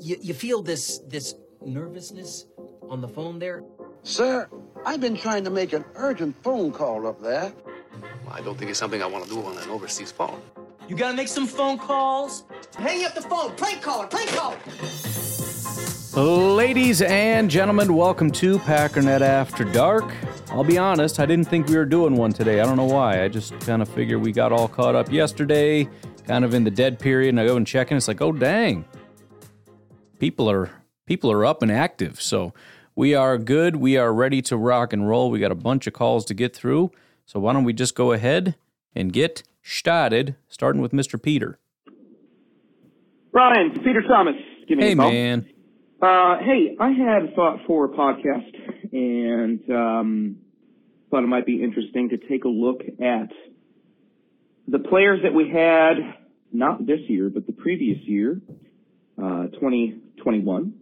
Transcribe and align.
You, 0.00 0.16
you 0.20 0.34
feel 0.34 0.62
this 0.62 0.98
this 1.08 1.34
nervousness 1.64 2.46
on 2.88 3.00
the 3.00 3.08
phone 3.08 3.38
there? 3.38 3.62
Sir, 4.02 4.48
I've 4.84 5.00
been 5.00 5.16
trying 5.16 5.44
to 5.44 5.50
make 5.50 5.72
an 5.72 5.84
urgent 5.96 6.36
phone 6.42 6.70
call 6.72 7.06
up 7.06 7.20
there. 7.20 7.52
I 8.30 8.40
don't 8.42 8.56
think 8.56 8.70
it's 8.70 8.78
something 8.78 9.02
I 9.02 9.06
want 9.06 9.24
to 9.24 9.30
do 9.30 9.42
on 9.42 9.58
an 9.58 9.68
overseas 9.70 10.12
phone. 10.12 10.40
You 10.88 10.94
gotta 10.94 11.16
make 11.16 11.26
some 11.26 11.46
phone 11.46 11.78
calls. 11.78 12.44
Hang 12.76 13.04
up 13.06 13.14
the 13.14 13.22
phone. 13.22 13.56
Prank 13.56 13.82
caller. 13.82 14.06
Prank 14.06 14.28
caller. 14.30 14.56
Ladies 16.54 17.02
and 17.02 17.50
gentlemen, 17.50 17.94
welcome 17.94 18.30
to 18.32 18.58
Packernet 18.58 19.20
After 19.20 19.64
Dark. 19.64 20.12
I'll 20.50 20.64
be 20.64 20.78
honest, 20.78 21.18
I 21.18 21.26
didn't 21.26 21.46
think 21.46 21.66
we 21.68 21.76
were 21.76 21.84
doing 21.84 22.14
one 22.14 22.32
today. 22.32 22.60
I 22.60 22.64
don't 22.64 22.76
know 22.76 22.84
why. 22.84 23.24
I 23.24 23.28
just 23.28 23.58
kind 23.60 23.82
of 23.82 23.88
figured 23.88 24.20
we 24.20 24.32
got 24.32 24.52
all 24.52 24.68
caught 24.68 24.94
up 24.94 25.10
yesterday, 25.10 25.88
kind 26.26 26.44
of 26.44 26.54
in 26.54 26.62
the 26.64 26.70
dead 26.70 26.98
period, 26.98 27.30
and 27.30 27.40
I 27.40 27.46
go 27.46 27.56
and 27.56 27.66
check, 27.66 27.90
and 27.90 27.96
it's 27.96 28.08
like, 28.08 28.20
oh 28.20 28.32
dang, 28.32 28.84
people 30.18 30.50
are 30.50 30.70
people 31.06 31.30
are 31.32 31.44
up 31.44 31.62
and 31.62 31.70
active. 31.72 32.20
So 32.20 32.52
we 32.94 33.14
are 33.14 33.38
good. 33.38 33.76
We 33.76 33.96
are 33.96 34.12
ready 34.12 34.42
to 34.42 34.56
rock 34.56 34.92
and 34.92 35.08
roll. 35.08 35.30
We 35.30 35.38
got 35.38 35.52
a 35.52 35.56
bunch 35.56 35.86
of 35.86 35.92
calls 35.92 36.24
to 36.26 36.34
get 36.34 36.54
through. 36.54 36.90
So 37.26 37.40
why 37.40 37.52
don't 37.52 37.64
we 37.64 37.72
just 37.72 37.94
go 37.94 38.12
ahead 38.12 38.56
and 38.94 39.12
get 39.12 39.42
started, 39.62 40.36
starting 40.48 40.80
with 40.82 40.92
Mr. 40.92 41.20
Peter. 41.22 41.58
Brian, 43.32 43.70
Peter 43.84 44.02
Thomas. 44.06 44.34
Give 44.68 44.78
me 44.78 44.84
Hey 44.84 44.92
a 44.92 44.96
call. 44.96 45.10
man. 45.10 45.46
Uh, 46.00 46.38
hey, 46.38 46.76
I 46.78 46.90
had 46.90 47.24
a 47.24 47.34
thought 47.34 47.58
for 47.66 47.84
a 47.86 47.88
podcast 47.88 48.54
and 48.92 49.60
um, 49.70 50.36
thought 51.10 51.24
it 51.24 51.28
might 51.28 51.44
be 51.46 51.62
interesting 51.62 52.08
to 52.10 52.16
take 52.16 52.44
a 52.44 52.48
look 52.48 52.80
at 53.00 53.30
the 54.68 54.78
players 54.78 55.20
that 55.24 55.34
we 55.34 55.50
had, 55.50 55.94
not 56.52 56.86
this 56.86 57.00
year, 57.08 57.30
but 57.30 57.46
the 57.46 57.52
previous 57.52 57.98
year, 58.02 58.40
2021, 59.18 60.74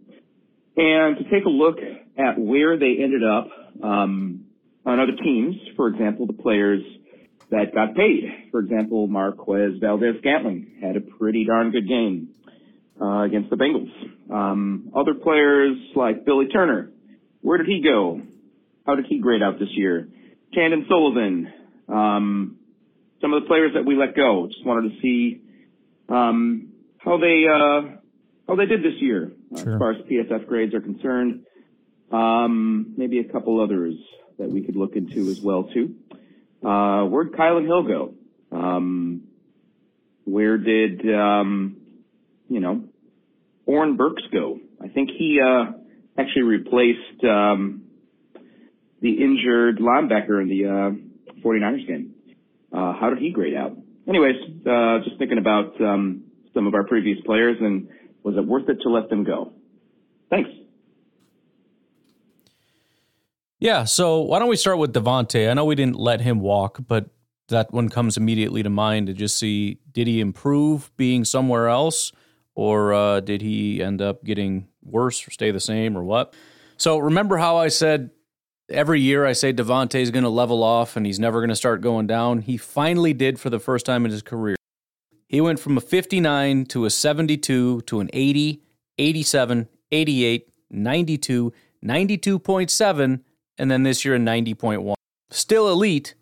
and 0.77 1.17
to 1.17 1.23
take 1.23 1.45
a 1.45 1.49
look 1.49 1.77
at 2.17 2.39
where 2.39 2.77
they 2.77 2.97
ended 3.01 3.23
up 3.23 3.49
um, 3.83 4.45
on 4.85 4.99
other 4.99 5.15
teams. 5.23 5.55
For 5.75 5.87
example, 5.87 6.27
the 6.27 6.33
players 6.33 6.81
that 7.49 7.73
got 7.73 7.95
paid. 7.95 8.49
For 8.51 8.59
example, 8.59 9.07
Marquez 9.07 9.79
Valdes-Scantling 9.79 10.79
had 10.81 10.97
a 10.97 11.01
pretty 11.01 11.45
darn 11.45 11.71
good 11.71 11.87
game 11.87 12.29
uh, 13.01 13.23
against 13.23 13.49
the 13.49 13.55
Bengals. 13.55 13.91
Um, 14.31 14.91
other 14.95 15.13
players 15.13 15.77
like 15.95 16.25
Billy 16.25 16.47
Turner, 16.47 16.91
where 17.41 17.57
did 17.57 17.67
he 17.67 17.81
go? 17.81 18.21
How 18.85 18.95
did 18.95 19.05
he 19.07 19.19
grade 19.19 19.41
out 19.41 19.59
this 19.59 19.69
year? 19.71 20.09
Chandon 20.53 20.85
Sullivan, 20.89 21.53
um, 21.87 22.57
some 23.21 23.33
of 23.33 23.43
the 23.43 23.47
players 23.47 23.71
that 23.75 23.85
we 23.85 23.95
let 23.95 24.15
go. 24.15 24.47
Just 24.47 24.65
wanted 24.65 24.91
to 24.91 25.01
see 25.01 25.41
um, 26.09 26.69
how 26.97 27.17
they 27.17 27.45
uh, 27.47 27.97
how 28.47 28.55
they 28.55 28.65
did 28.65 28.81
this 28.81 28.95
year 28.99 29.31
Sure. 29.57 29.73
as 29.73 29.79
far 29.79 29.91
as 29.91 29.97
PFF 30.03 30.47
grades 30.47 30.73
are 30.73 30.81
concerned. 30.81 31.45
Um, 32.11 32.93
maybe 32.97 33.19
a 33.19 33.25
couple 33.25 33.59
others 33.61 33.95
that 34.39 34.49
we 34.49 34.61
could 34.61 34.75
look 34.75 34.95
into 34.95 35.29
as 35.29 35.41
well 35.41 35.63
too. 35.65 35.95
Uh, 36.63 37.03
where'd 37.05 37.33
Kylin 37.33 37.65
Hill 37.65 37.83
go? 37.83 38.13
Um, 38.51 39.23
where 40.23 40.57
did 40.57 41.01
um, 41.13 41.77
you 42.49 42.59
know 42.61 42.83
Oren 43.65 43.97
Burks 43.97 44.23
go? 44.31 44.59
I 44.81 44.87
think 44.87 45.09
he 45.17 45.39
uh, 45.43 45.73
actually 46.17 46.43
replaced 46.43 47.23
um, 47.23 47.83
the 49.01 49.11
injured 49.11 49.79
linebacker 49.79 50.41
in 50.41 50.47
the 50.47 50.65
uh, 50.65 51.41
49ers 51.45 51.85
game. 51.87 52.13
Uh, 52.71 52.93
how 52.93 53.09
did 53.09 53.19
he 53.19 53.31
grade 53.31 53.55
out? 53.55 53.75
Anyways, 54.07 54.35
uh, 54.65 54.99
just 55.03 55.17
thinking 55.17 55.37
about 55.37 55.79
um, 55.81 56.23
some 56.53 56.67
of 56.67 56.73
our 56.73 56.85
previous 56.85 57.19
players 57.25 57.57
and 57.59 57.89
was 58.27 58.35
it 58.35 58.45
worth 58.45 58.67
it 58.67 58.81
to 58.81 58.89
let 58.89 59.09
them 59.09 59.23
go? 59.23 59.53
Thanks. 60.29 60.49
Yeah, 63.57 63.85
so 63.85 64.19
why 64.19 64.39
don't 64.39 64.49
we 64.49 64.57
start 64.57 64.79
with 64.79 64.91
Davante? 64.93 65.49
I 65.49 65.53
know 65.53 65.63
we 65.63 65.75
didn't 65.75 65.95
let 65.95 66.19
him 66.19 66.41
walk, 66.41 66.79
but 66.85 67.09
that 67.47 67.71
one 67.71 67.87
comes 67.87 68.17
immediately 68.17 68.61
to 68.63 68.69
mind 68.69 69.07
to 69.07 69.13
just 69.13 69.37
see 69.37 69.79
did 69.93 70.07
he 70.07 70.19
improve 70.19 70.91
being 70.97 71.23
somewhere 71.23 71.69
else, 71.69 72.11
or 72.53 72.93
uh, 72.93 73.21
did 73.21 73.41
he 73.41 73.81
end 73.81 74.01
up 74.01 74.25
getting 74.25 74.67
worse 74.83 75.25
or 75.25 75.31
stay 75.31 75.51
the 75.51 75.61
same, 75.61 75.97
or 75.97 76.03
what? 76.03 76.33
So 76.75 76.97
remember 76.97 77.37
how 77.37 77.55
I 77.55 77.69
said 77.69 78.09
every 78.69 78.99
year 78.99 79.25
I 79.25 79.31
say 79.31 79.53
Davante 79.53 80.01
is 80.01 80.11
going 80.11 80.25
to 80.25 80.29
level 80.29 80.63
off 80.63 80.97
and 80.97 81.05
he's 81.05 81.17
never 81.17 81.39
going 81.39 81.47
to 81.47 81.55
start 81.55 81.79
going 81.79 82.07
down. 82.07 82.39
He 82.39 82.57
finally 82.57 83.13
did 83.13 83.39
for 83.39 83.49
the 83.49 83.59
first 83.59 83.85
time 83.85 84.03
in 84.03 84.11
his 84.11 84.21
career. 84.21 84.56
He 85.27 85.41
went 85.41 85.59
from 85.59 85.77
a 85.77 85.81
59 85.81 86.65
to 86.67 86.85
a 86.85 86.89
72 86.89 87.81
to 87.81 87.99
an 87.99 88.09
80, 88.13 88.61
87, 88.97 89.67
88, 89.91 90.49
92, 90.69 91.53
92.7, 91.83 93.21
and 93.57 93.71
then 93.71 93.83
this 93.83 94.05
year 94.05 94.15
a 94.15 94.19
90.1. 94.19 94.93
Still 95.29 95.69
elite, 95.69 96.15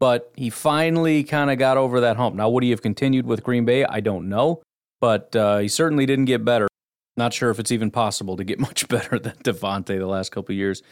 but 0.00 0.32
he 0.34 0.48
finally 0.48 1.24
kind 1.24 1.50
of 1.50 1.58
got 1.58 1.76
over 1.76 2.00
that 2.00 2.16
hump. 2.16 2.36
Now, 2.36 2.48
would 2.48 2.62
he 2.62 2.70
have 2.70 2.82
continued 2.82 3.26
with 3.26 3.42
Green 3.42 3.64
Bay? 3.64 3.84
I 3.84 4.00
don't 4.00 4.28
know, 4.28 4.62
but 5.00 5.34
uh, 5.36 5.58
he 5.58 5.68
certainly 5.68 6.06
didn't 6.06 6.24
get 6.26 6.44
better. 6.44 6.68
Not 7.16 7.34
sure 7.34 7.50
if 7.50 7.58
it's 7.58 7.72
even 7.72 7.90
possible 7.90 8.36
to 8.36 8.44
get 8.44 8.58
much 8.68 8.88
better 8.88 9.18
than 9.18 9.34
Davante 9.44 9.98
the 9.98 10.06
last 10.06 10.30
couple 10.32 10.54
years. 10.54 10.82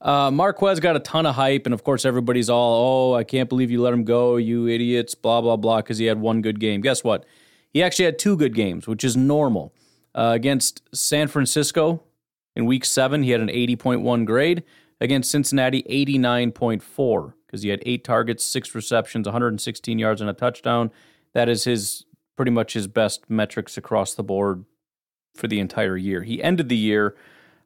Uh, 0.00 0.30
Marquez 0.30 0.78
got 0.80 0.96
a 0.96 1.00
ton 1.00 1.26
of 1.26 1.34
hype, 1.34 1.66
and 1.66 1.72
of 1.72 1.82
course, 1.82 2.04
everybody's 2.04 2.50
all, 2.50 3.12
oh, 3.12 3.14
I 3.14 3.24
can't 3.24 3.48
believe 3.48 3.70
you 3.70 3.80
let 3.80 3.94
him 3.94 4.04
go, 4.04 4.36
you 4.36 4.68
idiots, 4.68 5.14
blah, 5.14 5.40
blah, 5.40 5.56
blah, 5.56 5.78
because 5.78 5.98
he 5.98 6.06
had 6.06 6.20
one 6.20 6.42
good 6.42 6.60
game. 6.60 6.80
Guess 6.80 7.02
what? 7.02 7.24
He 7.72 7.82
actually 7.82 8.04
had 8.04 8.18
two 8.18 8.36
good 8.36 8.54
games, 8.54 8.86
which 8.86 9.04
is 9.04 9.16
normal. 9.16 9.74
Uh, 10.14 10.32
against 10.34 10.82
San 10.94 11.28
Francisco 11.28 12.02
in 12.54 12.64
week 12.64 12.84
seven, 12.84 13.22
he 13.22 13.30
had 13.30 13.40
an 13.40 13.48
80.1 13.48 14.24
grade. 14.24 14.64
Against 14.98 15.30
Cincinnati, 15.30 15.82
89.4, 15.82 17.34
because 17.46 17.62
he 17.62 17.68
had 17.68 17.82
eight 17.84 18.02
targets, 18.02 18.42
six 18.42 18.74
receptions, 18.74 19.26
116 19.26 19.98
yards, 19.98 20.22
and 20.22 20.30
a 20.30 20.32
touchdown. 20.32 20.90
That 21.34 21.50
is 21.50 21.64
his 21.64 22.06
pretty 22.34 22.50
much 22.50 22.72
his 22.72 22.86
best 22.86 23.28
metrics 23.28 23.76
across 23.76 24.14
the 24.14 24.22
board 24.22 24.64
for 25.34 25.48
the 25.48 25.60
entire 25.60 25.98
year. 25.98 26.22
He 26.22 26.42
ended 26.42 26.70
the 26.70 26.76
year, 26.76 27.14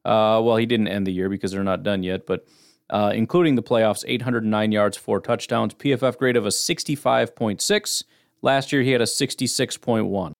uh, 0.04 0.40
well, 0.42 0.56
he 0.56 0.66
didn't 0.66 0.88
end 0.88 1.06
the 1.06 1.12
year 1.12 1.28
because 1.28 1.52
they're 1.52 1.64
not 1.64 1.82
done 1.82 2.02
yet, 2.02 2.26
but 2.26 2.46
uh, 2.90 3.12
including 3.14 3.54
the 3.54 3.62
playoffs, 3.62 4.04
809 4.06 4.72
yards, 4.72 4.96
four 4.96 5.20
touchdowns, 5.20 5.74
PFF 5.74 6.18
grade 6.18 6.36
of 6.36 6.46
a 6.46 6.50
65.6. 6.50 8.04
Last 8.42 8.72
year, 8.72 8.82
he 8.82 8.90
had 8.90 9.00
a 9.00 9.04
66.1. 9.04 10.32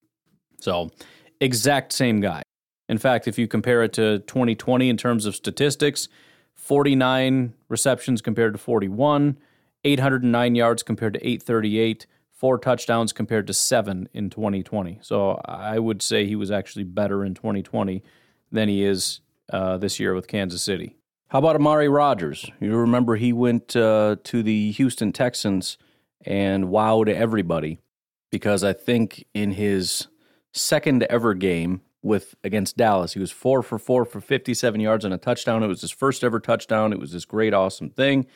So, 0.59 0.91
exact 1.41 1.93
same 1.93 2.21
guy. 2.21 2.43
In 2.89 2.99
fact, 2.99 3.29
if 3.29 3.39
you 3.39 3.47
compare 3.47 3.83
it 3.85 3.93
to 3.95 4.19
2020 4.21 4.89
in 4.89 4.97
terms 4.97 5.27
of 5.27 5.37
statistics, 5.37 6.09
49 6.55 7.55
receptions 7.69 8.21
compared 8.21 8.53
to 8.55 8.59
41, 8.59 9.39
809 9.85 10.55
yards 10.55 10.83
compared 10.83 11.15
to 11.15 11.21
838, 11.21 12.07
four 12.33 12.59
touchdowns 12.59 13.12
compared 13.12 13.47
to 13.47 13.55
seven 13.55 14.09
in 14.12 14.29
2020. 14.29 14.99
So 15.03 15.41
I 15.45 15.79
would 15.79 16.03
say 16.03 16.27
he 16.27 16.37
was 16.37 16.51
actually 16.51 16.85
better 16.85 17.25
in 17.25 17.35
2020 17.35 18.03
than 18.51 18.69
he 18.69 18.83
is 18.83 19.21
uh, 19.52 19.76
this 19.79 20.00
year 20.00 20.14
with 20.14 20.26
Kansas 20.26 20.62
City. 20.62 20.97
How 21.29 21.38
about 21.38 21.56
Amari 21.56 21.88
Rodgers? 21.88 22.50
You 22.61 22.76
remember 22.76 23.17
he 23.17 23.32
went 23.32 23.76
uh, 23.76 24.17
to 24.25 24.43
the 24.43 24.73
Houston 24.73 25.12
Texans 25.12 25.79
and 26.25 26.64
wowed 26.64 27.08
everybody 27.08 27.79
because 28.31 28.64
I 28.64 28.73
think 28.73 29.25
in 29.35 29.52
his 29.52 30.08
second 30.52 31.05
ever 31.05 31.35
game 31.35 31.82
with 32.02 32.35
against 32.43 32.76
Dallas, 32.76 33.12
he 33.12 33.20
was 33.20 33.31
four 33.31 33.62
for 33.62 33.79
four 33.79 34.05
for 34.05 34.20
57 34.20 34.81
yards 34.81 35.05
and 35.05 35.14
a 35.14 35.19
touchdown. 35.19 35.62
It 35.62 35.69
was 35.69 35.82
his 35.82 35.91
first 35.91 36.25
ever 36.25 36.41
touchdown. 36.41 36.93
It 36.93 36.99
was 36.99 37.12
this 37.12 37.25
great, 37.25 37.55
awesome 37.55 37.91
thing. 37.91 38.26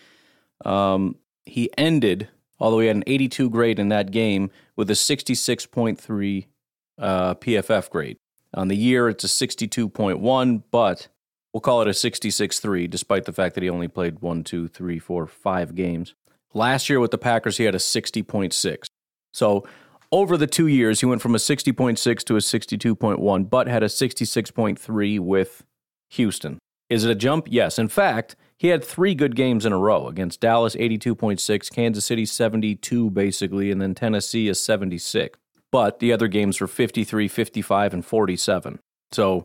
Um, 0.64 1.16
he 1.44 1.70
ended, 1.76 2.28
although 2.60 2.80
he 2.80 2.86
had 2.86 2.96
an 2.96 3.04
82 3.06 3.50
grade 3.50 3.78
in 3.78 3.88
that 3.88 4.10
game, 4.10 4.50
with 4.76 4.90
a 4.90 4.94
66.3 4.94 6.46
uh, 6.98 7.34
PFF 7.34 7.90
grade. 7.90 8.18
On 8.54 8.68
the 8.68 8.76
year, 8.76 9.08
it's 9.08 9.24
a 9.24 9.26
62.1, 9.26 10.62
but 10.70 11.08
we'll 11.52 11.60
call 11.60 11.82
it 11.82 11.88
a 11.88 11.90
66.3, 11.90 12.88
despite 12.88 13.24
the 13.24 13.32
fact 13.32 13.54
that 13.54 13.62
he 13.62 13.70
only 13.70 13.88
played 13.88 14.20
one, 14.20 14.44
two, 14.44 14.68
three, 14.68 14.98
four, 14.98 15.26
five 15.26 15.74
games. 15.74 16.14
Last 16.52 16.88
year 16.88 17.00
with 17.00 17.10
the 17.10 17.18
Packers, 17.18 17.56
he 17.56 17.64
had 17.64 17.74
a 17.74 17.78
60.6. 17.78 18.86
So 19.32 19.66
over 20.12 20.36
the 20.36 20.46
two 20.46 20.68
years, 20.68 21.00
he 21.00 21.06
went 21.06 21.20
from 21.20 21.34
a 21.34 21.38
60.6 21.38 22.24
to 22.24 22.36
a 22.36 22.38
62.1, 22.38 23.50
but 23.50 23.66
had 23.66 23.82
a 23.82 23.86
66.3 23.86 25.20
with 25.20 25.64
Houston. 26.10 26.58
Is 26.88 27.04
it 27.04 27.10
a 27.10 27.16
jump? 27.16 27.48
Yes. 27.50 27.78
In 27.78 27.88
fact, 27.88 28.36
he 28.56 28.68
had 28.68 28.84
three 28.84 29.16
good 29.16 29.34
games 29.34 29.66
in 29.66 29.72
a 29.72 29.78
row 29.78 30.06
against 30.06 30.40
Dallas, 30.40 30.76
82.6, 30.76 31.72
Kansas 31.72 32.04
City, 32.04 32.24
72, 32.24 33.10
basically, 33.10 33.72
and 33.72 33.82
then 33.82 33.94
Tennessee 33.94 34.46
is 34.46 34.62
76 34.62 35.38
but 35.74 35.98
the 35.98 36.12
other 36.12 36.28
games 36.28 36.60
were 36.60 36.68
53, 36.68 37.26
55, 37.26 37.94
and 37.94 38.06
47. 38.06 38.78
So 39.10 39.44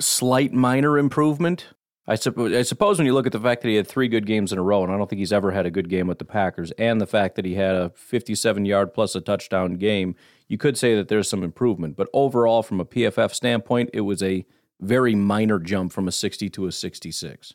slight 0.00 0.54
minor 0.54 0.96
improvement. 0.96 1.66
I, 2.06 2.14
suppose, 2.14 2.54
I 2.54 2.62
suppose 2.62 2.96
when 2.96 3.04
you 3.04 3.12
look 3.12 3.26
at 3.26 3.32
the 3.32 3.38
fact 3.38 3.60
that 3.60 3.68
he 3.68 3.74
had 3.74 3.86
three 3.86 4.08
good 4.08 4.24
games 4.24 4.50
in 4.50 4.58
a 4.58 4.62
row, 4.62 4.82
and 4.82 4.90
I 4.90 4.96
don't 4.96 5.10
think 5.10 5.18
he's 5.18 5.30
ever 5.30 5.50
had 5.50 5.66
a 5.66 5.70
good 5.70 5.90
game 5.90 6.06
with 6.06 6.18
the 6.18 6.24
Packers, 6.24 6.70
and 6.78 7.02
the 7.02 7.06
fact 7.06 7.34
that 7.34 7.44
he 7.44 7.56
had 7.56 7.74
a 7.74 7.90
57 7.90 8.64
yard 8.64 8.94
plus 8.94 9.14
a 9.14 9.20
touchdown 9.20 9.74
game, 9.74 10.14
you 10.48 10.56
could 10.56 10.78
say 10.78 10.94
that 10.96 11.08
there's 11.08 11.28
some 11.28 11.42
improvement. 11.42 11.98
But 11.98 12.08
overall, 12.14 12.62
from 12.62 12.80
a 12.80 12.86
PFF 12.86 13.34
standpoint, 13.34 13.90
it 13.92 14.00
was 14.00 14.22
a 14.22 14.46
very 14.80 15.14
minor 15.14 15.58
jump 15.58 15.92
from 15.92 16.08
a 16.08 16.12
60 16.12 16.48
to 16.48 16.66
a 16.66 16.72
66. 16.72 17.52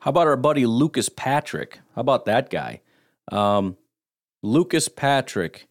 How 0.00 0.10
about 0.10 0.26
our 0.26 0.36
buddy 0.36 0.66
Lucas 0.66 1.08
Patrick? 1.08 1.80
How 1.94 2.02
about 2.02 2.26
that 2.26 2.50
guy? 2.50 2.82
Um, 3.32 3.78
Lucas 4.42 4.90
Patrick 4.90 5.68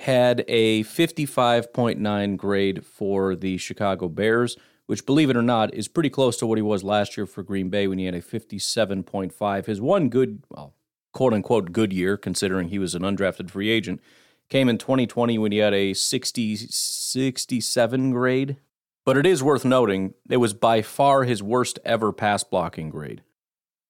had 0.00 0.44
a 0.48 0.82
55.9 0.84 2.36
grade 2.38 2.86
for 2.86 3.36
the 3.36 3.58
Chicago 3.58 4.08
Bears, 4.08 4.56
which, 4.86 5.04
believe 5.04 5.28
it 5.28 5.36
or 5.36 5.42
not, 5.42 5.74
is 5.74 5.88
pretty 5.88 6.08
close 6.08 6.38
to 6.38 6.46
what 6.46 6.56
he 6.56 6.62
was 6.62 6.82
last 6.82 7.18
year 7.18 7.26
for 7.26 7.42
Green 7.42 7.68
Bay 7.68 7.86
when 7.86 7.98
he 7.98 8.06
had 8.06 8.14
a 8.14 8.22
57.5. 8.22 9.66
His 9.66 9.78
one 9.78 10.08
good, 10.08 10.42
well, 10.48 10.72
quote 11.12 11.34
unquote, 11.34 11.72
good 11.72 11.92
year, 11.92 12.16
considering 12.16 12.68
he 12.68 12.78
was 12.78 12.94
an 12.94 13.02
undrafted 13.02 13.50
free 13.50 13.68
agent, 13.68 14.00
came 14.48 14.70
in 14.70 14.78
2020 14.78 15.36
when 15.36 15.52
he 15.52 15.58
had 15.58 15.74
a 15.74 15.92
60, 15.92 16.56
67 16.56 18.10
grade. 18.10 18.56
But 19.04 19.18
it 19.18 19.26
is 19.26 19.42
worth 19.42 19.66
noting, 19.66 20.14
it 20.30 20.38
was 20.38 20.54
by 20.54 20.80
far 20.80 21.24
his 21.24 21.42
worst 21.42 21.78
ever 21.84 22.10
pass 22.10 22.42
blocking 22.42 22.88
grade. 22.88 23.22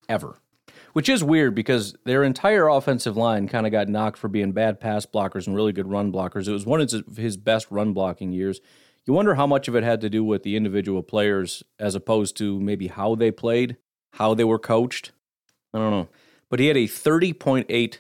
Ever 0.08 0.40
which 0.92 1.08
is 1.08 1.22
weird 1.22 1.54
because 1.54 1.94
their 2.04 2.24
entire 2.24 2.68
offensive 2.68 3.16
line 3.16 3.48
kind 3.48 3.66
of 3.66 3.72
got 3.72 3.88
knocked 3.88 4.18
for 4.18 4.28
being 4.28 4.52
bad 4.52 4.80
pass 4.80 5.06
blockers 5.06 5.46
and 5.46 5.56
really 5.56 5.72
good 5.72 5.90
run 5.90 6.12
blockers. 6.12 6.48
It 6.48 6.52
was 6.52 6.66
one 6.66 6.80
of 6.80 6.90
his 7.16 7.36
best 7.36 7.70
run 7.70 7.92
blocking 7.92 8.32
years. 8.32 8.60
You 9.06 9.14
wonder 9.14 9.34
how 9.34 9.46
much 9.46 9.66
of 9.68 9.74
it 9.74 9.82
had 9.82 10.00
to 10.02 10.10
do 10.10 10.22
with 10.22 10.42
the 10.42 10.56
individual 10.56 11.02
players 11.02 11.62
as 11.78 11.94
opposed 11.94 12.36
to 12.38 12.60
maybe 12.60 12.88
how 12.88 13.14
they 13.14 13.30
played, 13.30 13.76
how 14.14 14.34
they 14.34 14.44
were 14.44 14.58
coached. 14.58 15.12
I 15.72 15.78
don't 15.78 15.90
know. 15.90 16.08
But 16.48 16.60
he 16.60 16.66
had 16.66 16.76
a 16.76 16.86
30.8 16.86 17.98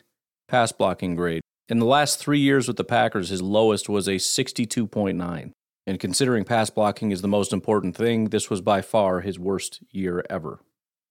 pass 0.48 0.72
blocking 0.72 1.14
grade. 1.14 1.42
In 1.68 1.78
the 1.78 1.86
last 1.86 2.18
three 2.18 2.40
years 2.40 2.66
with 2.66 2.76
the 2.76 2.84
Packers, 2.84 3.28
his 3.28 3.40
lowest 3.40 3.88
was 3.88 4.08
a 4.08 4.16
62.9. 4.16 5.52
And 5.86 6.00
considering 6.00 6.44
pass 6.44 6.68
blocking 6.68 7.12
is 7.12 7.22
the 7.22 7.28
most 7.28 7.52
important 7.52 7.96
thing, 7.96 8.26
this 8.26 8.50
was 8.50 8.60
by 8.60 8.82
far 8.82 9.20
his 9.20 9.38
worst 9.38 9.80
year 9.90 10.24
ever. 10.28 10.60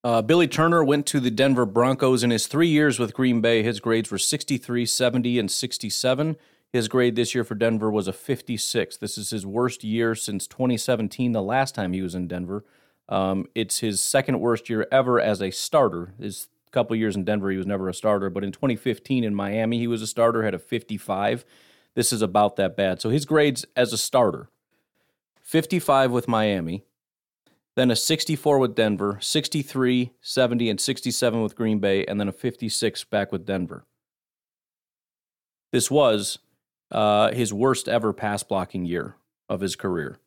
Uh, 0.01 0.22
Billy 0.22 0.48
Turner 0.48 0.84
went 0.84 1.06
to 1.07 1.19
the 1.19 1.31
Denver 1.31 1.66
Broncos 1.66 2.24
in 2.24 2.30
his 2.30 2.48
three 2.48 2.69
years 2.69 3.00
with 3.00 3.13
Green 3.13 3.42
Bay. 3.42 3.63
His 3.63 3.81
grades 3.81 4.10
were 4.10 4.18
63, 4.18 4.86
70, 4.86 5.40
and 5.40 5.51
67. 5.51 6.38
His 6.72 6.88
grade 6.88 7.16
this 7.16 7.36
year 7.36 7.44
for 7.44 7.56
Denver 7.56 7.92
was 7.92 8.07
a 8.07 8.13
56. 8.13 8.98
This 8.98 9.18
is 9.18 9.31
his 9.31 9.46
worst 9.46 9.84
year 9.84 10.16
since 10.16 10.48
2017, 10.48 11.34
the 11.34 11.42
last 11.42 11.75
time 11.75 11.92
he 11.92 12.01
was 12.01 12.16
in 12.16 12.28
Denver. 12.28 12.63
Um, 13.10 13.48
it's 13.56 13.80
his 13.80 14.01
second 14.01 14.40
worst 14.40 14.69
year 14.69 14.88
ever 14.92 15.19
as 15.19 15.42
a 15.42 15.51
starter. 15.51 16.13
His 16.19 16.48
couple 16.72 16.96
years 16.96 17.16
in 17.16 17.25
Denver, 17.25 17.50
he 17.50 17.57
was 17.57 17.66
never 17.66 17.90
a 17.90 17.94
starter, 17.94 18.30
but 18.30 18.44
in 18.44 18.51
2015 18.51 19.24
in 19.24 19.36
Miami, 19.36 19.80
he 19.80 19.88
was 19.88 20.01
a 20.01 20.07
starter, 20.07 20.44
had 20.44 20.54
a 20.54 20.60
55. 20.60 21.44
This 21.96 22.13
is 22.13 22.22
about 22.22 22.56
that 22.56 22.78
bad. 22.78 23.01
So 23.01 23.10
his 23.10 23.25
grades 23.25 23.66
as 23.75 23.92
a 23.92 23.98
starter 23.98 24.50
55 25.42 26.12
with 26.12 26.28
Miami, 26.28 26.86
then 27.79 27.91
a 27.91 27.95
64 27.95 28.59
with 28.59 28.75
Denver, 28.75 29.17
63, 29.21 30.11
70, 30.19 30.69
and 30.69 30.81
67 30.81 31.41
with 31.41 31.55
Green 31.55 31.79
Bay, 31.79 32.05
and 32.05 32.19
then 32.19 32.27
a 32.27 32.33
56 32.33 33.05
back 33.05 33.31
with 33.31 33.45
Denver. 33.45 33.85
This 35.71 35.89
was 35.89 36.39
uh, 36.91 37.31
his 37.31 37.53
worst 37.53 37.87
ever 37.87 38.11
pass 38.11 38.43
blocking 38.43 38.85
year 38.85 39.15
of 39.47 39.61
his 39.61 39.75
career. 39.75 40.17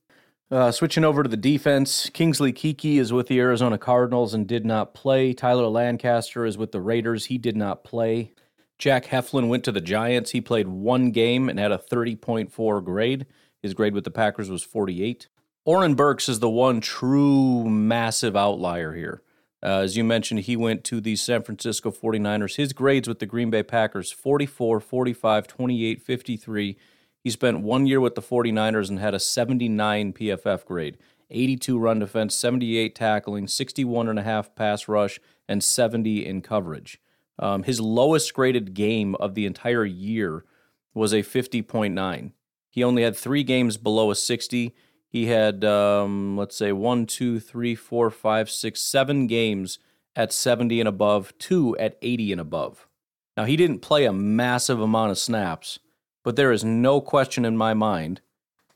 Uh, 0.51 0.71
switching 0.71 1.05
over 1.05 1.23
to 1.23 1.29
the 1.29 1.37
defense, 1.37 2.11
Kingsley 2.11 2.53
Keke 2.53 2.99
is 2.99 3.13
with 3.13 3.27
the 3.27 3.39
Arizona 3.39 3.79
Cardinals 3.79 4.35
and 4.35 4.47
did 4.47 4.65
not 4.65 4.95
play. 4.95 5.33
Tyler 5.33 5.67
Lancaster 5.67 6.47
is 6.47 6.57
with 6.57 6.73
the 6.73 6.81
Raiders. 6.81 7.27
He 7.27 7.39
did 7.39 7.57
not 7.57 7.85
play. 7.85 8.33
Jack 8.79 9.07
Heflin 9.07 9.49
went 9.49 9.65
to 9.65 9.73
the 9.73 9.81
Giants. 9.81 10.31
He 10.31 10.41
played 10.41 10.69
one 10.69 11.11
game 11.11 11.49
and 11.49 11.59
had 11.59 11.73
a 11.73 11.79
30.4 11.79 12.85
grade. 12.85 13.27
His 13.63 13.75
grade 13.75 13.95
with 13.95 14.05
the 14.05 14.11
Packers 14.11 14.51
was 14.51 14.63
48. 14.63 15.29
Oren 15.65 15.95
Burks 15.95 16.29
is 16.29 16.41
the 16.41 16.51
one 16.51 16.81
true 16.81 17.65
massive 17.65 18.35
outlier 18.35 18.95
here. 18.95 19.23
Uh, 19.63 19.79
as 19.79 19.97
you 19.97 20.03
mentioned, 20.03 20.41
he 20.41 20.57
went 20.57 20.83
to 20.83 21.01
the 21.01 21.15
San 21.15 21.45
Francisco 21.45 21.93
49ers. 21.93 22.57
His 22.57 22.73
grades 22.73 23.07
with 23.07 23.21
the 23.21 23.27
Green 23.27 23.49
Bay 23.49 23.63
Packers 23.63 24.11
44, 24.11 24.81
45, 24.81 25.47
28, 25.47 26.03
53. 26.03 26.77
He 27.23 27.31
spent 27.31 27.61
one 27.61 27.87
year 27.87 28.01
with 28.01 28.17
the 28.17 28.23
49ers 28.23 28.89
and 28.89 28.99
had 28.99 29.15
a 29.15 29.21
79 29.21 30.13
PFF 30.13 30.65
grade, 30.65 30.99
82 31.31 31.79
run 31.79 32.01
defense, 32.01 32.35
78 32.35 32.97
tackling, 32.97 33.47
61 33.47 34.09
and 34.09 34.19
a 34.19 34.23
half 34.23 34.53
pass 34.57 34.89
rush, 34.89 35.21
and 35.47 35.63
70 35.63 36.27
in 36.27 36.43
coverage. 36.43 37.01
Um, 37.39 37.63
his 37.63 37.81
lowest 37.81 38.35
graded 38.35 38.75
game 38.75 39.15
of 39.17 39.37
the 39.37 39.47
entire 39.47 39.85
year 39.85 40.45
was 40.93 41.13
a 41.13 41.23
50.9. 41.23 42.33
He 42.69 42.83
only 42.83 43.05
had 43.05 43.17
three 43.17 43.45
games 43.45 43.77
below 43.77 44.11
a 44.11 44.17
60 44.17 44.75
he 45.13 45.27
had, 45.27 45.63
um, 45.63 46.39
let's 46.39 46.57
say, 46.57 46.73
one, 46.73 47.05
two, 47.05 47.39
three, 47.39 47.75
four, 47.75 48.11
five, 48.11 48.51
six, 48.51 48.81
seven 48.81 49.27
games 49.27 49.79
at 50.17 50.33
70 50.33 50.81
and 50.81 50.89
above, 50.89 51.37
two 51.39 51.77
at 51.77 51.99
80 52.01 52.33
and 52.33 52.41
above. 52.41 52.89
Now, 53.37 53.45
he 53.45 53.57
didn't 53.57 53.81
play 53.81 54.07
a 54.07 54.13
massive 54.13 54.81
amount 54.81 55.11
of 55.11 55.19
snaps, 55.19 55.79
but 56.25 56.37
there 56.37 56.51
is 56.51 56.65
no 56.65 57.03
question 57.03 57.45
in 57.45 57.59
my 57.59 57.75
mind 57.75 58.23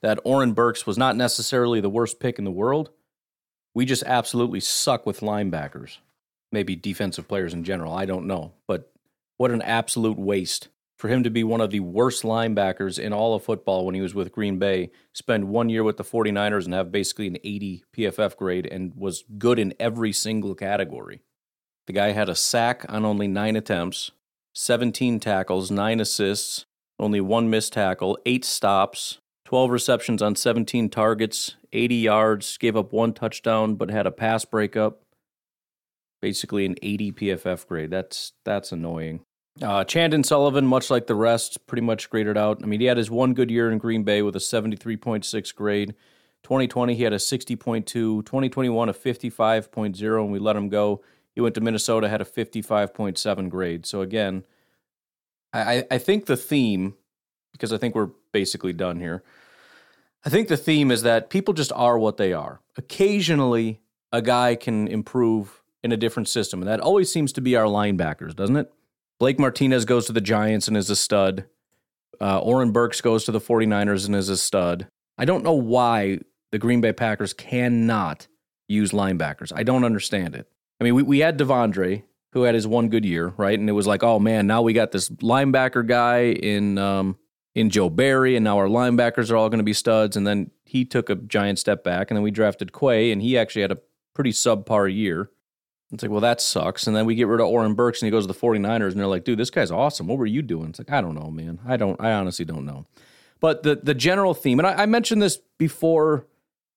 that 0.02 0.20
Oren 0.24 0.52
Burks 0.52 0.86
was 0.86 0.98
not 0.98 1.16
necessarily 1.16 1.80
the 1.80 1.88
worst 1.88 2.20
pick 2.20 2.38
in 2.38 2.44
the 2.44 2.50
world. 2.50 2.90
We 3.74 3.86
just 3.86 4.02
absolutely 4.04 4.60
suck 4.60 5.06
with 5.06 5.20
linebackers. 5.20 5.98
Maybe 6.52 6.76
defensive 6.76 7.28
players 7.28 7.54
in 7.54 7.64
general. 7.64 7.94
I 7.94 8.04
don't 8.04 8.26
know. 8.26 8.52
But 8.66 8.92
what 9.38 9.50
an 9.50 9.62
absolute 9.62 10.18
waste 10.18 10.68
for 10.98 11.08
him 11.08 11.22
to 11.22 11.30
be 11.30 11.44
one 11.44 11.60
of 11.60 11.70
the 11.70 11.80
worst 11.80 12.22
linebackers 12.22 12.98
in 12.98 13.12
all 13.12 13.34
of 13.34 13.44
football 13.44 13.84
when 13.84 13.94
he 13.94 14.00
was 14.00 14.14
with 14.14 14.32
Green 14.32 14.58
Bay, 14.58 14.90
spend 15.12 15.48
one 15.48 15.68
year 15.68 15.84
with 15.84 15.98
the 15.98 16.04
49ers 16.04 16.64
and 16.64 16.74
have 16.74 16.90
basically 16.90 17.26
an 17.26 17.36
80 17.44 17.84
PFF 17.96 18.36
grade 18.36 18.66
and 18.66 18.94
was 18.94 19.24
good 19.36 19.58
in 19.58 19.74
every 19.78 20.12
single 20.12 20.54
category. 20.54 21.20
The 21.86 21.92
guy 21.92 22.12
had 22.12 22.28
a 22.28 22.34
sack 22.34 22.84
on 22.88 23.04
only 23.04 23.28
nine 23.28 23.56
attempts, 23.56 24.10
17 24.54 25.20
tackles, 25.20 25.70
nine 25.70 26.00
assists, 26.00 26.64
only 26.98 27.20
one 27.20 27.50
missed 27.50 27.74
tackle, 27.74 28.18
eight 28.24 28.44
stops, 28.44 29.18
12 29.44 29.70
receptions 29.70 30.22
on 30.22 30.34
17 30.34 30.88
targets, 30.88 31.56
80 31.72 31.94
yards, 31.94 32.56
gave 32.56 32.76
up 32.76 32.92
one 32.92 33.12
touchdown, 33.12 33.76
but 33.76 33.90
had 33.90 34.06
a 34.06 34.10
pass 34.10 34.44
breakup. 34.44 35.02
Basically 36.22 36.64
an 36.64 36.74
80 36.82 37.12
PFF 37.12 37.66
grade. 37.66 37.90
That's 37.90 38.32
that's 38.44 38.72
annoying. 38.72 39.20
Uh, 39.62 39.84
Chandon 39.84 40.22
Sullivan, 40.22 40.66
much 40.66 40.90
like 40.90 41.06
the 41.06 41.14
rest, 41.14 41.66
pretty 41.66 41.82
much 41.82 42.10
graded 42.10 42.36
out. 42.36 42.62
I 42.62 42.66
mean, 42.66 42.80
he 42.80 42.86
had 42.86 42.98
his 42.98 43.10
one 43.10 43.32
good 43.32 43.50
year 43.50 43.70
in 43.70 43.78
Green 43.78 44.02
Bay 44.02 44.20
with 44.22 44.36
a 44.36 44.40
73.6 44.40 45.54
grade. 45.54 45.94
2020, 46.42 46.94
he 46.94 47.02
had 47.02 47.12
a 47.12 47.16
60.2. 47.16 47.86
2021, 47.86 48.88
a 48.88 48.92
55.0, 48.92 50.20
and 50.22 50.32
we 50.32 50.38
let 50.38 50.56
him 50.56 50.68
go. 50.68 51.02
He 51.34 51.40
went 51.40 51.54
to 51.54 51.60
Minnesota, 51.60 52.08
had 52.08 52.20
a 52.20 52.24
55.7 52.24 53.48
grade. 53.48 53.86
So, 53.86 54.02
again, 54.02 54.44
I, 55.52 55.84
I 55.90 55.98
think 55.98 56.26
the 56.26 56.36
theme, 56.36 56.94
because 57.52 57.72
I 57.72 57.78
think 57.78 57.94
we're 57.94 58.10
basically 58.32 58.74
done 58.74 59.00
here, 59.00 59.22
I 60.24 60.28
think 60.28 60.48
the 60.48 60.56
theme 60.56 60.90
is 60.90 61.02
that 61.02 61.30
people 61.30 61.54
just 61.54 61.72
are 61.72 61.98
what 61.98 62.16
they 62.16 62.32
are. 62.32 62.60
Occasionally, 62.76 63.80
a 64.12 64.20
guy 64.20 64.54
can 64.54 64.86
improve 64.88 65.62
in 65.82 65.92
a 65.92 65.96
different 65.96 66.28
system. 66.28 66.60
And 66.60 66.68
that 66.68 66.80
always 66.80 67.10
seems 67.10 67.32
to 67.34 67.40
be 67.40 67.56
our 67.56 67.66
linebackers, 67.66 68.34
doesn't 68.34 68.56
it? 68.56 68.72
Blake 69.18 69.38
Martinez 69.38 69.84
goes 69.84 70.06
to 70.06 70.12
the 70.12 70.20
Giants 70.20 70.68
and 70.68 70.76
is 70.76 70.90
a 70.90 70.96
stud. 70.96 71.46
Uh, 72.20 72.38
Oren 72.38 72.72
Burks 72.72 73.00
goes 73.00 73.24
to 73.24 73.32
the 73.32 73.40
49ers 73.40 74.06
and 74.06 74.14
is 74.14 74.28
a 74.28 74.36
stud. 74.36 74.88
I 75.18 75.24
don't 75.24 75.44
know 75.44 75.52
why 75.52 76.20
the 76.52 76.58
Green 76.58 76.80
Bay 76.80 76.92
Packers 76.92 77.32
cannot 77.32 78.26
use 78.68 78.92
linebackers. 78.92 79.52
I 79.54 79.62
don't 79.62 79.84
understand 79.84 80.34
it. 80.34 80.48
I 80.80 80.84
mean, 80.84 80.94
we, 80.94 81.02
we 81.02 81.18
had 81.20 81.38
De'Vondre, 81.38 82.02
who 82.32 82.42
had 82.42 82.54
his 82.54 82.66
one 82.66 82.88
good 82.88 83.04
year, 83.04 83.32
right? 83.36 83.58
And 83.58 83.68
it 83.68 83.72
was 83.72 83.86
like, 83.86 84.02
oh 84.02 84.18
man, 84.18 84.46
now 84.46 84.62
we 84.62 84.72
got 84.72 84.92
this 84.92 85.08
linebacker 85.08 85.86
guy 85.86 86.32
in 86.32 86.76
um, 86.76 87.16
in 87.54 87.70
Joe 87.70 87.88
Barry, 87.88 88.36
and 88.36 88.44
now 88.44 88.58
our 88.58 88.68
linebackers 88.68 89.30
are 89.30 89.36
all 89.36 89.48
going 89.48 89.58
to 89.58 89.64
be 89.64 89.72
studs. 89.72 90.16
And 90.16 90.26
then 90.26 90.50
he 90.64 90.84
took 90.84 91.08
a 91.08 91.14
giant 91.14 91.58
step 91.58 91.82
back, 91.82 92.10
and 92.10 92.16
then 92.16 92.22
we 92.22 92.30
drafted 92.30 92.72
Quay, 92.72 93.10
and 93.10 93.22
he 93.22 93.38
actually 93.38 93.62
had 93.62 93.72
a 93.72 93.78
pretty 94.14 94.32
subpar 94.32 94.94
year. 94.94 95.30
It's 95.92 96.02
like, 96.02 96.10
well, 96.10 96.20
that 96.20 96.40
sucks. 96.40 96.86
And 96.86 96.96
then 96.96 97.06
we 97.06 97.14
get 97.14 97.28
rid 97.28 97.40
of 97.40 97.46
Oren 97.46 97.74
Burks, 97.74 98.02
and 98.02 98.06
he 98.06 98.10
goes 98.10 98.26
to 98.26 98.32
the 98.32 98.38
49ers, 98.38 98.90
and 98.90 98.98
they're 98.98 99.06
like, 99.06 99.24
dude, 99.24 99.38
this 99.38 99.50
guy's 99.50 99.70
awesome. 99.70 100.08
What 100.08 100.18
were 100.18 100.26
you 100.26 100.42
doing? 100.42 100.70
It's 100.70 100.80
like, 100.80 100.90
I 100.90 101.00
don't 101.00 101.14
know, 101.14 101.30
man. 101.30 101.60
I 101.66 101.76
don't. 101.76 102.00
I 102.00 102.12
honestly 102.12 102.44
don't 102.44 102.64
know. 102.64 102.86
But 103.40 103.62
the 103.62 103.76
the 103.76 103.94
general 103.94 104.34
theme, 104.34 104.58
and 104.58 104.66
I, 104.66 104.82
I 104.82 104.86
mentioned 104.86 105.22
this 105.22 105.38
before 105.58 106.26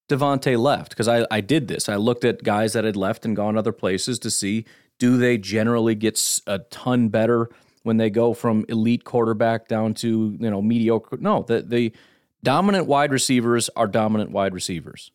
Davante 0.09 0.57
left 0.57 0.89
because 0.89 1.07
I, 1.07 1.25
I 1.31 1.41
did 1.41 1.67
this. 1.67 1.87
I 1.87 1.95
looked 1.95 2.25
at 2.25 2.43
guys 2.43 2.73
that 2.73 2.83
had 2.83 2.95
left 2.95 3.25
and 3.25 3.35
gone 3.35 3.57
other 3.57 3.71
places 3.71 4.19
to 4.19 4.31
see 4.31 4.65
do 4.99 5.17
they 5.17 5.37
generally 5.37 5.95
get 5.95 6.19
a 6.45 6.59
ton 6.59 7.07
better 7.07 7.49
when 7.83 7.97
they 7.97 8.09
go 8.09 8.33
from 8.33 8.65
elite 8.67 9.05
quarterback 9.05 9.67
down 9.67 9.93
to 9.95 10.37
you 10.39 10.49
know 10.49 10.61
mediocre. 10.61 11.17
No, 11.17 11.43
the 11.43 11.61
the 11.61 11.93
dominant 12.43 12.85
wide 12.85 13.11
receivers 13.11 13.69
are 13.75 13.87
dominant 13.87 14.31
wide 14.31 14.53
receivers. 14.53 15.11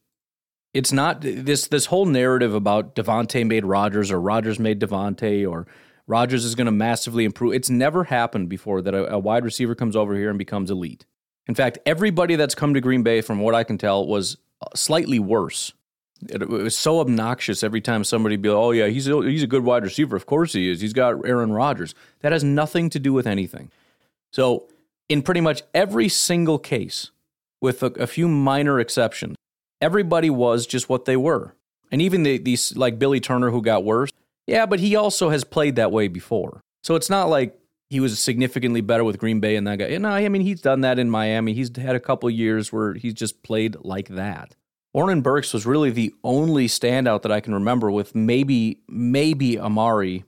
It's 0.75 0.93
not 0.93 1.21
this 1.21 1.69
this 1.69 1.87
whole 1.87 2.05
narrative 2.05 2.53
about 2.53 2.97
Davante 2.97 3.47
made 3.47 3.65
Rodgers 3.65 4.11
or 4.11 4.21
Rodgers 4.21 4.59
made 4.59 4.81
Davante 4.81 5.49
or 5.49 5.67
Rodgers 6.07 6.45
is 6.45 6.55
going 6.55 6.67
to 6.67 6.73
massively 6.73 7.25
improve. 7.25 7.55
It's 7.55 7.71
never 7.71 8.05
happened 8.05 8.49
before 8.49 8.83
that 8.83 8.93
a, 8.93 9.15
a 9.15 9.19
wide 9.19 9.45
receiver 9.45 9.75
comes 9.75 9.97
over 9.97 10.15
here 10.17 10.29
and 10.29 10.39
becomes 10.39 10.71
elite. 10.71 11.07
In 11.47 11.55
fact, 11.55 11.79
everybody 11.87 12.37
that's 12.37 12.55
come 12.55 12.75
to 12.75 12.81
Green 12.81 13.03
Bay, 13.03 13.21
from 13.21 13.39
what 13.39 13.55
I 13.55 13.65
can 13.65 13.79
tell, 13.79 14.07
was 14.07 14.37
uh, 14.61 14.67
slightly 14.75 15.19
worse. 15.19 15.73
It, 16.29 16.43
it 16.43 16.49
was 16.49 16.77
so 16.77 17.01
obnoxious 17.01 17.63
every 17.63 17.81
time 17.81 18.03
somebody 18.03 18.37
be 18.37 18.49
like, 18.49 18.59
"Oh 18.59 18.71
yeah, 18.73 18.89
he's 18.89 19.07
a, 19.09 19.23
he's 19.23 19.43
a 19.43 19.47
good 19.47 19.65
wide 19.65 19.85
receiver. 19.85 20.17
Of 20.17 20.27
course 20.27 20.55
he 20.55 20.71
is. 20.71 20.81
He's 20.81 20.93
got 20.93 21.27
Aaron 21.27 21.53
Rodgers." 21.53 21.95
That 22.21 22.33
has 22.33 22.43
nothing 22.43 22.91
to 22.91 22.99
do 22.99 23.13
with 23.13 23.27
anything. 23.27 23.71
So, 24.33 24.69
in 25.09 25.23
pretty 25.23 25.41
much 25.41 25.63
every 25.73 26.09
single 26.09 26.59
case, 26.59 27.11
with 27.61 27.83
a, 27.83 27.87
a 27.93 28.07
few 28.07 28.27
minor 28.27 28.81
exceptions, 28.81 29.37
everybody 29.85 30.31
was 30.31 30.67
just 30.67 30.89
what 30.89 31.05
they 31.05 31.17
were. 31.17 31.55
And 31.93 32.01
even 32.01 32.23
the, 32.23 32.39
these 32.39 32.75
like 32.77 32.99
Billy 32.99 33.21
Turner 33.21 33.51
who 33.51 33.61
got 33.61 33.85
worse, 33.85 34.11
yeah, 34.47 34.67
but 34.67 34.81
he 34.81 34.97
also 34.97 35.29
has 35.29 35.45
played 35.45 35.77
that 35.77 35.93
way 35.93 36.09
before. 36.09 36.63
So 36.83 36.95
it's 36.95 37.11
not 37.11 37.29
like 37.29 37.59
he 37.91 38.01
was 38.01 38.19
significantly 38.19 38.81
better 38.81 39.05
with 39.05 39.19
Green 39.19 39.41
Bay 39.41 39.57
and 39.57 39.67
that 39.67 39.79
guy. 39.79 39.97
No, 39.99 40.09
I 40.09 40.29
mean 40.29 40.43
he's 40.43 40.61
done 40.61 40.81
that 40.81 40.99
in 40.99 41.11
Miami. 41.11 41.53
He's 41.53 41.77
had 41.77 41.95
a 41.95 42.01
couple 42.01 42.29
years 42.31 42.73
where 42.73 42.95
he's 42.95 43.15
just 43.15 43.43
played 43.43 43.77
like 43.83 44.09
that. 44.09 44.57
Oren 44.95 45.21
Burks 45.21 45.53
was 45.53 45.67
really 45.67 45.91
the 45.91 46.15
only 46.23 46.67
standout 46.67 47.23
that 47.23 47.33
I 47.33 47.41
can 47.41 47.53
remember, 47.53 47.91
with 47.91 48.15
maybe 48.15 48.79
maybe 48.89 49.59
Amari 49.59 50.25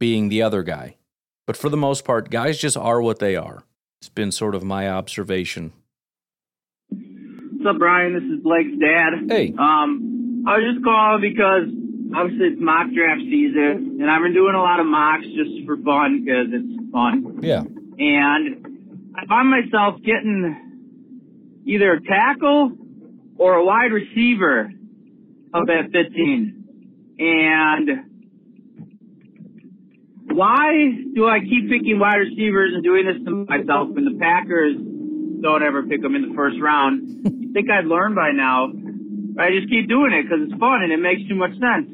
being 0.00 0.28
the 0.28 0.42
other 0.42 0.62
guy. 0.62 0.96
But 1.46 1.56
for 1.56 1.68
the 1.68 1.76
most 1.76 2.04
part, 2.04 2.30
guys 2.30 2.58
just 2.58 2.76
are 2.76 3.00
what 3.00 3.18
they 3.18 3.36
are. 3.36 3.62
It's 4.00 4.08
been 4.08 4.32
sort 4.32 4.54
of 4.54 4.64
my 4.64 4.90
observation. 4.90 5.72
What's 7.64 7.76
up, 7.76 7.80
Brian? 7.80 8.12
This 8.12 8.24
is 8.24 8.42
Blake's 8.42 8.76
dad. 8.78 9.24
Hey. 9.26 9.54
Um, 9.56 10.44
I 10.46 10.58
was 10.58 10.74
just 10.74 10.84
calling 10.84 11.22
because 11.22 11.64
obviously 12.14 12.48
it's 12.52 12.60
mock 12.60 12.92
draft 12.92 13.22
season, 13.24 14.04
and 14.04 14.10
I've 14.10 14.20
been 14.20 14.34
doing 14.34 14.54
a 14.54 14.60
lot 14.60 14.80
of 14.80 14.86
mocks 14.86 15.24
just 15.32 15.64
for 15.64 15.78
fun 15.78 16.20
because 16.20 16.52
it's 16.52 16.92
fun. 16.92 17.40
Yeah. 17.40 17.64
And 17.64 19.16
I 19.16 19.24
find 19.24 19.48
myself 19.48 19.96
getting 20.04 21.64
either 21.64 21.94
a 21.94 22.02
tackle 22.04 22.72
or 23.38 23.54
a 23.54 23.64
wide 23.64 23.92
receiver 23.96 24.68
up 25.54 25.64
at 25.64 25.90
15. 25.90 27.16
And 27.18 27.88
why 30.36 30.68
do 31.14 31.26
I 31.26 31.40
keep 31.40 31.70
picking 31.70 31.98
wide 31.98 32.28
receivers 32.28 32.72
and 32.74 32.84
doing 32.84 33.06
this 33.06 33.24
to 33.24 33.46
myself 33.48 33.88
when 33.88 34.04
the 34.04 34.18
Packers 34.20 34.76
don't 35.44 35.62
ever 35.62 35.82
pick 35.82 36.00
them 36.00 36.16
in 36.16 36.26
the 36.26 36.34
first 36.34 36.58
round? 36.58 37.06
you 37.24 37.52
think 37.52 37.68
I'd 37.70 37.84
learn 37.84 38.14
by 38.14 38.32
now. 38.32 38.72
I 39.38 39.50
just 39.50 39.68
keep 39.68 39.88
doing 39.88 40.12
it 40.12 40.24
because 40.24 40.48
it's 40.48 40.58
fun 40.58 40.82
and 40.82 40.90
it 40.90 40.96
makes 40.96 41.28
too 41.28 41.34
much 41.34 41.52
sense. 41.52 41.92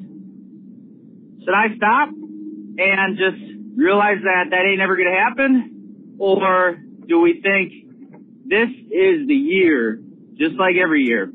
Should 1.42 1.54
I 1.54 1.75
stop 1.75 2.09
and 2.11 3.19
just 3.19 3.42
realize 3.76 4.19
that 4.23 4.50
that 4.50 4.62
ain't 4.64 4.80
ever 4.80 4.95
going 4.95 5.11
to 5.11 5.19
happen? 5.19 6.14
Or 6.21 6.78
do 7.07 7.19
we 7.19 7.40
think 7.42 7.73
this 8.47 8.71
is 8.71 9.26
the 9.26 9.35
year, 9.35 10.00
just 10.38 10.54
like 10.54 10.76
every 10.76 11.02
year? 11.02 11.33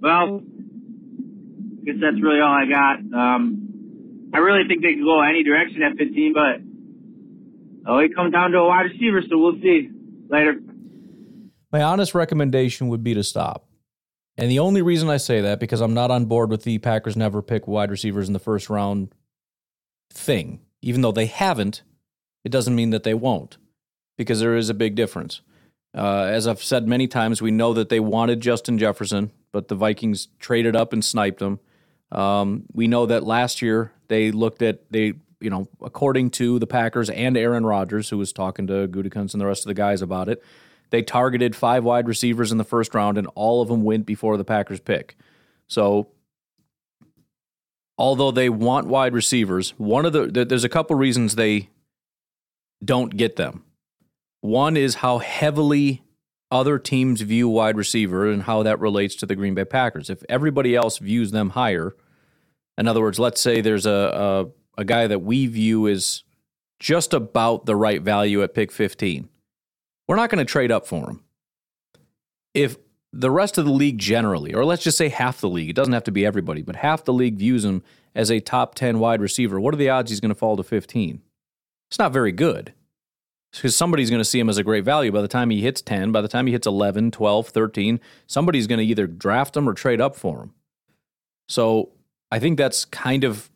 Well, 0.00 0.42
I 0.42 1.84
guess 1.84 1.96
that's 2.00 2.20
really 2.20 2.40
all 2.40 2.50
I 2.52 2.66
got. 2.66 2.98
Um, 3.14 4.30
I 4.34 4.38
really 4.38 4.66
think 4.66 4.82
they 4.82 4.94
could 4.94 5.04
go 5.04 5.22
any 5.22 5.44
direction 5.44 5.82
at 5.82 5.96
15, 5.96 6.34
but 6.34 7.86
oh, 7.86 7.98
it 7.98 8.16
comes 8.16 8.32
down 8.32 8.50
to 8.50 8.58
a 8.58 8.66
wide 8.66 8.90
receiver, 8.90 9.22
so 9.22 9.38
we'll 9.38 9.60
see. 9.62 9.90
Later. 10.28 10.60
My 11.70 11.82
honest 11.82 12.14
recommendation 12.14 12.88
would 12.88 13.04
be 13.04 13.14
to 13.14 13.22
stop. 13.22 13.68
And 14.36 14.50
the 14.50 14.60
only 14.60 14.82
reason 14.82 15.10
I 15.10 15.16
say 15.16 15.40
that 15.40 15.58
because 15.58 15.80
I'm 15.80 15.94
not 15.94 16.10
on 16.10 16.26
board 16.26 16.50
with 16.50 16.62
the 16.62 16.78
Packers 16.78 17.16
never 17.16 17.42
pick 17.42 17.66
wide 17.66 17.90
receivers 17.90 18.28
in 18.28 18.32
the 18.32 18.38
first 18.38 18.70
round 18.70 19.12
thing. 20.12 20.60
Even 20.80 21.00
though 21.00 21.12
they 21.12 21.26
haven't, 21.26 21.82
it 22.44 22.52
doesn't 22.52 22.76
mean 22.76 22.90
that 22.90 23.02
they 23.02 23.14
won't 23.14 23.58
because 24.16 24.38
there 24.40 24.56
is 24.56 24.70
a 24.70 24.74
big 24.74 24.94
difference. 24.94 25.40
Uh, 25.96 26.28
as 26.30 26.46
I've 26.46 26.62
said 26.62 26.86
many 26.86 27.08
times, 27.08 27.42
we 27.42 27.50
know 27.50 27.72
that 27.74 27.88
they 27.88 27.98
wanted 27.98 28.40
Justin 28.40 28.78
Jefferson, 28.78 29.32
but 29.52 29.68
the 29.68 29.74
Vikings 29.74 30.28
traded 30.38 30.76
up 30.76 30.92
and 30.92 31.04
sniped 31.04 31.42
him. 31.42 31.58
Um, 32.12 32.64
we 32.72 32.86
know 32.86 33.06
that 33.06 33.24
last 33.24 33.60
year 33.60 33.92
they 34.06 34.30
looked 34.30 34.62
at 34.62 34.90
they 34.90 35.14
you 35.40 35.50
know 35.50 35.68
according 35.82 36.30
to 36.30 36.58
the 36.58 36.66
Packers 36.66 37.10
and 37.10 37.36
Aaron 37.36 37.66
Rodgers, 37.66 38.08
who 38.10 38.18
was 38.18 38.32
talking 38.32 38.66
to 38.68 38.86
Gutekunst 38.86 39.34
and 39.34 39.40
the 39.40 39.46
rest 39.46 39.64
of 39.64 39.68
the 39.68 39.74
guys 39.74 40.00
about 40.00 40.28
it, 40.28 40.42
they 40.90 41.02
targeted 41.02 41.54
five 41.54 41.84
wide 41.84 42.08
receivers 42.08 42.52
in 42.52 42.58
the 42.58 42.64
first 42.64 42.94
round, 42.94 43.18
and 43.18 43.26
all 43.34 43.60
of 43.62 43.68
them 43.68 43.82
went 43.82 44.06
before 44.06 44.36
the 44.36 44.44
Packers 44.44 44.80
pick. 44.80 45.16
So 45.66 46.08
although 47.96 48.30
they 48.30 48.48
want 48.48 48.86
wide 48.86 49.12
receivers, 49.12 49.70
one 49.76 50.06
of 50.06 50.12
the 50.12 50.44
there's 50.44 50.64
a 50.64 50.68
couple 50.68 50.96
reasons 50.96 51.34
they 51.34 51.68
don't 52.84 53.16
get 53.16 53.36
them. 53.36 53.64
One 54.40 54.76
is 54.76 54.96
how 54.96 55.18
heavily 55.18 56.02
other 56.50 56.78
teams 56.78 57.20
view 57.20 57.48
wide 57.48 57.76
receiver 57.76 58.30
and 58.30 58.44
how 58.44 58.62
that 58.62 58.80
relates 58.80 59.14
to 59.16 59.26
the 59.26 59.36
Green 59.36 59.54
Bay 59.54 59.64
Packers. 59.64 60.08
If 60.08 60.22
everybody 60.28 60.74
else 60.74 60.98
views 60.98 61.30
them 61.30 61.50
higher, 61.50 61.94
in 62.78 62.88
other 62.88 63.00
words, 63.00 63.18
let's 63.18 63.40
say 63.40 63.60
there's 63.60 63.86
a, 63.86 63.90
a, 64.76 64.80
a 64.80 64.84
guy 64.84 65.06
that 65.06 65.20
we 65.20 65.46
view 65.46 65.88
as 65.88 66.22
just 66.78 67.12
about 67.12 67.66
the 67.66 67.76
right 67.76 68.00
value 68.00 68.42
at 68.42 68.54
pick 68.54 68.70
15, 68.70 69.28
we're 70.08 70.16
not 70.16 70.30
going 70.30 70.44
to 70.44 70.50
trade 70.50 70.72
up 70.72 70.86
for 70.86 71.10
him. 71.10 71.22
If 72.54 72.76
the 73.12 73.30
rest 73.30 73.58
of 73.58 73.64
the 73.64 73.70
league 73.70 73.98
generally, 73.98 74.54
or 74.54 74.64
let's 74.64 74.82
just 74.82 74.98
say 74.98 75.08
half 75.08 75.40
the 75.40 75.48
league, 75.48 75.70
it 75.70 75.76
doesn't 75.76 75.92
have 75.92 76.04
to 76.04 76.12
be 76.12 76.26
everybody, 76.26 76.62
but 76.62 76.76
half 76.76 77.04
the 77.04 77.12
league 77.12 77.36
views 77.36 77.64
him 77.64 77.82
as 78.14 78.30
a 78.30 78.40
top 78.40 78.74
10 78.74 78.98
wide 78.98 79.20
receiver, 79.20 79.60
what 79.60 79.74
are 79.74 79.78
the 79.78 79.90
odds 79.90 80.10
he's 80.10 80.20
going 80.20 80.30
to 80.30 80.34
fall 80.34 80.56
to 80.56 80.62
15? 80.62 81.22
It's 81.90 81.98
not 81.98 82.12
very 82.12 82.32
good. 82.32 82.74
Because 83.52 83.74
somebody's 83.74 84.10
going 84.10 84.20
to 84.20 84.26
see 84.26 84.38
him 84.38 84.50
as 84.50 84.58
a 84.58 84.64
great 84.64 84.84
value. 84.84 85.10
By 85.10 85.22
the 85.22 85.28
time 85.28 85.48
he 85.48 85.62
hits 85.62 85.80
10 85.80 86.12
by 86.12 86.20
the 86.20 86.28
time 86.28 86.46
he 86.46 86.52
hits 86.52 86.66
11 86.66 87.10
12 87.12 87.48
13 87.48 87.98
somebody's 88.26 88.66
going 88.66 88.78
to 88.78 88.84
either 88.84 89.06
draft 89.06 89.56
him 89.56 89.66
or 89.66 89.72
trade 89.72 90.00
up 90.00 90.16
for 90.16 90.42
him. 90.42 90.54
So 91.48 91.92
i 92.30 92.38
think 92.38 92.58
that's 92.58 92.84
kind 92.84 93.24
of 93.24 93.48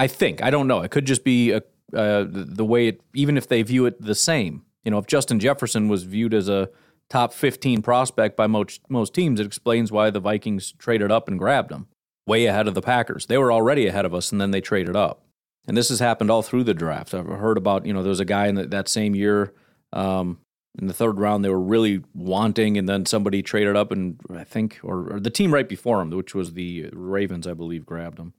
i 0.00 0.08
think 0.08 0.42
i 0.42 0.50
don't 0.50 0.66
know. 0.66 0.80
It 0.80 0.90
could 0.90 1.06
just 1.06 1.22
be 1.22 1.52
a, 1.52 1.62
uh, 1.94 2.24
the 2.28 2.64
way 2.64 2.88
it 2.88 3.00
even 3.14 3.36
if 3.36 3.46
they 3.46 3.62
view 3.62 3.86
it 3.86 4.02
the 4.02 4.16
same 4.16 4.64
you 4.86 4.90
know 4.90 4.98
if 4.98 5.06
justin 5.06 5.38
jefferson 5.38 5.88
was 5.88 6.04
viewed 6.04 6.32
as 6.32 6.48
a 6.48 6.70
top 7.08 7.32
15 7.32 7.82
prospect 7.82 8.36
by 8.36 8.46
most, 8.46 8.80
most 8.88 9.12
teams 9.12 9.38
it 9.38 9.46
explains 9.46 9.92
why 9.92 10.08
the 10.08 10.18
vikings 10.18 10.72
traded 10.78 11.12
up 11.12 11.28
and 11.28 11.38
grabbed 11.38 11.70
him 11.70 11.86
way 12.26 12.46
ahead 12.46 12.66
of 12.66 12.74
the 12.74 12.80
packers 12.80 13.26
they 13.26 13.36
were 13.36 13.52
already 13.52 13.86
ahead 13.86 14.06
of 14.06 14.14
us 14.14 14.32
and 14.32 14.40
then 14.40 14.50
they 14.50 14.62
traded 14.62 14.96
up 14.96 15.26
and 15.66 15.76
this 15.76 15.88
has 15.88 15.98
happened 15.98 16.30
all 16.30 16.42
through 16.42 16.64
the 16.64 16.74
draft. 16.74 17.12
I've 17.12 17.26
heard 17.26 17.58
about, 17.58 17.86
you 17.86 17.92
know, 17.92 18.02
there 18.02 18.10
was 18.10 18.20
a 18.20 18.24
guy 18.24 18.46
in 18.46 18.54
the, 18.54 18.66
that 18.66 18.88
same 18.88 19.14
year 19.14 19.52
um, 19.92 20.38
in 20.78 20.86
the 20.86 20.94
third 20.94 21.18
round 21.18 21.44
they 21.44 21.48
were 21.48 21.60
really 21.60 22.02
wanting, 22.14 22.76
and 22.76 22.88
then 22.88 23.06
somebody 23.06 23.42
traded 23.42 23.76
up, 23.76 23.90
and 23.90 24.20
I 24.30 24.44
think, 24.44 24.78
or, 24.82 25.14
or, 25.14 25.20
the 25.20 25.30
team 25.30 25.52
right 25.52 25.68
before 25.68 26.00
him, 26.00 26.10
which 26.10 26.34
was 26.34 26.52
the 26.52 26.90
Ravens, 26.92 27.46
I 27.46 27.54
believe, 27.54 27.86
grabbed 27.86 28.18
him. 28.18 28.34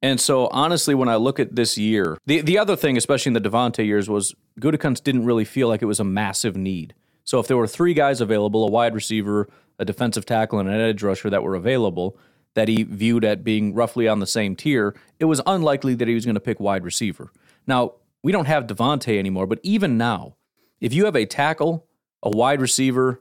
And 0.00 0.20
so, 0.20 0.46
honestly, 0.48 0.94
when 0.94 1.08
I 1.08 1.16
look 1.16 1.40
at 1.40 1.56
this 1.56 1.76
year, 1.76 2.18
the 2.26 2.40
the 2.40 2.58
other 2.58 2.76
thing, 2.76 2.96
especially 2.96 3.30
in 3.30 3.42
the 3.42 3.48
Davante 3.48 3.84
years, 3.84 4.08
was 4.08 4.34
Gutekunst 4.60 5.02
didn't 5.02 5.24
really 5.24 5.44
feel 5.44 5.68
like 5.68 5.82
it 5.82 5.86
was 5.86 6.00
a 6.00 6.04
massive 6.04 6.56
need. 6.56 6.94
So, 7.24 7.40
if 7.40 7.48
there 7.48 7.56
were 7.56 7.66
three 7.66 7.94
guys 7.94 8.20
available, 8.20 8.64
a 8.64 8.70
wide 8.70 8.94
receiver, 8.94 9.48
a 9.78 9.84
defensive 9.84 10.24
tackle, 10.24 10.60
and 10.60 10.68
an 10.68 10.80
edge 10.80 11.02
rusher 11.02 11.30
that 11.30 11.42
were 11.42 11.56
available, 11.56 12.16
that 12.54 12.68
he 12.68 12.84
viewed 12.84 13.24
at 13.24 13.44
being 13.44 13.74
roughly 13.74 14.06
on 14.06 14.20
the 14.20 14.26
same 14.26 14.54
tier, 14.54 14.94
it 15.18 15.24
was 15.24 15.40
unlikely 15.46 15.94
that 15.94 16.08
he 16.08 16.14
was 16.14 16.24
going 16.24 16.34
to 16.34 16.40
pick 16.40 16.60
wide 16.60 16.84
receiver. 16.84 17.32
Now, 17.66 17.94
we 18.22 18.32
don't 18.32 18.46
have 18.46 18.66
Davante 18.66 19.18
anymore, 19.18 19.46
but 19.46 19.60
even 19.62 19.98
now, 19.98 20.36
if 20.80 20.92
you 20.92 21.04
have 21.04 21.16
a 21.16 21.26
tackle, 21.26 21.86
a 22.22 22.30
wide 22.30 22.60
receiver, 22.60 23.20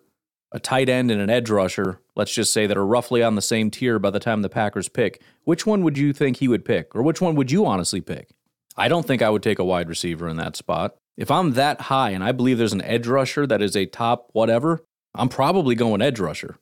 a 0.52 0.60
tight 0.60 0.90
end, 0.90 1.12
and 1.12 1.22
an 1.22 1.30
edge 1.30 1.50
rusher, 1.50 2.00
let's 2.18 2.34
just 2.34 2.52
say 2.52 2.68
that 2.68 2.76
are 2.76 2.86
roughly 2.86 3.22
on 3.24 3.36
the 3.36 3.42
same 3.42 3.70
tier 3.70 4.00
by 4.00 4.10
the 4.10 4.20
time 4.20 4.42
the 4.42 4.50
Packers 4.50 4.90
pick, 4.90 5.22
which 5.44 5.66
one 5.66 5.84
would 5.84 5.98
you 5.98 6.12
think 6.12 6.38
he 6.38 6.48
would 6.48 6.66
pick? 6.66 6.96
Or 6.96 7.04
which 7.04 7.22
one 7.22 7.36
would 7.36 7.52
you 7.52 7.66
honestly 7.66 8.02
pick? 8.02 8.32
I 8.76 8.88
don't 8.88 9.06
think 9.06 9.22
I 9.22 9.30
would 9.30 9.44
take 9.44 9.60
a 9.60 9.64
wide 9.64 9.88
receiver 9.88 10.28
in 10.28 10.38
that 10.38 10.56
spot. 10.56 10.96
If 11.16 11.32
I'm 11.32 11.54
that 11.54 11.82
high 11.82 12.10
and 12.10 12.24
I 12.24 12.32
believe 12.32 12.58
there's 12.58 12.74
an 12.74 12.82
edge 12.82 13.08
rusher 13.08 13.48
that 13.48 13.62
is 13.62 13.76
a 13.76 13.86
top 13.86 14.30
whatever, 14.34 14.84
I'm 15.16 15.30
probably 15.30 15.76
going 15.76 16.02
edge 16.02 16.20
rusher. 16.20 16.58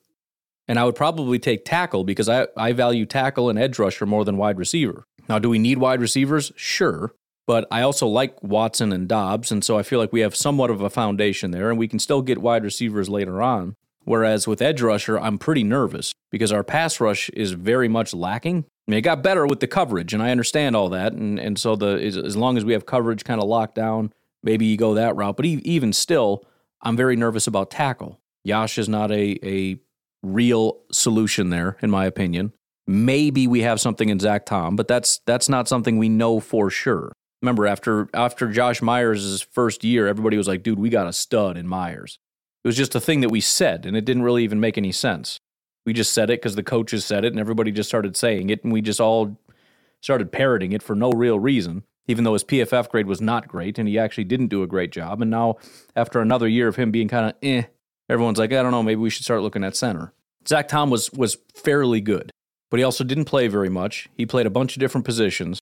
And 0.68 0.78
I 0.78 0.84
would 0.84 0.94
probably 0.94 1.38
take 1.38 1.64
tackle 1.64 2.04
because 2.04 2.28
I, 2.28 2.48
I 2.56 2.72
value 2.72 3.06
tackle 3.06 3.48
and 3.48 3.58
edge 3.58 3.78
rusher 3.78 4.06
more 4.06 4.24
than 4.24 4.36
wide 4.36 4.58
receiver. 4.58 5.04
Now, 5.28 5.38
do 5.38 5.48
we 5.48 5.58
need 5.58 5.78
wide 5.78 6.00
receivers? 6.00 6.52
Sure. 6.56 7.14
But 7.46 7.68
I 7.70 7.82
also 7.82 8.06
like 8.06 8.42
Watson 8.42 8.92
and 8.92 9.08
Doubs. 9.08 9.52
And 9.52 9.64
so 9.64 9.78
I 9.78 9.82
feel 9.82 10.00
like 10.00 10.12
we 10.12 10.20
have 10.20 10.34
somewhat 10.34 10.70
of 10.70 10.80
a 10.80 10.90
foundation 10.90 11.50
there 11.50 11.70
and 11.70 11.78
we 11.78 11.88
can 11.88 11.98
still 11.98 12.22
get 12.22 12.38
wide 12.38 12.64
receivers 12.64 13.08
later 13.08 13.40
on. 13.40 13.76
Whereas 14.06 14.46
with 14.46 14.62
edge 14.62 14.80
rusher, 14.80 15.18
I'm 15.18 15.36
pretty 15.36 15.64
nervous 15.64 16.12
because 16.30 16.52
our 16.52 16.62
pass 16.62 17.00
rush 17.00 17.28
is 17.30 17.52
very 17.52 17.88
much 17.88 18.14
lacking. 18.14 18.64
I 18.86 18.90
mean, 18.90 18.98
it 18.98 19.02
got 19.02 19.20
better 19.20 19.46
with 19.46 19.58
the 19.58 19.66
coverage, 19.66 20.14
and 20.14 20.22
I 20.22 20.30
understand 20.30 20.76
all 20.76 20.88
that. 20.90 21.12
And, 21.12 21.40
and 21.40 21.58
so 21.58 21.74
the 21.74 22.00
as, 22.00 22.16
as 22.16 22.36
long 22.36 22.56
as 22.56 22.64
we 22.64 22.72
have 22.72 22.86
coverage 22.86 23.24
kind 23.24 23.40
of 23.40 23.48
locked 23.48 23.74
down, 23.74 24.12
maybe 24.44 24.64
you 24.64 24.76
go 24.76 24.94
that 24.94 25.16
route. 25.16 25.36
But 25.36 25.44
even 25.44 25.92
still, 25.92 26.44
I'm 26.82 26.96
very 26.96 27.16
nervous 27.16 27.48
about 27.48 27.68
tackle. 27.68 28.20
Yosh 28.44 28.78
is 28.78 28.88
not 28.88 29.10
a, 29.10 29.44
a 29.44 29.80
real 30.22 30.78
solution 30.92 31.50
there, 31.50 31.76
in 31.82 31.90
my 31.90 32.06
opinion. 32.06 32.52
Maybe 32.86 33.48
we 33.48 33.62
have 33.62 33.80
something 33.80 34.08
in 34.08 34.20
Zach 34.20 34.46
Tom, 34.46 34.76
but 34.76 34.86
that's 34.86 35.18
that's 35.26 35.48
not 35.48 35.66
something 35.66 35.98
we 35.98 36.08
know 36.08 36.38
for 36.38 36.70
sure. 36.70 37.10
Remember, 37.42 37.66
after 37.66 38.08
after 38.14 38.52
Josh 38.52 38.80
Myers' 38.80 39.42
first 39.42 39.82
year, 39.82 40.06
everybody 40.06 40.36
was 40.36 40.46
like, 40.46 40.62
dude, 40.62 40.78
we 40.78 40.90
got 40.90 41.08
a 41.08 41.12
stud 41.12 41.56
in 41.56 41.66
Myers. 41.66 42.20
It 42.66 42.70
was 42.70 42.76
just 42.76 42.96
a 42.96 43.00
thing 43.00 43.20
that 43.20 43.28
we 43.28 43.40
said, 43.40 43.86
and 43.86 43.96
it 43.96 44.04
didn't 44.04 44.24
really 44.24 44.42
even 44.42 44.58
make 44.58 44.76
any 44.76 44.90
sense. 44.90 45.38
We 45.84 45.92
just 45.92 46.12
said 46.12 46.30
it 46.30 46.40
because 46.40 46.56
the 46.56 46.64
coaches 46.64 47.04
said 47.04 47.24
it, 47.24 47.32
and 47.32 47.38
everybody 47.38 47.70
just 47.70 47.88
started 47.88 48.16
saying 48.16 48.50
it, 48.50 48.64
and 48.64 48.72
we 48.72 48.82
just 48.82 49.00
all 49.00 49.38
started 50.00 50.32
parroting 50.32 50.72
it 50.72 50.82
for 50.82 50.96
no 50.96 51.12
real 51.12 51.38
reason, 51.38 51.84
even 52.08 52.24
though 52.24 52.32
his 52.32 52.42
PFF 52.42 52.88
grade 52.88 53.06
was 53.06 53.20
not 53.20 53.46
great, 53.46 53.78
and 53.78 53.88
he 53.88 54.00
actually 54.00 54.24
didn't 54.24 54.48
do 54.48 54.64
a 54.64 54.66
great 54.66 54.90
job. 54.90 55.22
And 55.22 55.30
now, 55.30 55.58
after 55.94 56.20
another 56.20 56.48
year 56.48 56.66
of 56.66 56.74
him 56.74 56.90
being 56.90 57.06
kind 57.06 57.26
of 57.26 57.34
eh, 57.40 57.62
everyone's 58.08 58.40
like, 58.40 58.52
I 58.52 58.64
don't 58.64 58.72
know, 58.72 58.82
maybe 58.82 59.00
we 59.00 59.10
should 59.10 59.22
start 59.22 59.42
looking 59.42 59.62
at 59.62 59.76
center. 59.76 60.12
Zach 60.48 60.66
Tom 60.66 60.90
was 60.90 61.12
was 61.12 61.38
fairly 61.54 62.00
good, 62.00 62.32
but 62.68 62.78
he 62.78 62.82
also 62.82 63.04
didn't 63.04 63.26
play 63.26 63.46
very 63.46 63.68
much. 63.68 64.08
He 64.16 64.26
played 64.26 64.46
a 64.46 64.50
bunch 64.50 64.74
of 64.74 64.80
different 64.80 65.04
positions. 65.04 65.60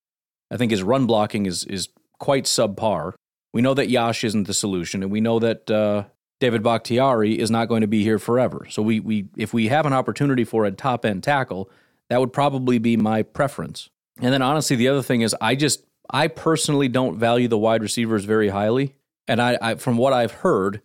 I 0.51 0.57
think 0.57 0.71
his 0.71 0.83
run 0.83 1.05
blocking 1.05 1.45
is 1.45 1.65
is 1.65 1.91
quite 2.19 2.45
subpar. 2.45 3.13
We 3.53 3.61
know 3.61 3.75
that 3.75 3.91
Yosh 3.91 4.25
isn't 4.25 4.47
the 4.47 4.55
solution, 4.55 5.03
and 5.03 5.13
we 5.13 5.21
know 5.21 5.39
that 5.39 5.71
uh, 5.71 6.05
David 6.45 6.63
Bakhtiari 6.63 7.39
is 7.39 7.51
not 7.51 7.69
going 7.69 7.81
to 7.81 7.87
be 7.87 8.03
here 8.03 8.19
forever. 8.19 8.67
So 8.69 8.83
we 8.83 9.01
we 9.01 9.29
if 9.35 9.55
we 9.55 9.69
have 9.69 9.87
an 9.87 9.95
opportunity 9.95 10.45
for 10.45 10.67
a 10.67 10.71
top 10.71 11.07
end 11.07 11.23
tackle, 11.23 11.71
that 12.11 12.21
would 12.21 12.35
probably 12.35 12.77
be 12.77 12.99
my 12.99 13.23
preference. 13.23 13.89
And 14.21 14.31
then 14.31 14.43
honestly, 14.43 14.77
the 14.77 14.89
other 14.89 15.01
thing 15.01 15.23
is 15.23 15.35
I 15.41 15.55
just 15.55 15.87
I 16.11 16.29
personally 16.29 16.89
don't 16.89 17.19
value 17.19 17.49
the 17.49 17.57
wide 17.57 17.81
receivers 17.81 18.27
very 18.27 18.51
highly, 18.51 18.95
and 19.27 19.41
I, 19.41 19.57
I 19.63 19.75
from 19.77 19.97
what 19.97 20.13
I've 20.13 20.33
heard, 20.33 20.83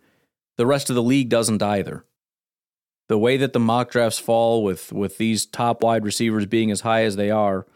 the 0.56 0.64
rest 0.64 0.88
of 0.88 0.96
the 0.96 1.02
league 1.02 1.28
doesn't 1.28 1.62
either 1.62 2.06
the 3.10 3.18
way 3.18 3.36
that 3.36 3.52
the 3.52 3.60
mock 3.60 3.90
drafts 3.90 4.18
fall 4.18 4.64
with 4.64 4.94
with 4.94 5.18
these 5.18 5.44
top 5.44 5.82
wide 5.82 6.06
receivers 6.06 6.46
being 6.46 6.70
as 6.70 6.80
high 6.80 7.04
as 7.04 7.16
they 7.16 7.30
are, 7.30 7.66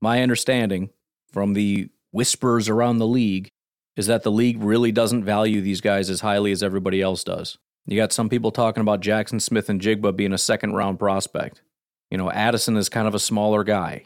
my 0.00 0.22
understanding 0.22 0.88
from 1.30 1.52
the 1.52 1.90
whispers 2.10 2.70
around 2.70 2.96
the 2.96 3.06
league 3.06 3.50
is 3.96 4.06
that 4.06 4.22
the 4.22 4.30
league 4.30 4.62
really 4.62 4.92
doesn't 4.92 5.24
value 5.24 5.60
these 5.60 5.80
guys 5.80 6.10
as 6.10 6.20
highly 6.20 6.52
as 6.52 6.62
everybody 6.62 7.00
else 7.00 7.24
does. 7.24 7.58
You 7.86 7.96
got 7.96 8.12
some 8.12 8.28
people 8.28 8.50
talking 8.50 8.80
about 8.80 9.02
Jaxon 9.02 9.40
Smith-Njigba 9.40 10.16
being 10.16 10.32
a 10.32 10.38
second 10.38 10.72
round 10.72 10.98
prospect. 10.98 11.62
You 12.10 12.18
know, 12.18 12.30
Addison 12.30 12.76
is 12.76 12.88
kind 12.88 13.06
of 13.06 13.14
a 13.14 13.18
smaller 13.18 13.64
guy. 13.64 14.04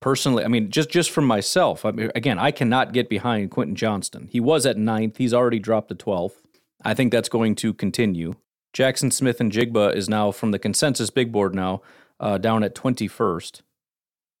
Personally, 0.00 0.44
I 0.44 0.48
mean, 0.48 0.70
just 0.70 0.88
just 0.88 1.10
from 1.10 1.26
myself, 1.26 1.84
I 1.84 1.90
mean, 1.90 2.10
again, 2.14 2.38
I 2.38 2.50
cannot 2.50 2.92
get 2.92 3.08
behind 3.08 3.50
Quentin 3.50 3.76
Johnston. 3.76 4.28
He 4.30 4.40
was 4.40 4.64
at 4.64 4.78
ninth. 4.78 5.18
He's 5.18 5.34
already 5.34 5.58
dropped 5.58 5.90
to 5.90 5.94
12th. 5.94 6.36
I 6.82 6.94
think 6.94 7.12
that's 7.12 7.28
going 7.28 7.54
to 7.56 7.74
continue. 7.74 8.34
Jaxon 8.74 9.12
Smith-Njigba 9.12 9.94
is 9.94 10.08
now 10.08 10.30
from 10.30 10.52
the 10.52 10.58
consensus 10.58 11.10
big 11.10 11.30
board 11.32 11.54
now 11.54 11.82
uh, 12.18 12.38
down 12.38 12.62
at 12.62 12.74
21st. 12.74 13.60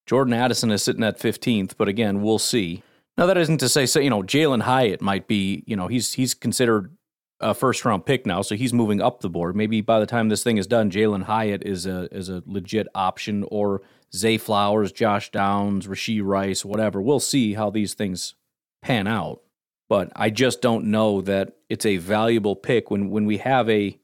Jordan 0.06 0.34
Addison 0.34 0.70
is 0.70 0.82
sitting 0.82 1.04
at 1.04 1.18
15th, 1.18 1.74
but 1.76 1.88
again, 1.88 2.22
we'll 2.22 2.38
see. 2.38 2.82
Now 3.16 3.26
that 3.26 3.36
isn't 3.36 3.58
to 3.58 3.68
say, 3.68 3.86
so, 3.86 4.00
you 4.00 4.10
know, 4.10 4.22
Jalin 4.22 4.62
Hyatt 4.62 5.02
might 5.02 5.26
be, 5.26 5.62
you 5.66 5.76
know, 5.76 5.88
he's 5.88 6.14
he's 6.14 6.34
considered 6.34 6.96
a 7.40 7.54
first 7.54 7.84
round 7.84 8.06
pick 8.06 8.26
now, 8.26 8.42
so 8.42 8.54
he's 8.54 8.72
moving 8.72 9.00
up 9.00 9.20
the 9.20 9.30
board. 9.30 9.56
Maybe 9.56 9.80
by 9.80 10.00
the 10.00 10.06
time 10.06 10.28
this 10.28 10.42
thing 10.42 10.58
is 10.58 10.66
done, 10.66 10.90
Jalin 10.90 11.24
Hyatt 11.24 11.62
is 11.64 11.86
a 11.86 12.08
is 12.14 12.28
a 12.28 12.42
legit 12.46 12.86
option, 12.94 13.44
or 13.50 13.82
Zay 14.14 14.38
Flowers, 14.38 14.92
Josh 14.92 15.30
Downs, 15.30 15.86
Rashee 15.86 16.22
Rice, 16.22 16.64
whatever. 16.64 17.00
We'll 17.00 17.20
see 17.20 17.54
how 17.54 17.70
these 17.70 17.94
things 17.94 18.34
pan 18.82 19.06
out. 19.06 19.42
But 19.88 20.12
I 20.14 20.30
just 20.30 20.62
don't 20.62 20.86
know 20.86 21.20
that 21.22 21.56
it's 21.68 21.86
a 21.86 21.96
valuable 21.96 22.56
pick 22.56 22.90
when 22.90 23.10
when 23.10 23.26
we 23.26 23.38
have 23.38 23.68
a 23.68 23.98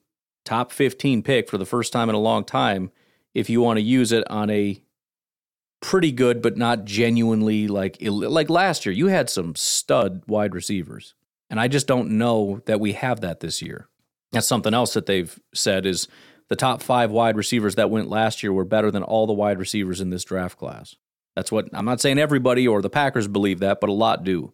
top 0.44 0.72
15 0.72 1.22
pick 1.22 1.48
for 1.48 1.58
the 1.58 1.66
first 1.66 1.92
time 1.92 2.08
in 2.08 2.14
a 2.14 2.20
long 2.20 2.44
time 2.44 2.90
if 3.34 3.50
you 3.50 3.60
want 3.60 3.76
to 3.76 3.82
use 3.82 4.12
it 4.12 4.24
on 4.30 4.48
a 4.48 4.80
pretty 5.80 6.10
good 6.10 6.40
but 6.40 6.56
not 6.56 6.84
genuinely 6.84 7.68
like 7.68 7.98
like 8.00 8.48
last 8.48 8.86
year 8.86 8.94
you 8.94 9.06
had 9.08 9.28
some 9.28 9.54
stud 9.54 10.22
wide 10.26 10.54
receivers 10.54 11.14
and 11.48 11.60
I 11.60 11.68
just 11.68 11.86
don't 11.86 12.10
know 12.12 12.60
that 12.66 12.80
we 12.80 12.92
have 12.94 13.20
that 13.20 13.40
this 13.40 13.62
year. 13.62 13.88
That's 14.32 14.46
something 14.46 14.74
else 14.74 14.94
that 14.94 15.06
they've 15.06 15.38
said 15.54 15.86
is 15.86 16.08
the 16.48 16.56
top 16.56 16.82
5 16.82 17.10
wide 17.10 17.36
receivers 17.36 17.76
that 17.76 17.90
went 17.90 18.08
last 18.08 18.42
year 18.42 18.52
were 18.52 18.64
better 18.64 18.90
than 18.90 19.02
all 19.02 19.26
the 19.26 19.32
wide 19.32 19.58
receivers 19.58 20.00
in 20.00 20.10
this 20.10 20.24
draft 20.24 20.58
class. 20.58 20.96
That's 21.34 21.52
what 21.52 21.68
I'm 21.72 21.84
not 21.84 22.00
saying 22.00 22.18
everybody 22.18 22.66
or 22.66 22.82
the 22.82 22.90
Packers 22.90 23.28
believe 23.28 23.60
that, 23.60 23.80
but 23.80 23.90
a 23.90 23.92
lot 23.92 24.24
do. 24.24 24.52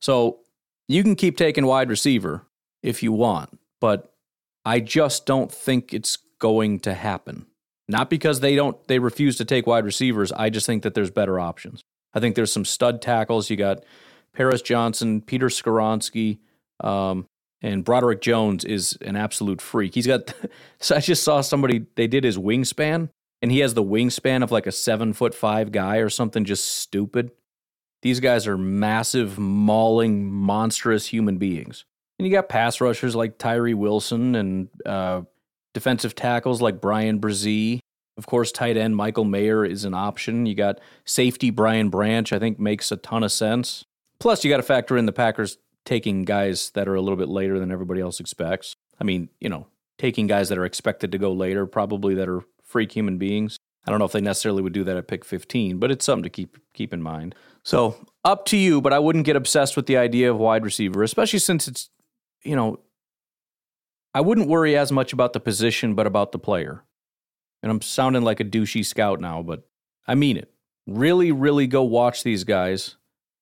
So, 0.00 0.40
you 0.90 1.02
can 1.02 1.16
keep 1.16 1.36
taking 1.36 1.66
wide 1.66 1.90
receiver 1.90 2.46
if 2.82 3.02
you 3.02 3.12
want, 3.12 3.58
but 3.78 4.14
I 4.64 4.80
just 4.80 5.26
don't 5.26 5.52
think 5.52 5.92
it's 5.92 6.16
going 6.38 6.80
to 6.80 6.94
happen. 6.94 7.46
Not 7.88 8.10
because 8.10 8.40
they 8.40 8.54
don't 8.54 8.76
they 8.86 8.98
refuse 8.98 9.36
to 9.36 9.44
take 9.44 9.66
wide 9.66 9.84
receivers. 9.84 10.30
I 10.32 10.50
just 10.50 10.66
think 10.66 10.82
that 10.82 10.94
there's 10.94 11.10
better 11.10 11.40
options. 11.40 11.82
I 12.12 12.20
think 12.20 12.36
there's 12.36 12.52
some 12.52 12.64
stud 12.64 13.00
tackles. 13.00 13.48
You 13.48 13.56
got 13.56 13.84
Paris 14.34 14.62
Johnson, 14.62 15.20
Peter 15.20 15.46
Skoronski, 15.46 16.38
um, 16.80 17.26
and 17.62 17.84
Broderick 17.84 18.20
Jones 18.20 18.64
is 18.64 18.98
an 19.00 19.16
absolute 19.16 19.60
freak. 19.60 19.94
He's 19.94 20.06
got. 20.06 20.32
so 20.80 20.96
I 20.96 21.00
just 21.00 21.22
saw 21.22 21.40
somebody 21.40 21.86
they 21.94 22.06
did 22.06 22.24
his 22.24 22.36
wingspan, 22.36 23.08
and 23.40 23.50
he 23.50 23.60
has 23.60 23.74
the 23.74 23.82
wingspan 23.82 24.42
of 24.42 24.52
like 24.52 24.66
a 24.66 24.72
seven 24.72 25.12
foot 25.12 25.34
five 25.34 25.72
guy 25.72 25.96
or 25.96 26.10
something 26.10 26.44
just 26.44 26.66
stupid. 26.66 27.30
These 28.02 28.20
guys 28.20 28.46
are 28.46 28.58
massive, 28.58 29.38
mauling, 29.38 30.30
monstrous 30.30 31.06
human 31.06 31.38
beings. 31.38 31.84
And 32.18 32.26
you 32.26 32.32
got 32.32 32.48
pass 32.48 32.80
rushers 32.80 33.16
like 33.16 33.38
Tyree 33.38 33.74
Wilson 33.74 34.34
and 34.34 34.68
uh, 34.86 35.22
defensive 35.78 36.16
tackles 36.16 36.60
like 36.60 36.80
Bryan 36.80 37.20
Bresee. 37.20 37.78
Of 38.16 38.26
course, 38.26 38.50
tight 38.50 38.76
end 38.76 38.96
Michael 38.96 39.22
Mayer 39.22 39.64
is 39.64 39.84
an 39.84 39.94
option. 39.94 40.44
You 40.44 40.56
got 40.56 40.80
safety 41.04 41.50
Brian 41.50 41.88
Branch, 41.88 42.32
I 42.32 42.40
think 42.40 42.58
makes 42.58 42.90
a 42.90 42.96
ton 42.96 43.22
of 43.22 43.30
sense. 43.30 43.84
Plus, 44.18 44.42
you 44.42 44.50
got 44.50 44.56
to 44.56 44.64
factor 44.64 44.96
in 44.96 45.06
the 45.06 45.12
Packers 45.12 45.56
taking 45.84 46.24
guys 46.24 46.70
that 46.70 46.88
are 46.88 46.96
a 46.96 47.00
little 47.00 47.16
bit 47.16 47.28
later 47.28 47.60
than 47.60 47.70
everybody 47.70 48.00
else 48.00 48.18
expects. 48.18 48.74
I 49.00 49.04
mean, 49.04 49.28
you 49.38 49.48
know, 49.48 49.68
taking 49.98 50.26
guys 50.26 50.48
that 50.48 50.58
are 50.58 50.64
expected 50.64 51.12
to 51.12 51.18
go 51.18 51.32
later, 51.32 51.64
probably 51.64 52.16
that 52.16 52.28
are 52.28 52.42
freak 52.64 52.90
human 52.90 53.16
beings. 53.16 53.56
I 53.86 53.92
don't 53.92 54.00
know 54.00 54.04
if 54.04 54.10
they 54.10 54.20
necessarily 54.20 54.62
would 54.62 54.72
do 54.72 54.82
that 54.82 54.96
at 54.96 55.06
pick 55.06 55.24
15, 55.24 55.78
but 55.78 55.92
it's 55.92 56.04
something 56.04 56.24
to 56.24 56.28
keep 56.28 56.58
keep 56.74 56.92
in 56.92 57.02
mind. 57.02 57.36
So, 57.62 58.04
up 58.24 58.46
to 58.46 58.56
you, 58.56 58.80
but 58.80 58.92
I 58.92 58.98
wouldn't 58.98 59.26
get 59.26 59.36
obsessed 59.36 59.76
with 59.76 59.86
the 59.86 59.96
idea 59.96 60.28
of 60.28 60.38
wide 60.38 60.64
receiver, 60.64 61.04
especially 61.04 61.38
since 61.38 61.68
it's 61.68 61.88
you 62.42 62.56
know, 62.56 62.80
I 64.14 64.20
wouldn't 64.20 64.48
worry 64.48 64.76
as 64.76 64.90
much 64.90 65.12
about 65.12 65.32
the 65.32 65.40
position, 65.40 65.94
but 65.94 66.06
about 66.06 66.32
the 66.32 66.38
player. 66.38 66.84
And 67.62 67.70
I'm 67.70 67.82
sounding 67.82 68.22
like 68.22 68.40
a 68.40 68.44
douchey 68.44 68.84
scout 68.84 69.20
now, 69.20 69.42
but 69.42 69.68
I 70.06 70.14
mean 70.14 70.36
it. 70.36 70.52
Really, 70.86 71.32
really 71.32 71.66
go 71.66 71.82
watch 71.82 72.22
these 72.22 72.44
guys. 72.44 72.96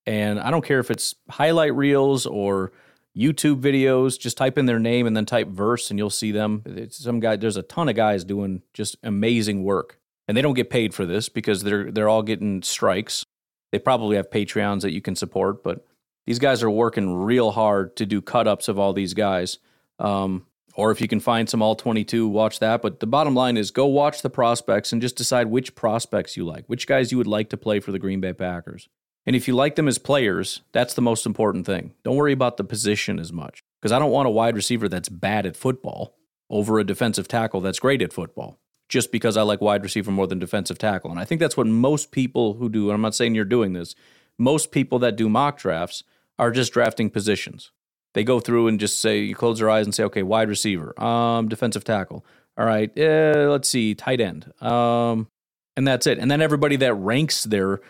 And 0.07 0.39
I 0.41 0.51
don't 0.51 0.65
care 0.65 0.81
if 0.81 0.91
it's 0.91 1.15
highlight 1.29 1.75
reels 1.75 2.27
or 2.27 2.73
YouTube 3.17 3.61
videos, 3.61 4.19
just 4.19 4.37
type 4.37 4.59
in 4.59 4.67
their 4.67 4.79
name 4.79 5.07
and 5.07 5.17
then 5.17 5.27
type 5.27 5.49
verse 5.49 5.91
and 5.91 5.99
you'll 5.99 6.11
see 6.11 6.33
them. 6.33 6.63
It's 6.67 6.99
some 6.99 7.21
guy 7.21 7.37
there's 7.37 7.57
a 7.57 7.63
ton 7.63 7.89
of 7.89 7.97
guys 7.97 8.25
doing 8.25 8.63
just 8.75 8.97
amazing 9.03 9.65
work. 9.65 9.99
And 10.29 10.37
they 10.37 10.43
don't 10.43 10.55
get 10.55 10.71
paid 10.71 10.93
for 10.93 11.07
this 11.07 11.29
because 11.29 11.63
they're 11.63 11.91
they're 11.91 12.09
all 12.09 12.23
getting 12.23 12.63
strikes. 12.63 13.25
They 13.73 13.79
probably 13.79 14.17
have 14.17 14.31
Patreons 14.31 14.83
that 14.83 14.93
you 14.93 15.01
can 15.01 15.15
support, 15.17 15.63
but 15.63 15.85
these 16.27 16.39
guys 16.39 16.63
are 16.63 16.71
working 16.71 17.15
real 17.15 17.53
hard 17.53 17.97
to 17.97 18.07
do 18.07 18.21
cut 18.21 18.49
ups 18.49 18.69
of 18.69 18.79
all 18.79 18.93
these 18.93 19.15
guys. 19.15 19.59
Um, 19.99 20.47
Or 20.77 20.91
if 20.91 21.01
you 21.01 21.09
can 21.09 21.21
find 21.21 21.49
some 21.49 21.63
all 21.63 21.75
22, 21.75 22.29
watch 22.29 22.59
that. 22.61 22.83
But 22.83 23.01
the 23.01 23.07
bottom 23.07 23.35
line 23.35 23.57
is 23.57 23.71
go 23.71 23.87
watch 23.87 24.21
the 24.21 24.31
prospects 24.31 24.93
and 24.93 25.01
just 25.01 25.17
decide 25.17 25.47
which 25.47 25.75
prospects 25.75 26.37
you 26.37 26.45
like, 26.45 26.67
which 26.67 26.87
guys 26.87 27.11
you 27.11 27.19
would 27.19 27.27
like 27.27 27.49
to 27.51 27.57
play 27.57 27.81
for 27.81 27.93
the 27.93 27.99
Green 27.99 28.21
Bay 28.21 28.35
Packers. 28.35 28.89
And 29.25 29.35
if 29.35 29.49
you 29.49 29.57
like 29.57 29.75
them 29.75 29.89
as 29.89 29.99
players, 29.99 30.61
that's 30.73 30.95
the 30.95 31.03
most 31.03 31.25
important 31.25 31.65
thing. 31.65 31.95
Don't 32.05 32.17
worry 32.17 32.33
about 32.33 32.59
the 32.59 32.65
position 32.65 33.19
as 33.19 33.33
much 33.33 33.65
because 33.81 33.91
I 33.91 33.99
don't 33.99 34.13
want 34.13 34.29
a 34.29 34.31
wide 34.31 34.55
receiver 34.55 34.89
that's 34.89 35.09
bad 35.09 35.47
at 35.47 35.57
football 35.57 36.15
over 36.51 36.79
a 36.79 36.85
defensive 36.85 37.27
tackle 37.27 37.61
that's 37.61 37.81
great 37.81 38.03
at 38.03 38.13
football 38.13 38.61
just 38.89 39.11
because 39.11 39.37
I 39.37 39.43
like 39.43 39.61
wide 39.61 39.83
receiver 39.83 40.11
more 40.11 40.27
than 40.27 40.39
defensive 40.39 40.79
tackle. 40.79 41.11
And 41.11 41.19
I 41.19 41.25
think 41.25 41.41
that's 41.41 41.57
what 41.57 41.67
most 41.67 42.13
people 42.13 42.55
who 42.55 42.69
do, 42.69 42.85
and 42.85 42.95
I'm 42.95 43.01
not 43.01 43.15
saying 43.15 43.35
you're 43.35 43.45
doing 43.45 43.73
this, 43.73 43.95
most 44.39 44.71
people 44.71 44.99
that 45.01 45.17
do 45.17 45.29
mock 45.29 45.59
drafts 45.59 46.05
are 46.39 46.51
just 46.51 46.73
drafting 46.73 47.11
positions. 47.11 47.73
They 48.17 48.25
go 48.25 48.41
through 48.41 48.69
and 48.69 48.81
just 48.81 49.03
say, 49.03 49.21
you 49.21 49.35
close 49.35 49.61
your 49.61 49.69
eyes 49.69 49.85
and 49.85 49.95
say, 49.95 50.03
okay, 50.05 50.23
wide 50.23 50.49
receiver, 50.49 50.99
um, 50.99 51.49
defensive 51.49 51.85
tackle. 51.85 52.25
All 52.57 52.65
right, 52.65 52.91
uh, 52.99 53.49
let's 53.51 53.69
see, 53.69 53.95
tight 53.95 54.23
end. 54.23 54.51
Um, 54.63 55.29
and 55.77 55.87
that's 55.87 56.07
it. 56.07 56.19
And 56.19 56.31
then 56.31 56.41
everybody 56.41 56.77
that 56.77 56.95
ranks 56.95 57.45
their 57.45 57.81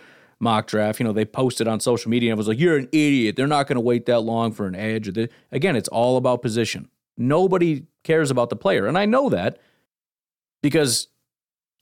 mock 0.41 0.67
draft, 0.67 0.99
you 0.99 1.05
know, 1.05 1.13
they 1.13 1.25
posted 1.25 1.69
on 1.69 1.79
social 1.79 2.11
media 2.11 2.33
and 2.33 2.37
was 2.37 2.49
like, 2.49 2.59
you're 2.59 2.77
an 2.77 2.89
idiot. 2.91 3.37
They're 3.37 3.47
not 3.47 3.69
going 3.69 3.77
to 3.77 3.81
wait 3.81 4.07
that 4.07 4.19
long 4.19 4.51
for 4.51 4.67
an 4.67 4.75
edge. 4.75 5.07
Again, 5.53 5.77
it's 5.77 5.89
all 5.91 6.17
about 6.17 6.43
position. 6.43 6.89
Nobody 7.17 7.87
cares 8.03 8.33
about 8.33 8.51
the 8.51 8.57
player. 8.57 8.89
And 8.89 8.99
I 8.99 9.07
know 9.07 9.29
that 9.29 9.61
because 10.61 11.07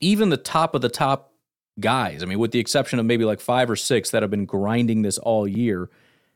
even 0.00 0.28
the 0.28 0.36
top 0.36 0.74
of 0.74 0.82
the 0.82 0.90
top 0.90 1.32
guys, 1.80 2.22
I 2.22 2.26
mean, 2.26 2.38
with 2.38 2.52
the 2.52 2.58
exception 2.58 2.98
of 2.98 3.06
maybe 3.06 3.24
like 3.24 3.40
five 3.40 3.70
or 3.70 3.76
six 3.76 4.10
that 4.10 4.20
have 4.20 4.30
been 4.30 4.44
grinding 4.44 5.00
this 5.00 5.16
all 5.16 5.48
year, 5.48 5.88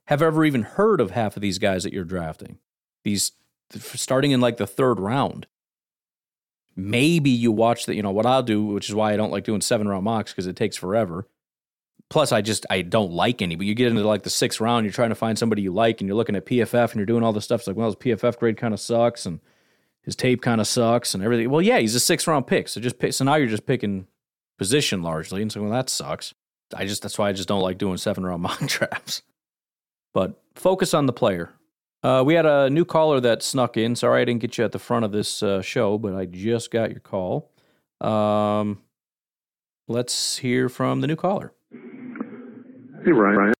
have 0.08 0.22
ever 0.22 0.42
even 0.42 0.62
heard 0.62 1.02
of 1.02 1.10
half 1.10 1.36
of 1.36 1.42
these 1.42 1.58
guys 1.58 1.84
that 1.84 1.92
you're 1.92 2.02
drafting. 2.02 2.58
These 3.04 3.32
starting 3.78 4.30
in 4.30 4.40
like 4.40 4.56
the 4.56 4.66
third 4.66 4.98
round. 4.98 5.46
Maybe 6.74 7.28
you 7.28 7.52
watch 7.52 7.84
that, 7.84 7.94
you 7.94 8.02
know, 8.02 8.10
what 8.10 8.24
I'll 8.24 8.42
do, 8.42 8.64
which 8.64 8.88
is 8.88 8.94
why 8.94 9.12
I 9.12 9.18
don't 9.18 9.30
like 9.30 9.44
doing 9.44 9.60
seven 9.60 9.86
round 9.86 10.04
mocks 10.04 10.32
because 10.32 10.46
it 10.46 10.56
takes 10.56 10.78
forever. 10.78 11.28
Plus, 12.08 12.32
I 12.32 12.40
just 12.40 12.64
I 12.70 12.80
don't 12.80 13.12
like 13.12 13.42
any. 13.42 13.54
But 13.54 13.66
you 13.66 13.74
get 13.74 13.88
into 13.88 14.02
like 14.02 14.22
the 14.22 14.30
sixth 14.30 14.62
round, 14.62 14.86
you're 14.86 14.94
trying 14.94 15.10
to 15.10 15.14
find 15.14 15.38
somebody 15.38 15.60
you 15.60 15.74
like, 15.74 16.00
and 16.00 16.08
you're 16.08 16.16
looking 16.16 16.36
at 16.36 16.46
PFF 16.46 16.92
and 16.92 16.96
you're 16.96 17.04
doing 17.04 17.22
all 17.22 17.34
this 17.34 17.44
stuff. 17.44 17.60
It's 17.60 17.68
like, 17.68 17.76
well, 17.76 17.88
his 17.88 17.96
PFF 17.96 18.38
grade 18.38 18.56
kind 18.56 18.72
of 18.72 18.80
sucks, 18.80 19.26
and 19.26 19.40
his 20.00 20.16
tape 20.16 20.40
kind 20.40 20.58
of 20.58 20.66
sucks, 20.66 21.12
and 21.12 21.22
everything. 21.22 21.50
Well, 21.50 21.60
yeah, 21.60 21.80
he's 21.80 21.94
a 21.94 22.00
sixth 22.00 22.26
round 22.26 22.46
pick, 22.46 22.68
so 22.68 22.80
just 22.80 22.98
pick, 22.98 23.12
so 23.12 23.26
now 23.26 23.34
you're 23.34 23.46
just 23.46 23.66
picking 23.66 24.06
position 24.56 25.02
largely, 25.02 25.42
and 25.42 25.52
so 25.52 25.60
well, 25.60 25.70
that 25.70 25.90
sucks. 25.90 26.32
I 26.74 26.86
just 26.86 27.02
that's 27.02 27.18
why 27.18 27.28
I 27.28 27.32
just 27.32 27.48
don't 27.48 27.60
like 27.60 27.76
doing 27.76 27.98
seven 27.98 28.24
round 28.24 28.40
mock 28.44 28.60
drafts. 28.60 29.20
But 30.12 30.40
focus 30.54 30.94
on 30.94 31.06
the 31.06 31.12
player. 31.12 31.52
Uh, 32.02 32.22
we 32.24 32.34
had 32.34 32.46
a 32.46 32.70
new 32.70 32.84
caller 32.84 33.20
that 33.20 33.42
snuck 33.42 33.76
in. 33.76 33.96
Sorry 33.96 34.22
I 34.22 34.24
didn't 34.24 34.40
get 34.40 34.56
you 34.56 34.64
at 34.64 34.72
the 34.72 34.78
front 34.78 35.04
of 35.04 35.12
this 35.12 35.42
uh, 35.42 35.62
show, 35.62 35.98
but 35.98 36.14
I 36.14 36.26
just 36.26 36.70
got 36.70 36.90
your 36.90 37.00
call. 37.00 37.50
Um, 38.00 38.78
let's 39.88 40.38
hear 40.38 40.68
from 40.68 41.00
the 41.00 41.06
new 41.08 41.16
caller. 41.16 41.52
Hey, 43.04 43.12
Ryan. 43.12 43.54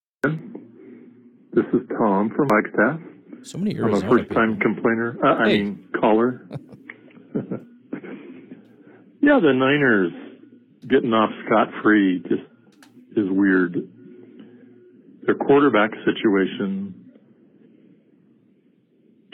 This 1.53 1.65
is 1.73 1.81
Tom 1.97 2.31
from 2.37 2.49
Flagstaff. 2.49 3.01
So 3.43 3.59
many 3.59 3.77
I'm 3.79 3.95
a 3.95 4.01
first 4.01 4.31
time 4.31 4.59
complainer. 4.61 5.17
Uh, 5.25 5.27
I 5.29 5.47
mean, 5.47 5.89
caller. 5.99 6.49
yeah, 9.21 9.41
the 9.41 9.53
Niners 9.55 10.13
getting 10.89 11.13
off 11.13 11.31
scot 11.47 11.69
free 11.83 12.21
just 12.29 12.43
is 13.17 13.29
weird. 13.31 13.89
Their 15.29 15.37
quarterback 15.37 15.91
situation, 16.07 17.12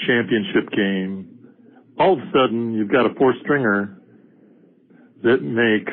championship 0.00 0.68
game, 0.72 1.54
all 2.00 2.14
of 2.14 2.18
a 2.18 2.32
sudden 2.32 2.72
you've 2.74 2.90
got 2.90 3.06
a 3.06 3.14
four 3.14 3.32
stringer 3.44 3.96
that 5.22 5.40
makes 5.40 5.92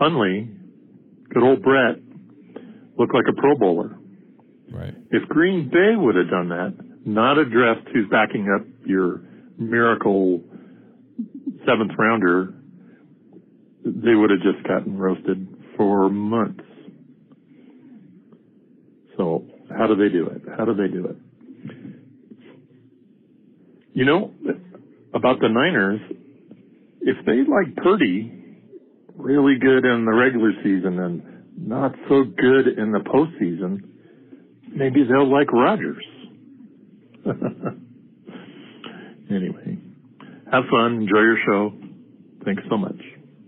Hundley, 0.00 0.50
good 1.32 1.44
old 1.44 1.62
Brett, 1.62 1.98
look 2.98 3.14
like 3.14 3.26
a 3.28 3.40
Pro 3.40 3.54
Bowler. 3.54 3.96
Right. 4.72 4.94
If 5.12 5.28
Green 5.28 5.68
Bay 5.68 5.94
would 5.94 6.16
have 6.16 6.28
done 6.28 6.48
that, 6.48 6.74
not 7.04 7.38
addressed 7.38 7.86
who's 7.94 8.08
backing 8.10 8.48
up 8.52 8.66
your 8.84 9.20
miracle 9.58 10.42
seventh 11.64 11.92
rounder, 11.96 12.52
they 13.84 14.16
would 14.16 14.30
have 14.30 14.40
just 14.40 14.66
gotten 14.66 14.98
roasted 14.98 15.46
for 15.76 16.10
months. 16.10 16.65
So 19.16 19.44
how 19.76 19.86
do 19.86 19.96
they 19.96 20.08
do 20.12 20.26
it? 20.26 20.42
How 20.56 20.64
do 20.64 20.74
they 20.74 20.88
do 20.88 21.06
it? 21.06 21.16
You 23.94 24.04
know, 24.04 24.30
about 25.14 25.40
the 25.40 25.48
Niners, 25.48 26.00
if 27.00 27.24
they 27.24 27.38
like 27.38 27.74
Purdy 27.76 28.30
really 29.16 29.58
good 29.58 29.84
in 29.86 30.04
the 30.04 30.12
regular 30.12 30.52
season 30.62 30.98
and 31.00 31.22
not 31.56 31.94
so 32.08 32.24
good 32.24 32.68
in 32.78 32.92
the 32.92 32.98
postseason, 32.98 33.88
maybe 34.68 35.02
they'll 35.04 35.30
like 35.32 35.50
Rodgers. 35.52 36.04
anyway, 39.30 39.78
have 40.52 40.64
fun. 40.70 40.96
Enjoy 41.00 41.20
your 41.20 41.38
show. 41.46 41.72
Thanks 42.44 42.62
so 42.68 42.76
much. 42.76 43.00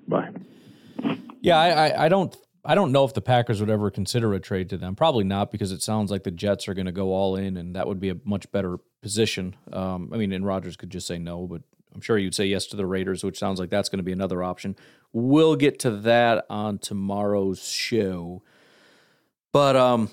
Bye. 0.09 0.31
Yeah, 1.42 1.59
I, 1.59 1.68
I, 1.68 2.04
I 2.07 2.09
don't 2.09 2.35
I 2.64 2.75
don't 2.75 2.92
know 2.92 3.05
if 3.05 3.14
the 3.14 3.21
Packers 3.21 3.61
would 3.61 3.71
ever 3.71 3.90
consider 3.90 4.35
a 4.35 4.40
trade 4.40 4.68
to 4.71 4.77
them. 4.77 4.94
Probably 4.94 5.25
not 5.25 5.51
because 5.51 5.73
it 5.73 5.83
sounds 5.83 6.11
like 6.11 6.25
the 6.25 6.31
Jets 6.31 6.68
are 6.68 6.75
going 6.75 6.87
to 6.87 6.92
go 6.92 7.12
all 7.12 7.37
in, 7.37 7.57
and 7.57 7.75
that 7.77 7.87
would 7.87 8.01
be 8.01 8.11
a 8.11 8.16
much 8.25 8.51
better 8.51 8.79
position. 9.01 9.57
Um, 9.73 10.11
I 10.12 10.16
mean, 10.16 10.33
and 10.33 10.44
Rodgers 10.44 10.77
could 10.77 10.90
just 10.90 11.07
say 11.07 11.18
no, 11.18 11.47
but 11.47 11.62
I'm 11.94 12.01
sure 12.01 12.18
you'd 12.18 12.35
say 12.35 12.47
yes 12.47 12.66
to 12.66 12.77
the 12.77 12.87
Raiders, 12.87 13.25
which 13.25 13.38
sounds 13.38 13.59
like 13.61 13.71
that's 13.71 13.88
going 13.88 13.99
to 13.99 14.05
be 14.05 14.12
another 14.12 14.42
option. 14.42 14.77
We'll 15.12 15.57
get 15.57 15.79
to 15.81 15.90
that 15.90 16.44
on 16.51 16.79
tomorrow's 16.79 17.66
show. 17.66 18.42
But 19.53 19.77
um, 19.77 20.11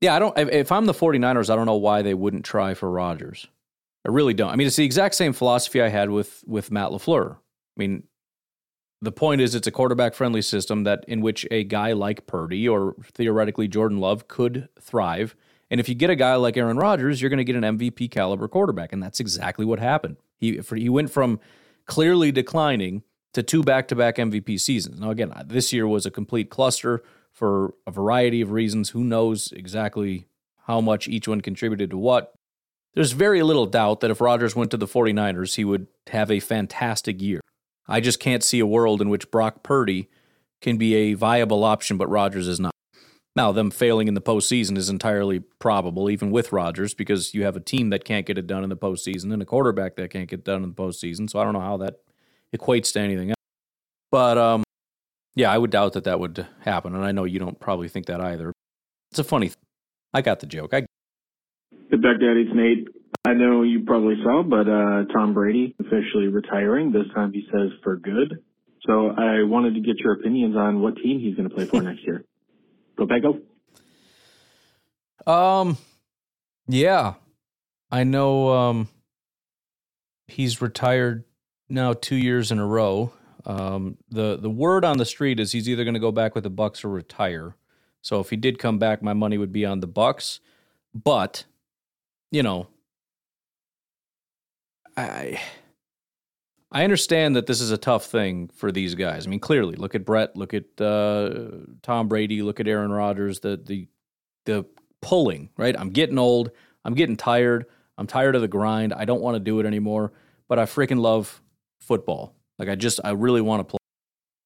yeah, 0.00 0.14
I 0.14 0.18
don't. 0.18 0.36
If, 0.38 0.72
I'm 0.72 0.86
the 0.86 0.94
49ers, 0.94 1.50
I 1.50 1.56
don't 1.56 1.66
know 1.66 1.76
why 1.76 2.02
they 2.02 2.14
wouldn't 2.14 2.44
try 2.44 2.74
for 2.74 2.90
Rodgers. 2.90 3.46
I 4.06 4.10
really 4.10 4.34
don't. 4.34 4.50
I 4.50 4.56
mean, 4.56 4.66
it's 4.66 4.76
the 4.76 4.84
exact 4.84 5.16
same 5.16 5.32
philosophy 5.32 5.82
I 5.82 5.88
had 5.88 6.10
with 6.10 6.42
with 6.46 6.70
Matt 6.70 6.90
LaFleur. 6.90 7.34
I 7.34 7.38
mean, 7.76 8.04
the 9.02 9.12
point 9.12 9.40
is 9.40 9.54
it's 9.54 9.66
a 9.66 9.72
quarterback 9.72 10.14
friendly 10.14 10.42
system 10.42 10.84
that 10.84 11.04
in 11.06 11.20
which 11.20 11.46
a 11.50 11.64
guy 11.64 11.92
like 11.92 12.26
Purdy 12.26 12.68
or 12.68 12.94
theoretically 13.02 13.68
Jordan 13.68 13.98
Love 13.98 14.28
could 14.28 14.68
thrive. 14.80 15.36
And 15.70 15.80
if 15.80 15.88
you 15.88 15.94
get 15.94 16.10
a 16.10 16.16
guy 16.16 16.36
like 16.36 16.56
Aaron 16.56 16.76
Rodgers, 16.76 17.20
you're 17.20 17.28
going 17.28 17.38
to 17.38 17.44
get 17.44 17.56
an 17.56 17.78
MVP 17.78 18.10
caliber 18.10 18.48
quarterback, 18.48 18.92
and 18.92 19.02
that's 19.02 19.20
exactly 19.20 19.64
what 19.64 19.80
happened. 19.80 20.16
He 20.38 20.60
he 20.74 20.88
went 20.88 21.10
from 21.10 21.40
clearly 21.86 22.32
declining 22.32 23.02
to 23.34 23.42
two 23.42 23.62
back 23.62 23.88
to 23.88 23.94
back 23.94 24.16
MVP 24.16 24.60
seasons. 24.60 25.00
Now 25.00 25.10
again, 25.10 25.32
this 25.46 25.72
year 25.72 25.86
was 25.86 26.06
a 26.06 26.10
complete 26.10 26.50
cluster 26.50 27.02
for 27.32 27.74
a 27.86 27.90
variety 27.90 28.40
of 28.40 28.50
reasons. 28.50 28.90
Who 28.90 29.04
knows 29.04 29.52
exactly 29.52 30.26
how 30.66 30.80
much 30.80 31.06
each 31.06 31.28
one 31.28 31.40
contributed 31.40 31.90
to 31.90 31.98
what? 31.98 32.32
There's 32.94 33.12
very 33.12 33.42
little 33.42 33.66
doubt 33.66 34.00
that 34.00 34.10
if 34.10 34.22
Rodgers 34.22 34.56
went 34.56 34.70
to 34.70 34.78
the 34.78 34.86
49ers, 34.86 35.56
he 35.56 35.64
would 35.64 35.86
have 36.06 36.30
a 36.30 36.40
fantastic 36.40 37.20
year. 37.20 37.40
I 37.88 38.00
just 38.00 38.20
can't 38.20 38.42
see 38.42 38.58
a 38.58 38.66
world 38.66 39.00
in 39.00 39.08
which 39.08 39.30
Brock 39.30 39.62
Purdy 39.62 40.08
can 40.60 40.76
be 40.76 40.94
a 40.94 41.14
viable 41.14 41.64
option, 41.64 41.96
but 41.96 42.08
Rodgers 42.08 42.48
is 42.48 42.58
not. 42.58 42.72
Now, 43.34 43.52
them 43.52 43.70
failing 43.70 44.08
in 44.08 44.14
the 44.14 44.22
postseason 44.22 44.78
is 44.78 44.88
entirely 44.88 45.40
probable, 45.58 46.08
even 46.08 46.30
with 46.30 46.52
Rodgers, 46.52 46.94
because 46.94 47.34
you 47.34 47.44
have 47.44 47.54
a 47.54 47.60
team 47.60 47.90
that 47.90 48.04
can't 48.04 48.24
get 48.24 48.38
it 48.38 48.46
done 48.46 48.64
in 48.64 48.70
the 48.70 48.76
postseason 48.76 49.30
and 49.30 49.42
a 49.42 49.44
quarterback 49.44 49.96
that 49.96 50.10
can't 50.10 50.28
get 50.28 50.42
done 50.42 50.62
in 50.62 50.70
the 50.70 50.74
postseason. 50.74 51.28
So 51.28 51.38
I 51.38 51.44
don't 51.44 51.52
know 51.52 51.60
how 51.60 51.76
that 51.78 51.96
equates 52.56 52.94
to 52.94 53.00
anything 53.00 53.30
else. 53.30 53.36
But 54.10 54.38
um, 54.38 54.64
yeah, 55.34 55.52
I 55.52 55.58
would 55.58 55.70
doubt 55.70 55.92
that 55.92 56.04
that 56.04 56.18
would 56.18 56.46
happen, 56.60 56.94
and 56.94 57.04
I 57.04 57.12
know 57.12 57.24
you 57.24 57.38
don't 57.38 57.60
probably 57.60 57.88
think 57.88 58.06
that 58.06 58.22
either. 58.22 58.52
It's 59.10 59.18
a 59.18 59.24
funny. 59.24 59.52
I 60.14 60.22
got 60.22 60.40
the 60.40 60.46
joke. 60.46 60.72
I 60.72 60.86
The 61.90 61.98
Duck 61.98 62.18
Daddy's 62.18 62.54
Nate. 62.54 62.88
I 63.26 63.34
know 63.34 63.62
you 63.62 63.82
probably 63.84 64.14
saw, 64.22 64.44
but 64.44 64.68
uh, 64.68 65.12
Tom 65.12 65.34
Brady 65.34 65.74
officially 65.80 66.28
retiring. 66.28 66.92
This 66.92 67.12
time 67.12 67.32
he 67.32 67.44
says 67.52 67.70
for 67.82 67.96
good. 67.96 68.38
So 68.86 69.10
I 69.10 69.42
wanted 69.42 69.74
to 69.74 69.80
get 69.80 69.98
your 69.98 70.12
opinions 70.12 70.54
on 70.54 70.80
what 70.80 70.94
team 70.94 71.18
he's 71.18 71.34
going 71.34 71.48
to 71.48 71.52
play 71.52 71.64
for 71.64 71.82
next 71.82 72.04
year. 72.04 72.24
Go 72.96 73.08
Pack 73.08 73.22
go. 75.26 75.32
Um, 75.32 75.76
yeah, 76.68 77.14
I 77.90 78.04
know. 78.04 78.50
Um, 78.50 78.88
he's 80.28 80.62
retired 80.62 81.24
now 81.68 81.94
two 81.94 82.14
years 82.14 82.52
in 82.52 82.60
a 82.60 82.66
row. 82.66 83.12
Um, 83.44 83.98
the 84.08 84.36
the 84.36 84.50
word 84.50 84.84
on 84.84 84.98
the 84.98 85.04
street 85.04 85.40
is 85.40 85.50
he's 85.50 85.68
either 85.68 85.82
going 85.82 85.94
to 85.94 86.00
go 86.00 86.12
back 86.12 86.36
with 86.36 86.44
the 86.44 86.50
Bucs 86.50 86.84
or 86.84 86.90
retire. 86.90 87.56
So 88.02 88.20
if 88.20 88.30
he 88.30 88.36
did 88.36 88.60
come 88.60 88.78
back, 88.78 89.02
my 89.02 89.14
money 89.14 89.36
would 89.36 89.52
be 89.52 89.66
on 89.66 89.80
the 89.80 89.88
Bucs. 89.88 90.38
But 90.94 91.44
you 92.30 92.44
know, 92.44 92.68
I 94.96 95.40
I 96.72 96.84
understand 96.84 97.36
that 97.36 97.46
this 97.46 97.60
is 97.60 97.70
a 97.70 97.78
tough 97.78 98.06
thing 98.06 98.48
for 98.54 98.72
these 98.72 98.94
guys. 98.94 99.26
I 99.26 99.30
mean, 99.30 99.40
clearly, 99.40 99.76
look 99.76 99.94
at 99.94 100.04
Brett, 100.04 100.36
look 100.36 100.54
at 100.54 100.80
uh, 100.80 101.48
Tom 101.82 102.08
Brady, 102.08 102.42
look 102.42 102.60
at 102.60 102.68
Aaron 102.68 102.90
Rodgers. 102.90 103.40
The 103.40 103.60
the 103.62 103.88
the 104.44 104.66
pulling 105.02 105.50
right. 105.56 105.78
I'm 105.78 105.90
getting 105.90 106.18
old. 106.18 106.50
I'm 106.84 106.94
getting 106.94 107.16
tired. 107.16 107.66
I'm 107.98 108.06
tired 108.06 108.34
of 108.34 108.42
the 108.42 108.48
grind. 108.48 108.92
I 108.92 109.04
don't 109.04 109.22
want 109.22 109.36
to 109.36 109.40
do 109.40 109.60
it 109.60 109.66
anymore, 109.66 110.12
but 110.48 110.58
I 110.58 110.64
freaking 110.64 111.00
love 111.00 111.40
football. 111.80 112.34
Like 112.58 112.68
I 112.68 112.74
just 112.74 113.00
I 113.04 113.10
really 113.10 113.40
want 113.40 113.60
to 113.60 113.64
play. 113.64 113.78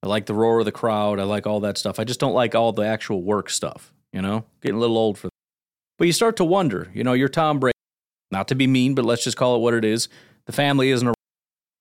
I 0.03 0.09
like 0.09 0.27
the 0.27 0.35
roar 0.35 0.61
of 0.61 0.65
the 0.65 0.73
crowd. 0.73 1.21
I 1.21 1.25
like 1.25 1.47
all 1.47 1.61
that 1.61 1.77
stuff. 1.79 1.99
I 1.99 2.05
just 2.05 2.21
don't 2.21 2.33
like 2.33 2.55
all 2.55 2.73
the 2.73 2.87
actual 2.87 3.23
work 3.23 3.51
stuff, 3.51 3.93
you 4.13 4.23
know? 4.23 4.47
Getting 4.63 4.79
a 4.79 4.81
little 4.81 4.97
old 4.97 5.19
for 5.19 5.27
that. 5.27 5.35
But 5.99 6.07
you 6.07 6.15
start 6.15 6.37
to 6.39 6.45
wonder, 6.45 6.89
you 6.95 7.05
know, 7.05 7.13
you're 7.13 7.29
Tom 7.29 7.61
Brady. 7.61 7.75
Not 8.31 8.49
to 8.49 8.55
be 8.55 8.67
mean, 8.67 8.95
but 8.95 9.05
let's 9.05 9.25
just 9.25 9.37
call 9.37 9.57
it 9.57 9.59
what 9.59 9.75
it 9.75 9.85
is. 9.85 10.09
The 10.51 10.57
family 10.57 10.91
isn't 10.91 11.07
a 11.07 11.15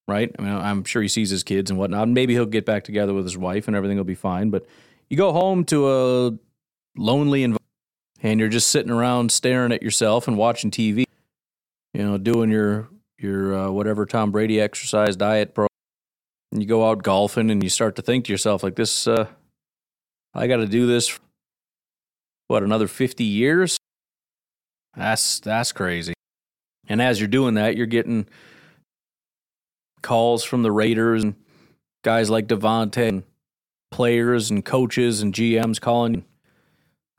right? 0.07 0.31
I 0.37 0.41
mean, 0.43 0.53
I'm 0.53 0.83
sure 0.83 1.01
he 1.01 1.07
sees 1.07 1.31
his 1.31 1.41
kids 1.41 1.71
and 1.71 1.79
whatnot. 1.79 2.07
Maybe 2.07 2.35
he'll 2.35 2.45
get 2.45 2.67
back 2.67 2.83
together 2.83 3.15
with 3.15 3.23
his 3.23 3.35
wife 3.35 3.67
and 3.67 3.75
everything 3.75 3.97
will 3.97 4.03
be 4.03 4.13
fine. 4.13 4.51
But 4.51 4.67
you 5.09 5.17
go 5.17 5.33
home 5.33 5.63
to 5.65 5.89
a 5.89 6.37
lonely 6.95 7.41
environment 7.41 7.65
and 8.21 8.39
you're 8.39 8.47
just 8.47 8.69
sitting 8.69 8.91
around 8.91 9.31
staring 9.31 9.71
at 9.71 9.81
yourself 9.81 10.27
and 10.27 10.37
watching 10.37 10.69
TV, 10.69 11.05
you 11.95 12.03
know, 12.03 12.19
doing 12.19 12.51
your 12.51 12.89
your 13.17 13.55
uh, 13.55 13.71
whatever 13.71 14.05
Tom 14.05 14.29
Brady 14.29 14.61
exercise 14.61 15.15
diet 15.15 15.55
program. 15.55 15.69
And 16.51 16.61
you 16.61 16.67
go 16.67 16.87
out 16.87 17.01
golfing 17.01 17.49
and 17.49 17.63
you 17.63 17.69
start 17.69 17.95
to 17.95 18.03
think 18.03 18.25
to 18.25 18.31
yourself 18.31 18.61
like 18.61 18.75
this. 18.75 19.07
Uh, 19.07 19.25
I 20.35 20.45
got 20.45 20.57
to 20.57 20.67
do 20.67 20.85
this. 20.85 21.19
What 22.49 22.61
another 22.61 22.87
fifty 22.87 23.23
years? 23.23 23.79
That's 24.95 25.39
that's 25.39 25.71
crazy. 25.71 26.13
And 26.87 27.01
as 27.01 27.19
you're 27.19 27.27
doing 27.27 27.53
that, 27.53 27.75
you're 27.75 27.87
getting 27.87 28.27
calls 30.01 30.43
from 30.43 30.63
the 30.63 30.71
Raiders 30.71 31.23
and 31.23 31.35
guys 32.03 32.29
like 32.29 32.47
Davante 32.47 33.07
and 33.07 33.23
players 33.91 34.49
and 34.49 34.63
coaches 34.63 35.21
and 35.21 35.33
GMs 35.33 35.81
calling 35.81 36.25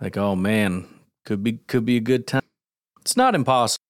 like, 0.01 0.16
oh 0.16 0.35
man, 0.35 0.87
could 1.25 1.43
be 1.43 1.55
could 1.66 1.85
be 1.85 1.97
a 1.97 2.01
good 2.01 2.27
time. 2.27 2.43
It's 3.01 3.16
not 3.16 3.35
impossible. 3.35 3.83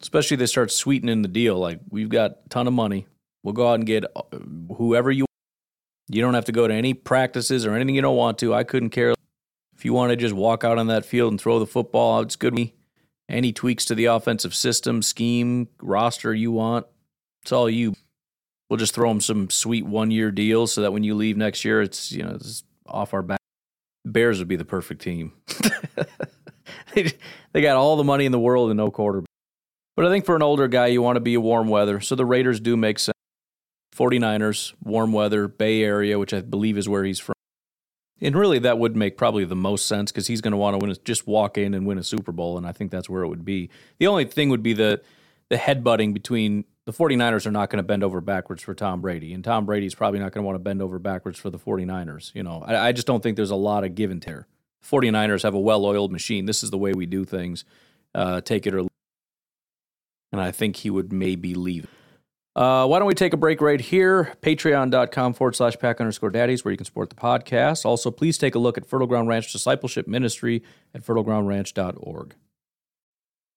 Especially 0.00 0.36
they 0.36 0.46
start 0.46 0.70
sweetening 0.70 1.22
the 1.22 1.28
deal. 1.28 1.58
Like 1.58 1.80
we've 1.90 2.08
got 2.08 2.32
a 2.44 2.48
ton 2.48 2.66
of 2.66 2.72
money. 2.72 3.06
We'll 3.42 3.54
go 3.54 3.68
out 3.68 3.74
and 3.74 3.86
get 3.86 4.04
uh, 4.14 4.22
whoever 4.76 5.10
you. 5.10 5.24
You 6.08 6.20
don't 6.20 6.34
have 6.34 6.44
to 6.44 6.52
go 6.52 6.68
to 6.68 6.74
any 6.74 6.94
practices 6.94 7.66
or 7.66 7.74
anything 7.74 7.94
you 7.94 8.02
don't 8.02 8.16
want 8.16 8.38
to. 8.38 8.54
I 8.54 8.64
couldn't 8.64 8.90
care 8.90 9.14
if 9.74 9.84
you 9.84 9.92
want 9.92 10.10
to 10.10 10.16
just 10.16 10.34
walk 10.34 10.62
out 10.64 10.78
on 10.78 10.86
that 10.86 11.04
field 11.04 11.32
and 11.32 11.40
throw 11.40 11.58
the 11.58 11.66
football. 11.66 12.20
It's 12.20 12.36
good. 12.36 12.54
Me. 12.54 12.74
Any 13.28 13.52
tweaks 13.52 13.84
to 13.86 13.94
the 13.96 14.04
offensive 14.04 14.54
system, 14.54 15.02
scheme, 15.02 15.68
roster 15.82 16.32
you 16.32 16.52
want, 16.52 16.86
it's 17.42 17.50
all 17.50 17.68
you. 17.68 17.94
We'll 18.68 18.78
just 18.78 18.94
throw 18.94 19.08
them 19.08 19.20
some 19.20 19.50
sweet 19.50 19.86
one 19.86 20.10
year 20.10 20.30
deals 20.30 20.72
so 20.72 20.82
that 20.82 20.92
when 20.92 21.04
you 21.04 21.14
leave 21.14 21.36
next 21.36 21.64
year, 21.64 21.80
it's 21.80 22.10
you 22.12 22.22
know 22.22 22.32
it's 22.34 22.64
off 22.86 23.14
our 23.14 23.22
back. 23.22 23.40
Bears 24.04 24.38
would 24.38 24.48
be 24.48 24.56
the 24.56 24.64
perfect 24.64 25.02
team. 25.02 25.32
they 26.94 27.62
got 27.62 27.76
all 27.76 27.96
the 27.96 28.04
money 28.04 28.26
in 28.26 28.32
the 28.32 28.38
world 28.38 28.70
and 28.70 28.76
no 28.76 28.90
quarterback. 28.90 29.26
But 29.96 30.04
I 30.04 30.08
think 30.10 30.26
for 30.26 30.36
an 30.36 30.42
older 30.42 30.68
guy, 30.68 30.86
you 30.86 31.00
want 31.00 31.16
to 31.16 31.20
be 31.20 31.34
a 31.34 31.40
warm 31.40 31.68
weather. 31.68 32.00
So 32.00 32.14
the 32.14 32.26
Raiders 32.26 32.60
do 32.60 32.76
make 32.76 32.98
sense. 32.98 33.14
49ers, 33.96 34.74
warm 34.84 35.12
weather, 35.12 35.48
Bay 35.48 35.82
Area, 35.82 36.18
which 36.18 36.34
I 36.34 36.42
believe 36.42 36.76
is 36.76 36.88
where 36.88 37.04
he's 37.04 37.18
from. 37.18 37.34
And 38.20 38.36
really, 38.36 38.58
that 38.60 38.78
would 38.78 38.96
make 38.96 39.16
probably 39.16 39.44
the 39.44 39.56
most 39.56 39.86
sense 39.86 40.12
because 40.12 40.26
he's 40.26 40.40
going 40.40 40.52
to 40.52 40.58
want 40.58 40.74
to 40.74 40.84
win, 40.84 40.90
a, 40.90 40.96
just 40.96 41.26
walk 41.26 41.58
in 41.58 41.74
and 41.74 41.86
win 41.86 41.98
a 41.98 42.02
Super 42.02 42.32
Bowl, 42.32 42.56
and 42.56 42.66
I 42.66 42.72
think 42.72 42.90
that's 42.90 43.08
where 43.08 43.22
it 43.22 43.28
would 43.28 43.44
be. 43.44 43.70
The 43.98 44.06
only 44.06 44.24
thing 44.24 44.50
would 44.50 44.62
be 44.62 44.72
the 44.72 45.02
the 45.48 45.56
headbutting 45.56 46.12
between 46.12 46.64
the 46.86 46.92
49ers 46.92 47.46
are 47.46 47.50
not 47.50 47.68
going 47.68 47.78
to 47.78 47.82
bend 47.82 48.04
over 48.04 48.20
backwards 48.20 48.62
for 48.62 48.74
Tom 48.74 49.00
Brady, 49.00 49.34
and 49.34 49.44
Tom 49.44 49.66
Brady's 49.66 49.94
probably 49.94 50.20
not 50.20 50.32
going 50.32 50.42
to 50.42 50.46
want 50.46 50.54
to 50.54 50.60
bend 50.60 50.80
over 50.80 50.98
backwards 50.98 51.38
for 51.38 51.50
the 51.50 51.58
49ers. 51.58 52.32
You 52.34 52.44
know, 52.44 52.62
I, 52.64 52.88
I 52.88 52.92
just 52.92 53.06
don't 53.06 53.22
think 53.22 53.36
there's 53.36 53.50
a 53.50 53.56
lot 53.56 53.84
of 53.84 53.94
give 53.94 54.10
and 54.10 54.22
tear. 54.22 54.46
49ers 54.84 55.42
have 55.42 55.54
a 55.54 55.60
well 55.60 55.84
oiled 55.84 56.12
machine. 56.12 56.46
This 56.46 56.62
is 56.62 56.70
the 56.70 56.78
way 56.78 56.92
we 56.92 57.06
do 57.06 57.24
things. 57.24 57.64
Uh, 58.14 58.40
take 58.40 58.66
it 58.66 58.74
or 58.74 58.82
leave. 58.82 58.90
And 60.32 60.40
I 60.40 60.52
think 60.52 60.76
he 60.76 60.90
would 60.90 61.12
maybe 61.12 61.54
leave. 61.54 61.88
Uh, 62.54 62.86
why 62.86 62.98
don't 62.98 63.08
we 63.08 63.14
take 63.14 63.32
a 63.32 63.36
break 63.36 63.60
right 63.60 63.80
here? 63.80 64.32
Patreon.com 64.40 65.34
forward 65.34 65.56
slash 65.56 65.76
pack 65.78 66.00
underscore 66.00 66.30
daddies, 66.30 66.64
where 66.64 66.72
you 66.72 66.78
can 66.78 66.86
support 66.86 67.10
the 67.10 67.16
podcast. 67.16 67.84
Also, 67.84 68.10
please 68.10 68.38
take 68.38 68.54
a 68.54 68.58
look 68.58 68.78
at 68.78 68.86
Fertile 68.86 69.06
Ground 69.06 69.28
Ranch 69.28 69.52
Discipleship 69.52 70.06
Ministry 70.06 70.62
at 70.94 71.04
fertilegroundranch.org. 71.04 72.34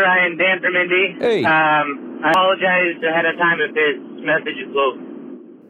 Ryan, 0.00 0.38
Dan 0.38 0.60
from 0.60 0.74
Indy. 0.76 1.04
Hey. 1.20 1.44
Um, 1.44 2.20
I 2.24 2.30
apologize 2.32 2.96
ahead 3.02 3.26
of 3.26 3.36
time 3.36 3.60
if 3.60 3.74
this 3.74 3.96
message 4.24 4.58
is 4.58 4.70
a 4.70 4.74
little 4.74 4.98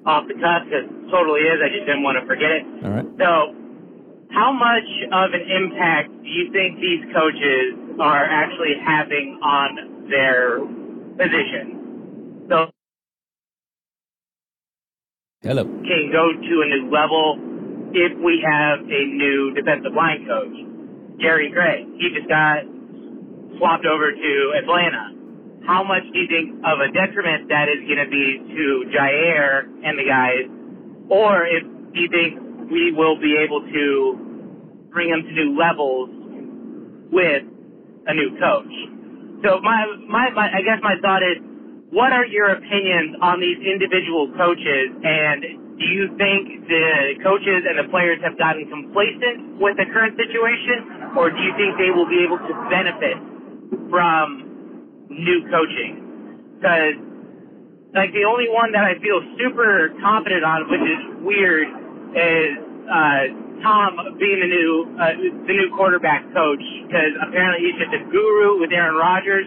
off 0.07 0.27
the 0.29 0.35
cuff, 0.39 0.67
because 0.67 0.87
it 0.87 1.11
totally 1.11 1.43
is. 1.43 1.59
I 1.63 1.69
just 1.69 1.87
didn't 1.87 2.03
want 2.03 2.19
to 2.21 2.27
forget 2.27 2.51
it. 2.51 2.65
All 2.85 2.91
right. 2.91 3.09
So, 3.19 3.31
how 4.31 4.53
much 4.53 4.89
of 5.13 5.35
an 5.35 5.45
impact 5.47 6.11
do 6.23 6.29
you 6.29 6.51
think 6.53 6.81
these 6.81 7.03
coaches 7.13 7.83
are 8.01 8.25
actually 8.25 8.75
having 8.85 9.39
on 9.43 10.09
their 10.09 10.59
position. 11.17 12.47
So 12.49 12.71
Hello. 15.43 15.65
can 15.65 16.11
go 16.13 16.33
to 16.33 16.55
a 16.63 16.67
new 16.69 16.91
level 16.91 17.39
if 17.93 18.13
we 18.25 18.43
have 18.45 18.81
a 18.81 19.03
new 19.07 19.53
defensive 19.55 19.93
line 19.95 20.27
coach. 20.27 20.55
Jerry 21.21 21.51
Gray, 21.51 21.87
he 21.99 22.09
just 22.15 22.29
got 22.29 22.65
swapped 23.63 23.87
over 23.87 24.11
to 24.11 24.33
Atlanta. 24.59 25.15
How 25.63 25.87
much 25.87 26.03
do 26.11 26.19
you 26.19 26.27
think 26.27 26.59
of 26.67 26.83
a 26.83 26.91
detriment 26.91 27.47
that 27.47 27.71
is 27.71 27.87
going 27.87 28.03
to 28.03 28.11
be 28.11 28.43
to 28.43 28.67
Jaire 28.91 29.71
and 29.87 29.95
the 29.95 30.03
guys? 30.03 30.51
Or 31.07 31.47
if 31.47 31.63
do 31.95 32.03
you 32.03 32.11
think 32.11 32.35
we 32.75 32.91
will 32.91 33.15
be 33.23 33.39
able 33.39 33.63
to 33.63 33.87
bring 34.91 35.15
them 35.15 35.23
to 35.23 35.31
new 35.31 35.55
levels 35.55 36.11
with 37.15 37.47
a 38.11 38.15
new 38.19 38.35
coach? 38.43 38.75
So 39.47 39.63
my, 39.63 39.87
my, 40.11 40.35
my 40.35 40.51
I 40.51 40.67
guess 40.67 40.83
my 40.83 40.99
thought 40.99 41.23
is, 41.23 41.39
what 41.95 42.11
are 42.11 42.27
your 42.27 42.51
opinions 42.51 43.15
on 43.23 43.39
these 43.39 43.63
individual 43.63 44.27
coaches 44.35 44.91
and 45.07 45.63
do 45.79 45.87
you 45.87 46.11
think 46.19 46.67
the 46.67 47.15
coaches 47.23 47.63
and 47.63 47.79
the 47.79 47.87
players 47.95 48.19
have 48.27 48.35
gotten 48.39 48.67
complacent 48.67 49.59
with 49.63 49.75
the 49.79 49.87
current 49.91 50.15
situation, 50.15 51.15
or 51.19 51.31
do 51.31 51.39
you 51.43 51.51
think 51.59 51.75
they 51.75 51.91
will 51.91 52.07
be 52.07 52.23
able 52.23 52.39
to 52.39 52.55
benefit 52.71 53.32
from 53.91 55.07
new 55.09 55.49
coaching? 55.51 56.57
Because, 56.59 56.95
like, 57.95 58.13
the 58.13 58.25
only 58.25 58.49
one 58.49 58.73
that 58.73 58.85
I 58.85 58.99
feel 59.01 59.21
super 59.39 59.91
confident 60.01 60.45
on, 60.45 60.71
which 60.71 60.81
is 60.81 61.03
weird, 61.25 61.69
is 62.15 62.57
uh, 62.89 63.63
Tom 63.63 63.97
being 64.19 64.41
the 64.41 64.47
new 64.47 64.97
uh, 64.99 65.13
the 65.47 65.53
new 65.53 65.71
quarterback 65.77 66.25
coach. 66.33 66.63
Because 66.87 67.13
apparently 67.27 67.71
he's 67.71 67.79
just 67.81 67.95
a 67.95 68.05
guru 68.11 68.61
with 68.61 68.73
Aaron 68.73 68.97
Rodgers, 68.97 69.47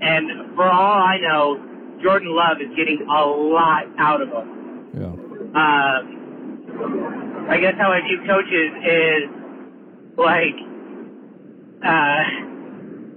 and 0.00 0.54
for 0.56 0.64
all 0.64 0.98
I 1.02 1.18
know, 1.18 1.60
Jordan 2.02 2.34
Love 2.34 2.60
is 2.60 2.74
getting 2.76 3.02
a 3.02 3.24
lot 3.26 3.86
out 3.98 4.20
of 4.20 4.28
him. 4.28 4.90
Yeah. 4.94 5.06
Um, 5.54 6.22
I 7.48 7.58
guess 7.60 7.74
how 7.78 7.92
I 7.92 8.00
view 8.00 8.18
coaches 8.26 8.72
is 8.82 9.28
like, 10.16 10.56
uh, 11.84 12.22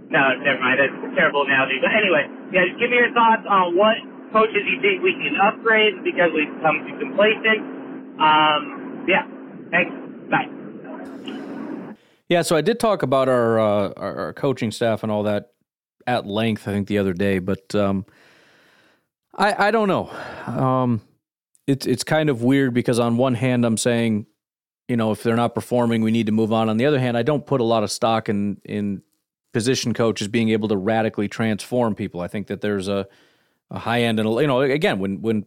no, 0.10 0.36
never 0.39 0.60
mind. 0.60 0.80
That's 0.80 1.13
a 1.13 1.15
terrible 1.15 1.44
analogy. 1.44 1.80
But 1.82 1.91
anyway, 1.91 2.30
yeah, 2.52 2.65
give 2.80 2.89
me 2.89 2.98
your 2.98 3.13
thoughts 3.13 3.44
on 3.50 3.76
what 3.76 3.98
coaches 4.32 4.63
you 4.68 4.82
think 4.82 5.02
we 5.02 5.13
can 5.13 5.36
upgrade 5.41 6.04
because 6.04 6.30
we've 6.34 6.54
become 6.54 6.86
too 6.88 6.98
complacent. 7.00 7.62
Um, 8.20 9.06
yeah. 9.08 9.28
Thanks. 9.72 9.91
Bye. 10.30 10.50
Yeah, 12.28 12.41
so 12.41 12.56
I 12.56 12.62
did 12.62 12.80
talk 12.80 13.04
about 13.04 13.30
our, 13.30 13.60
uh, 13.60 13.94
our 13.98 14.15
our 14.18 14.34
coaching 14.34 14.72
staff 14.72 15.04
and 15.04 15.12
all 15.12 15.24
that 15.24 15.52
at 16.08 16.26
length. 16.26 16.68
I 16.68 16.72
think 16.72 16.88
the 16.88 16.98
other 16.98 17.13
day, 17.13 17.39
but 17.39 17.74
um, 17.76 18.06
I 19.36 19.68
I 19.68 19.72
don't 19.72 19.88
know. 19.88 20.10
Um, 20.48 21.02
it's 21.68 21.86
it's 21.86 22.04
kind 22.04 22.30
of 22.30 22.41
weird 22.41 22.74
because 22.74 23.00
on 23.00 23.18
one 23.18 23.36
hand 23.36 23.63
I'm 23.65 23.78
saying, 23.78 24.26
you 24.88 24.98
know, 24.98 25.12
if 25.12 25.22
they're 25.24 25.36
not 25.36 25.54
performing, 25.54 26.02
we 26.02 26.12
need 26.12 26.26
to 26.26 26.32
move 26.32 26.52
on. 26.52 26.70
On 26.70 26.78
the 26.78 26.86
other 26.86 27.00
hand, 27.00 27.15
I 27.18 27.24
don't 27.24 27.46
put 27.46 27.62
a 27.62 27.63
lot 27.63 27.84
of 27.84 27.91
stock 27.91 28.28
in 28.28 28.60
in 28.65 29.04
position 29.56 29.94
coaches 29.94 30.28
being 30.28 30.50
able 30.50 30.68
to 30.68 30.76
radically 30.76 31.30
transform 31.30 31.96
people. 31.96 32.20
I 32.20 32.28
think 32.28 32.48
that 32.48 32.60
there's 32.60 32.89
a 32.89 33.08
a 33.72 33.80
high 33.80 34.02
end 34.02 34.20
and 34.20 34.30
you 34.30 34.48
know 34.48 34.60
again 34.60 35.00
when 35.00 35.22
when 35.22 35.46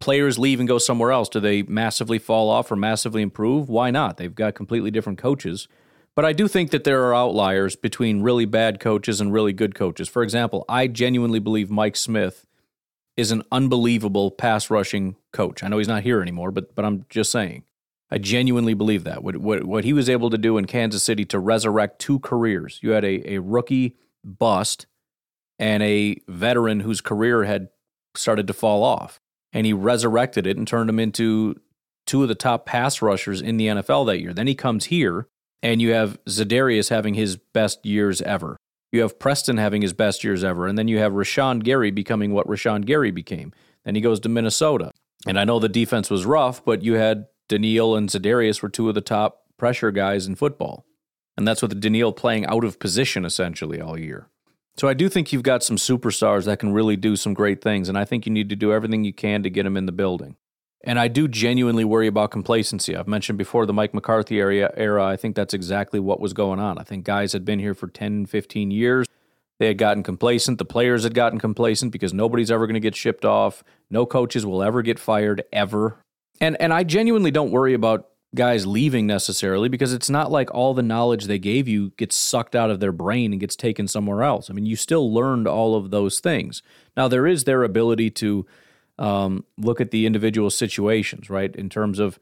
players 0.00 0.40
leave 0.40 0.58
and 0.58 0.66
go 0.66 0.76
somewhere 0.76 1.12
else, 1.12 1.28
do 1.28 1.38
they 1.38 1.62
massively 1.62 2.18
fall 2.18 2.50
off 2.50 2.72
or 2.72 2.74
massively 2.74 3.22
improve? 3.22 3.68
Why 3.68 3.92
not? 3.92 4.16
They've 4.16 4.34
got 4.34 4.56
completely 4.56 4.90
different 4.90 5.20
coaches. 5.20 5.68
But 6.16 6.24
I 6.24 6.32
do 6.32 6.48
think 6.48 6.72
that 6.72 6.82
there 6.82 7.04
are 7.04 7.14
outliers 7.14 7.76
between 7.76 8.22
really 8.22 8.44
bad 8.44 8.80
coaches 8.80 9.20
and 9.20 9.32
really 9.32 9.52
good 9.52 9.76
coaches. 9.76 10.08
For 10.08 10.24
example, 10.24 10.64
I 10.68 10.88
genuinely 10.88 11.38
believe 11.38 11.70
Mike 11.70 11.94
Smith 11.94 12.44
is 13.16 13.30
an 13.30 13.44
unbelievable 13.52 14.32
pass 14.32 14.68
rushing 14.68 15.14
coach. 15.32 15.62
I 15.62 15.68
know 15.68 15.78
he's 15.78 15.88
not 15.88 16.02
here 16.02 16.20
anymore, 16.20 16.50
but 16.50 16.74
but 16.74 16.84
I'm 16.84 17.06
just 17.08 17.30
saying. 17.30 17.62
I 18.10 18.18
genuinely 18.18 18.74
believe 18.74 19.04
that. 19.04 19.24
What, 19.24 19.38
what, 19.38 19.64
what 19.64 19.84
he 19.84 19.92
was 19.92 20.08
able 20.08 20.30
to 20.30 20.38
do 20.38 20.58
in 20.58 20.66
Kansas 20.66 21.02
City 21.02 21.24
to 21.26 21.38
resurrect 21.38 21.98
two 21.98 22.18
careers. 22.20 22.78
You 22.82 22.90
had 22.90 23.04
a, 23.04 23.34
a 23.34 23.40
rookie 23.40 23.96
bust 24.22 24.86
and 25.58 25.82
a 25.82 26.18
veteran 26.28 26.80
whose 26.80 27.00
career 27.00 27.44
had 27.44 27.68
started 28.14 28.46
to 28.46 28.52
fall 28.52 28.82
off. 28.82 29.20
And 29.52 29.66
he 29.66 29.72
resurrected 29.72 30.46
it 30.46 30.56
and 30.56 30.66
turned 30.66 30.90
him 30.90 30.98
into 30.98 31.56
two 32.06 32.22
of 32.22 32.28
the 32.28 32.34
top 32.34 32.66
pass 32.66 33.00
rushers 33.00 33.40
in 33.40 33.56
the 33.56 33.68
NFL 33.68 34.06
that 34.06 34.20
year. 34.20 34.32
Then 34.32 34.46
he 34.46 34.54
comes 34.54 34.86
here, 34.86 35.28
and 35.62 35.80
you 35.80 35.92
have 35.92 36.22
Za'Darius 36.24 36.90
having 36.90 37.14
his 37.14 37.36
best 37.36 37.84
years 37.86 38.20
ever. 38.22 38.56
You 38.92 39.02
have 39.02 39.18
Preston 39.18 39.56
having 39.56 39.82
his 39.82 39.92
best 39.92 40.22
years 40.22 40.44
ever. 40.44 40.66
And 40.66 40.78
then 40.78 40.88
you 40.88 40.98
have 40.98 41.12
Rashan 41.12 41.62
Gary 41.62 41.90
becoming 41.90 42.32
what 42.32 42.46
Rashan 42.46 42.84
Gary 42.84 43.10
became. 43.10 43.52
Then 43.84 43.94
he 43.94 44.00
goes 44.00 44.20
to 44.20 44.28
Minnesota. 44.28 44.90
And 45.26 45.38
I 45.38 45.44
know 45.44 45.58
the 45.58 45.68
defense 45.68 46.10
was 46.10 46.26
rough, 46.26 46.64
but 46.64 46.82
you 46.82 46.94
had 46.94 47.26
Danielle 47.48 47.94
and 47.94 48.08
Za'Darius 48.08 48.62
were 48.62 48.68
two 48.68 48.88
of 48.88 48.94
the 48.94 49.00
top 49.00 49.42
pressure 49.58 49.90
guys 49.90 50.26
in 50.26 50.34
football. 50.34 50.84
And 51.36 51.46
that's 51.46 51.62
with 51.62 51.80
Danielle 51.80 52.12
playing 52.12 52.46
out 52.46 52.64
of 52.64 52.78
position 52.78 53.24
essentially 53.24 53.80
all 53.80 53.98
year. 53.98 54.28
So 54.76 54.88
I 54.88 54.94
do 54.94 55.08
think 55.08 55.32
you've 55.32 55.42
got 55.42 55.62
some 55.62 55.76
superstars 55.76 56.44
that 56.44 56.58
can 56.58 56.72
really 56.72 56.96
do 56.96 57.16
some 57.16 57.34
great 57.34 57.62
things. 57.62 57.88
And 57.88 57.96
I 57.96 58.04
think 58.04 58.26
you 58.26 58.32
need 58.32 58.48
to 58.48 58.56
do 58.56 58.72
everything 58.72 59.04
you 59.04 59.12
can 59.12 59.42
to 59.42 59.50
get 59.50 59.64
them 59.64 59.76
in 59.76 59.86
the 59.86 59.92
building. 59.92 60.36
And 60.86 60.98
I 60.98 61.08
do 61.08 61.28
genuinely 61.28 61.84
worry 61.84 62.06
about 62.06 62.30
complacency. 62.30 62.94
I've 62.94 63.08
mentioned 63.08 63.38
before 63.38 63.66
the 63.66 63.72
Mike 63.72 63.94
McCarthy 63.94 64.38
area, 64.38 64.70
era. 64.76 65.04
I 65.06 65.16
think 65.16 65.34
that's 65.34 65.54
exactly 65.54 65.98
what 65.98 66.20
was 66.20 66.34
going 66.34 66.60
on. 66.60 66.78
I 66.78 66.82
think 66.82 67.04
guys 67.04 67.32
had 67.32 67.44
been 67.44 67.58
here 67.58 67.72
for 67.72 67.88
10, 67.88 68.26
15 68.26 68.70
years. 68.70 69.06
They 69.58 69.68
had 69.68 69.78
gotten 69.78 70.02
complacent. 70.02 70.58
The 70.58 70.64
players 70.64 71.04
had 71.04 71.14
gotten 71.14 71.38
complacent 71.38 71.92
because 71.92 72.12
nobody's 72.12 72.50
ever 72.50 72.66
going 72.66 72.74
to 72.74 72.80
get 72.80 72.96
shipped 72.96 73.24
off. 73.24 73.64
No 73.88 74.04
coaches 74.04 74.44
will 74.44 74.62
ever 74.62 74.82
get 74.82 74.98
fired, 74.98 75.44
ever. 75.52 76.03
And 76.40 76.60
and 76.60 76.72
I 76.72 76.84
genuinely 76.84 77.30
don't 77.30 77.50
worry 77.50 77.74
about 77.74 78.08
guys 78.34 78.66
leaving 78.66 79.06
necessarily 79.06 79.68
because 79.68 79.92
it's 79.92 80.10
not 80.10 80.30
like 80.30 80.52
all 80.52 80.74
the 80.74 80.82
knowledge 80.82 81.26
they 81.26 81.38
gave 81.38 81.68
you 81.68 81.90
gets 81.96 82.16
sucked 82.16 82.56
out 82.56 82.70
of 82.70 82.80
their 82.80 82.92
brain 82.92 83.32
and 83.32 83.40
gets 83.40 83.54
taken 83.54 83.86
somewhere 83.86 84.22
else. 84.22 84.50
I 84.50 84.52
mean, 84.52 84.66
you 84.66 84.76
still 84.76 85.12
learned 85.12 85.46
all 85.46 85.76
of 85.76 85.90
those 85.90 86.18
things. 86.18 86.62
Now 86.96 87.08
there 87.08 87.26
is 87.26 87.44
their 87.44 87.62
ability 87.62 88.10
to 88.10 88.46
um, 88.98 89.44
look 89.56 89.80
at 89.80 89.90
the 89.90 90.06
individual 90.06 90.50
situations, 90.50 91.30
right? 91.30 91.54
In 91.54 91.68
terms 91.68 91.98
of 91.98 92.18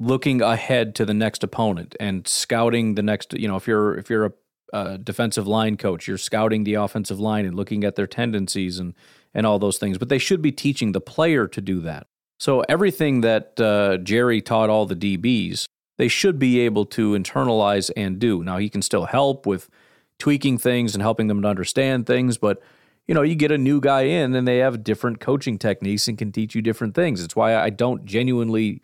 looking 0.00 0.42
ahead 0.42 0.94
to 0.96 1.04
the 1.04 1.14
next 1.14 1.44
opponent 1.44 1.94
and 2.00 2.26
scouting 2.26 2.94
the 2.96 3.02
next. 3.02 3.32
You 3.34 3.48
know, 3.48 3.56
if 3.56 3.66
you're 3.66 3.96
if 3.96 4.10
you're 4.10 4.26
a, 4.26 4.32
a 4.72 4.98
defensive 4.98 5.46
line 5.46 5.76
coach, 5.76 6.08
you're 6.08 6.18
scouting 6.18 6.64
the 6.64 6.74
offensive 6.74 7.20
line 7.20 7.46
and 7.46 7.54
looking 7.54 7.84
at 7.84 7.94
their 7.94 8.06
tendencies 8.06 8.78
and 8.78 8.94
and 9.34 9.46
all 9.46 9.58
those 9.58 9.78
things. 9.78 9.98
But 9.98 10.08
they 10.08 10.18
should 10.18 10.42
be 10.42 10.52
teaching 10.52 10.92
the 10.92 11.00
player 11.00 11.46
to 11.48 11.60
do 11.60 11.80
that. 11.80 12.06
So 12.42 12.64
everything 12.68 13.20
that 13.20 13.60
uh, 13.60 13.98
Jerry 13.98 14.40
taught 14.42 14.68
all 14.68 14.84
the 14.84 14.96
DBs, 14.96 15.64
they 15.96 16.08
should 16.08 16.40
be 16.40 16.58
able 16.58 16.84
to 16.86 17.12
internalize 17.12 17.88
and 17.96 18.18
do. 18.18 18.42
Now 18.42 18.58
he 18.58 18.68
can 18.68 18.82
still 18.82 19.04
help 19.04 19.46
with 19.46 19.70
tweaking 20.18 20.58
things 20.58 20.92
and 20.92 21.02
helping 21.02 21.28
them 21.28 21.40
to 21.42 21.46
understand 21.46 22.04
things, 22.04 22.38
but 22.38 22.60
you 23.06 23.14
know, 23.14 23.22
you 23.22 23.36
get 23.36 23.52
a 23.52 23.58
new 23.58 23.80
guy 23.80 24.02
in 24.02 24.34
and 24.34 24.48
they 24.48 24.58
have 24.58 24.82
different 24.82 25.20
coaching 25.20 25.56
techniques 25.56 26.08
and 26.08 26.18
can 26.18 26.32
teach 26.32 26.56
you 26.56 26.62
different 26.62 26.96
things. 26.96 27.22
It's 27.22 27.36
why 27.36 27.54
I 27.54 27.70
don't 27.70 28.04
genuinely 28.04 28.82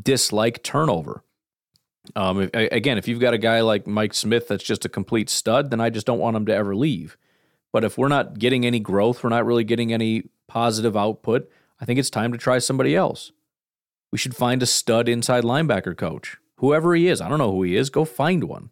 dislike 0.00 0.62
turnover. 0.62 1.24
Um, 2.14 2.42
if, 2.42 2.50
again, 2.54 2.98
if 2.98 3.08
you've 3.08 3.18
got 3.18 3.34
a 3.34 3.38
guy 3.38 3.62
like 3.62 3.84
Mike 3.84 4.14
Smith 4.14 4.46
that's 4.46 4.62
just 4.62 4.84
a 4.84 4.88
complete 4.88 5.28
stud, 5.28 5.70
then 5.72 5.80
I 5.80 5.90
just 5.90 6.06
don't 6.06 6.20
want 6.20 6.36
him 6.36 6.46
to 6.46 6.54
ever 6.54 6.76
leave. 6.76 7.16
But 7.72 7.82
if 7.82 7.98
we're 7.98 8.06
not 8.06 8.38
getting 8.38 8.64
any 8.64 8.78
growth, 8.78 9.24
we're 9.24 9.30
not 9.30 9.44
really 9.44 9.64
getting 9.64 9.92
any 9.92 10.28
positive 10.46 10.96
output, 10.96 11.50
I 11.82 11.84
think 11.84 11.98
it's 11.98 12.10
time 12.10 12.30
to 12.30 12.38
try 12.38 12.60
somebody 12.60 12.94
else. 12.94 13.32
We 14.12 14.18
should 14.18 14.36
find 14.36 14.62
a 14.62 14.66
stud 14.66 15.08
inside 15.08 15.42
linebacker 15.42 15.96
coach. 15.96 16.36
Whoever 16.58 16.94
he 16.94 17.08
is, 17.08 17.20
I 17.20 17.28
don't 17.28 17.38
know 17.38 17.50
who 17.50 17.64
he 17.64 17.76
is, 17.76 17.90
go 17.90 18.04
find 18.04 18.44
one. 18.44 18.70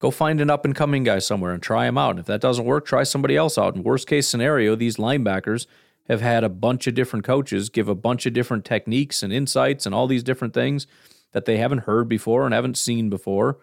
Go 0.00 0.12
find 0.12 0.40
an 0.40 0.48
up 0.48 0.64
and 0.64 0.72
coming 0.72 1.02
guy 1.02 1.18
somewhere 1.18 1.52
and 1.52 1.60
try 1.60 1.88
him 1.88 1.98
out. 1.98 2.10
And 2.10 2.20
if 2.20 2.26
that 2.26 2.40
doesn't 2.40 2.64
work, 2.64 2.86
try 2.86 3.02
somebody 3.02 3.34
else 3.34 3.58
out. 3.58 3.74
In 3.74 3.82
worst 3.82 4.06
case 4.06 4.28
scenario, 4.28 4.76
these 4.76 4.98
linebackers 4.98 5.66
have 6.08 6.20
had 6.20 6.44
a 6.44 6.48
bunch 6.48 6.86
of 6.86 6.94
different 6.94 7.24
coaches 7.24 7.70
give 7.70 7.88
a 7.88 7.94
bunch 7.96 8.24
of 8.24 8.32
different 8.32 8.64
techniques 8.64 9.24
and 9.24 9.32
insights 9.32 9.84
and 9.84 9.92
all 9.92 10.06
these 10.06 10.22
different 10.22 10.54
things 10.54 10.86
that 11.32 11.44
they 11.44 11.56
haven't 11.56 11.86
heard 11.86 12.08
before 12.08 12.44
and 12.44 12.54
haven't 12.54 12.78
seen 12.78 13.10
before. 13.10 13.58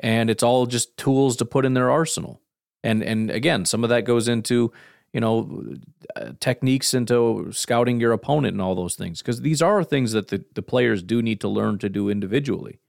And 0.00 0.28
it's 0.28 0.42
all 0.42 0.66
just 0.66 0.96
tools 0.96 1.36
to 1.36 1.44
put 1.44 1.64
in 1.64 1.74
their 1.74 1.90
arsenal. 1.90 2.40
And 2.82 3.04
and 3.04 3.30
again, 3.30 3.64
some 3.64 3.84
of 3.84 3.90
that 3.90 4.04
goes 4.04 4.26
into 4.26 4.72
you 5.12 5.20
know, 5.20 5.74
uh, 6.14 6.32
techniques 6.40 6.92
into 6.92 7.50
scouting 7.52 8.00
your 8.00 8.12
opponent 8.12 8.54
and 8.54 8.62
all 8.62 8.74
those 8.74 8.96
things. 8.96 9.22
Because 9.22 9.40
these 9.40 9.62
are 9.62 9.82
things 9.82 10.12
that 10.12 10.28
the, 10.28 10.44
the 10.54 10.62
players 10.62 11.02
do 11.02 11.22
need 11.22 11.40
to 11.40 11.48
learn 11.48 11.78
to 11.78 11.88
do 11.88 12.08
individually. 12.08 12.80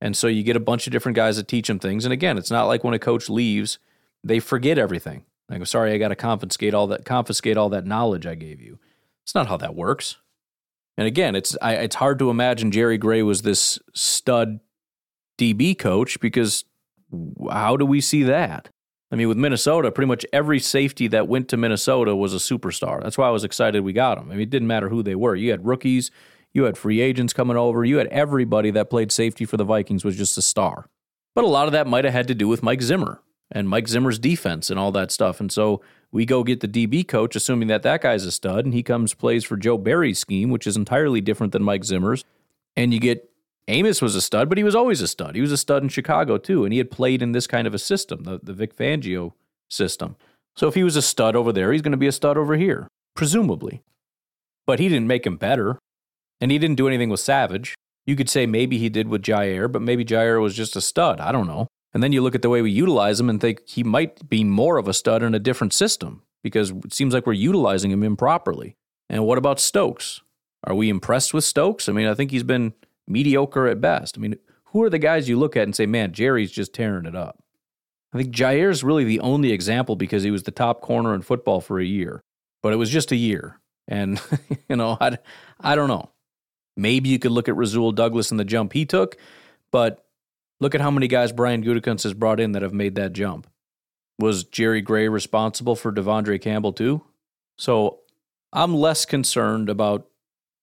And 0.00 0.16
so 0.16 0.26
you 0.26 0.42
get 0.42 0.56
a 0.56 0.60
bunch 0.60 0.86
of 0.86 0.92
different 0.92 1.16
guys 1.16 1.36
that 1.36 1.48
teach 1.48 1.68
them 1.68 1.78
things. 1.78 2.04
And 2.04 2.12
again, 2.12 2.36
it's 2.36 2.50
not 2.50 2.64
like 2.66 2.84
when 2.84 2.94
a 2.94 2.98
coach 2.98 3.30
leaves, 3.30 3.78
they 4.22 4.40
forget 4.40 4.78
everything. 4.78 5.24
I 5.48 5.58
go, 5.58 5.64
sorry, 5.64 5.92
I 5.92 5.98
got 5.98 6.08
to 6.08 6.16
confiscate 6.16 6.74
all 6.74 6.86
that 6.88 7.04
confiscate 7.04 7.56
all 7.56 7.68
that 7.70 7.86
knowledge 7.86 8.26
I 8.26 8.34
gave 8.34 8.60
you. 8.60 8.78
It's 9.22 9.34
not 9.34 9.48
how 9.48 9.56
that 9.58 9.74
works. 9.74 10.16
And 10.96 11.06
again, 11.06 11.34
it's 11.34 11.56
I, 11.60 11.74
it's 11.74 11.96
hard 11.96 12.18
to 12.20 12.30
imagine 12.30 12.70
Jerry 12.70 12.98
Gray 12.98 13.22
was 13.22 13.42
this 13.42 13.78
stud 13.92 14.60
DB 15.38 15.78
coach 15.78 16.20
because 16.20 16.64
how 17.50 17.76
do 17.76 17.84
we 17.84 18.00
see 18.00 18.22
that? 18.24 18.70
I 19.14 19.16
mean, 19.16 19.28
with 19.28 19.38
Minnesota, 19.38 19.92
pretty 19.92 20.08
much 20.08 20.26
every 20.32 20.58
safety 20.58 21.06
that 21.06 21.28
went 21.28 21.48
to 21.50 21.56
Minnesota 21.56 22.16
was 22.16 22.34
a 22.34 22.38
superstar. 22.38 23.00
That's 23.00 23.16
why 23.16 23.28
I 23.28 23.30
was 23.30 23.44
excited 23.44 23.84
we 23.84 23.92
got 23.92 24.16
them. 24.16 24.28
I 24.28 24.32
mean, 24.32 24.40
it 24.40 24.50
didn't 24.50 24.66
matter 24.66 24.88
who 24.88 25.04
they 25.04 25.14
were. 25.14 25.36
You 25.36 25.52
had 25.52 25.64
rookies, 25.64 26.10
you 26.52 26.64
had 26.64 26.76
free 26.76 27.00
agents 27.00 27.32
coming 27.32 27.56
over, 27.56 27.84
you 27.84 27.98
had 27.98 28.08
everybody 28.08 28.72
that 28.72 28.90
played 28.90 29.12
safety 29.12 29.44
for 29.44 29.56
the 29.56 29.62
Vikings 29.62 30.04
was 30.04 30.16
just 30.16 30.36
a 30.36 30.42
star. 30.42 30.86
But 31.32 31.44
a 31.44 31.46
lot 31.46 31.66
of 31.66 31.72
that 31.74 31.86
might 31.86 32.02
have 32.04 32.12
had 32.12 32.26
to 32.26 32.34
do 32.34 32.48
with 32.48 32.64
Mike 32.64 32.82
Zimmer 32.82 33.22
and 33.52 33.68
Mike 33.68 33.86
Zimmer's 33.86 34.18
defense 34.18 34.68
and 34.68 34.80
all 34.80 34.90
that 34.90 35.12
stuff. 35.12 35.38
And 35.38 35.52
so 35.52 35.80
we 36.10 36.26
go 36.26 36.42
get 36.42 36.58
the 36.58 36.66
DB 36.66 37.06
coach, 37.06 37.36
assuming 37.36 37.68
that 37.68 37.84
that 37.84 38.02
guy's 38.02 38.24
a 38.24 38.32
stud, 38.32 38.64
and 38.64 38.74
he 38.74 38.82
comes 38.82 39.14
plays 39.14 39.44
for 39.44 39.56
Joe 39.56 39.78
Barry's 39.78 40.18
scheme, 40.18 40.50
which 40.50 40.66
is 40.66 40.76
entirely 40.76 41.20
different 41.20 41.52
than 41.52 41.62
Mike 41.62 41.84
Zimmer's. 41.84 42.24
And 42.74 42.92
you 42.92 42.98
get 42.98 43.30
Amos 43.68 44.02
was 44.02 44.14
a 44.14 44.20
stud, 44.20 44.48
but 44.48 44.58
he 44.58 44.64
was 44.64 44.74
always 44.74 45.00
a 45.00 45.08
stud. 45.08 45.34
He 45.34 45.40
was 45.40 45.52
a 45.52 45.56
stud 45.56 45.82
in 45.82 45.88
Chicago 45.88 46.36
too, 46.36 46.64
and 46.64 46.72
he 46.72 46.78
had 46.78 46.90
played 46.90 47.22
in 47.22 47.32
this 47.32 47.46
kind 47.46 47.66
of 47.66 47.74
a 47.74 47.78
system, 47.78 48.24
the, 48.24 48.38
the 48.42 48.52
Vic 48.52 48.76
Fangio 48.76 49.32
system. 49.70 50.16
So 50.56 50.68
if 50.68 50.74
he 50.74 50.84
was 50.84 50.96
a 50.96 51.02
stud 51.02 51.34
over 51.34 51.52
there, 51.52 51.72
he's 51.72 51.82
going 51.82 51.92
to 51.92 51.98
be 51.98 52.06
a 52.06 52.12
stud 52.12 52.36
over 52.36 52.56
here, 52.56 52.88
presumably. 53.16 53.82
But 54.66 54.80
he 54.80 54.88
didn't 54.88 55.08
make 55.08 55.26
him 55.26 55.36
better, 55.36 55.78
and 56.40 56.50
he 56.50 56.58
didn't 56.58 56.76
do 56.76 56.88
anything 56.88 57.08
with 57.08 57.20
Savage. 57.20 57.74
You 58.06 58.16
could 58.16 58.28
say 58.28 58.46
maybe 58.46 58.78
he 58.78 58.88
did 58.88 59.08
with 59.08 59.22
Jaire, 59.22 59.70
but 59.70 59.82
maybe 59.82 60.04
Jaire 60.04 60.40
was 60.40 60.54
just 60.54 60.76
a 60.76 60.80
stud. 60.80 61.20
I 61.20 61.32
don't 61.32 61.46
know. 61.46 61.68
And 61.94 62.02
then 62.02 62.12
you 62.12 62.22
look 62.22 62.34
at 62.34 62.42
the 62.42 62.50
way 62.50 62.60
we 62.60 62.70
utilize 62.70 63.18
him 63.20 63.30
and 63.30 63.40
think 63.40 63.66
he 63.66 63.82
might 63.82 64.28
be 64.28 64.44
more 64.44 64.78
of 64.78 64.88
a 64.88 64.92
stud 64.92 65.22
in 65.22 65.34
a 65.34 65.38
different 65.38 65.72
system 65.72 66.22
because 66.42 66.70
it 66.70 66.92
seems 66.92 67.14
like 67.14 67.26
we're 67.26 67.32
utilizing 67.32 67.90
him 67.90 68.02
improperly. 68.02 68.76
And 69.08 69.24
what 69.24 69.38
about 69.38 69.60
Stokes? 69.60 70.20
Are 70.64 70.74
we 70.74 70.88
impressed 70.88 71.32
with 71.32 71.44
Stokes? 71.44 71.88
I 71.88 71.92
mean, 71.92 72.06
I 72.06 72.14
think 72.14 72.30
he's 72.30 72.42
been 72.42 72.74
mediocre 73.06 73.66
at 73.66 73.80
best. 73.80 74.16
I 74.16 74.20
mean, 74.20 74.36
who 74.66 74.82
are 74.82 74.90
the 74.90 74.98
guys 74.98 75.28
you 75.28 75.38
look 75.38 75.56
at 75.56 75.64
and 75.64 75.74
say, 75.74 75.86
man, 75.86 76.12
Jerry's 76.12 76.50
just 76.50 76.72
tearing 76.72 77.06
it 77.06 77.14
up? 77.14 77.42
I 78.12 78.18
think 78.18 78.34
Jaire's 78.34 78.84
really 78.84 79.04
the 79.04 79.20
only 79.20 79.52
example 79.52 79.96
because 79.96 80.22
he 80.22 80.30
was 80.30 80.44
the 80.44 80.52
top 80.52 80.80
corner 80.80 81.14
in 81.14 81.22
football 81.22 81.60
for 81.60 81.80
a 81.80 81.84
year, 81.84 82.22
but 82.62 82.72
it 82.72 82.76
was 82.76 82.90
just 82.90 83.10
a 83.10 83.16
year. 83.16 83.60
And, 83.88 84.20
you 84.68 84.76
know, 84.76 84.96
I, 85.00 85.18
I 85.60 85.74
don't 85.74 85.88
know. 85.88 86.10
Maybe 86.76 87.08
you 87.08 87.18
could 87.18 87.32
look 87.32 87.48
at 87.48 87.56
Rasul 87.56 87.92
Douglas 87.92 88.30
and 88.30 88.38
the 88.38 88.44
jump 88.44 88.72
he 88.72 88.84
took, 88.84 89.16
but 89.70 90.04
look 90.60 90.74
at 90.74 90.80
how 90.80 90.90
many 90.90 91.08
guys 91.08 91.32
Brian 91.32 91.62
Gutekunst 91.62 92.04
has 92.04 92.14
brought 92.14 92.40
in 92.40 92.52
that 92.52 92.62
have 92.62 92.72
made 92.72 92.94
that 92.96 93.12
jump. 93.12 93.48
Was 94.18 94.44
Jerry 94.44 94.80
Gray 94.80 95.08
responsible 95.08 95.74
for 95.76 95.92
De'Vondre 95.92 96.40
Campbell 96.40 96.72
too? 96.72 97.02
So 97.58 98.00
I'm 98.52 98.74
less 98.74 99.04
concerned 99.04 99.68
about 99.68 100.06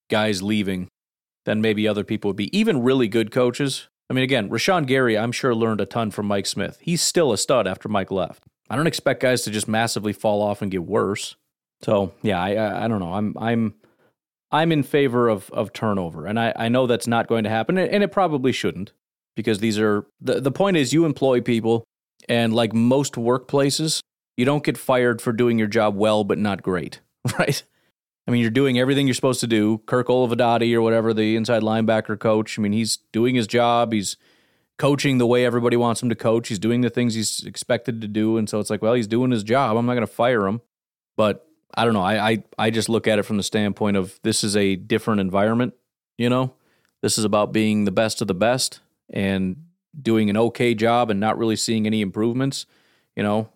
guys 0.10 0.42
leaving 0.42 0.90
than 1.46 1.62
maybe 1.62 1.88
other 1.88 2.04
people 2.04 2.30
would 2.30 2.38
be. 2.38 2.56
Even 2.58 2.82
really 2.82 3.08
good 3.08 3.32
coaches. 3.32 3.88
I 4.10 4.14
mean, 4.14 4.24
again, 4.24 4.50
Rashan 4.50 4.86
Gary, 4.88 5.18
I'm 5.18 5.32
sure 5.32 5.56
learned 5.56 5.82
a 5.82 5.86
ton 5.86 6.12
from 6.12 6.26
Mike 6.26 6.46
Smith. 6.46 6.78
He's 6.82 7.02
still 7.02 7.32
a 7.32 7.38
stud 7.38 7.68
after 7.68 7.88
Mike 7.88 8.12
left. 8.12 8.44
I 8.70 8.76
don't 8.76 8.88
expect 8.88 9.22
guys 9.22 9.42
to 9.44 9.52
just 9.52 9.68
massively 9.68 10.14
fall 10.14 10.42
off 10.42 10.62
and 10.62 10.72
get 10.72 10.84
worse. 10.84 11.36
So 11.82 12.14
yeah, 12.22 12.42
I 12.42 12.54
I, 12.54 12.86
I 12.86 12.88
don't 12.88 13.00
know. 13.00 13.14
I'm 13.14 13.36
I'm 13.38 13.74
I'm 14.52 14.72
in 14.72 14.84
favor 14.84 15.30
of 15.30 15.50
of 15.52 15.74
turnover, 15.74 16.26
and 16.26 16.40
I 16.40 16.54
I 16.56 16.70
know 16.70 16.88
that's 16.88 17.08
not 17.08 17.28
going 17.28 17.44
to 17.44 17.50
happen, 17.50 17.78
and 17.78 18.04
it 18.04 18.12
probably 18.12 18.52
shouldn't 18.52 18.94
because 19.36 19.60
these 19.60 19.80
are 19.80 20.06
the 20.20 20.40
the 20.40 20.52
point 20.52 20.78
is 20.78 20.94
you 20.94 21.06
employ 21.06 21.42
people, 21.42 21.84
and 22.30 22.54
like 22.54 22.74
most 22.74 23.16
workplaces, 23.16 24.02
you 24.38 24.46
don't 24.46 24.64
get 24.64 24.78
fired 24.78 25.22
for 25.22 25.34
doing 25.34 25.58
your 25.58 25.68
job 25.68 25.96
well 25.96 26.24
but 26.24 26.38
not 26.38 26.62
great, 26.62 27.02
right? 27.40 27.64
I 28.32 28.34
mean, 28.34 28.42
you're 28.42 28.50
doing 28.50 28.80
everything 28.80 29.08
you're 29.08 29.14
supposed 29.14 29.42
to 29.42 29.48
do. 29.48 29.80
Kirk 29.88 30.08
Olivadotti 30.08 30.74
or 30.74 30.82
whatever, 30.82 31.14
the 31.14 31.36
inside 31.36 31.64
linebacker 31.64 32.18
coach. 32.18 32.58
I 32.58 32.62
mean, 32.62 32.72
he's 32.72 32.96
doing 33.12 33.36
his 33.36 33.46
job. 33.46 33.92
He's 33.92 34.16
coaching 34.78 35.18
the 35.18 35.28
way 35.28 35.46
everybody 35.46 35.76
wants 35.76 36.02
him 36.02 36.08
to 36.08 36.16
coach. 36.16 36.48
He's 36.48 36.58
doing 36.58 36.80
the 36.80 36.90
things 36.90 37.14
he's 37.14 37.44
expected 37.44 38.00
to 38.00 38.08
do. 38.08 38.38
And 38.38 38.48
so 38.48 38.62
it's 38.62 38.70
like, 38.70 38.82
well, 38.82 38.94
he's 38.94 39.06
doing 39.06 39.32
his 39.32 39.44
job. 39.44 39.76
I'm 39.76 39.86
not 39.86 39.96
going 39.96 40.08
to 40.08 40.14
fire 40.14 40.48
him. 40.48 40.62
But 41.18 41.46
I 41.76 41.84
don't 41.84 41.94
know. 41.94 42.02
I, 42.02 42.30
I 42.30 42.44
I 42.58 42.70
just 42.70 42.88
look 42.88 43.06
at 43.06 43.20
it 43.20 43.24
from 43.24 43.36
the 43.36 43.44
standpoint 43.44 43.98
of 43.98 44.18
this 44.24 44.46
is 44.46 44.56
a 44.56 44.78
different 44.78 45.20
environment. 45.20 45.74
You 46.18 46.30
know, 46.30 46.54
this 47.02 47.18
is 47.18 47.26
about 47.26 47.52
being 47.52 47.84
the 47.84 47.92
best 47.92 48.22
of 48.22 48.30
the 48.30 48.34
best 48.34 48.80
and 49.10 49.58
doing 50.02 50.30
an 50.30 50.38
okay 50.38 50.74
job 50.74 51.10
and 51.10 51.20
not 51.20 51.38
really 51.38 51.58
seeing 51.58 51.86
any 51.86 52.00
improvements. 52.00 52.66
You 53.14 53.24
know, 53.24 53.50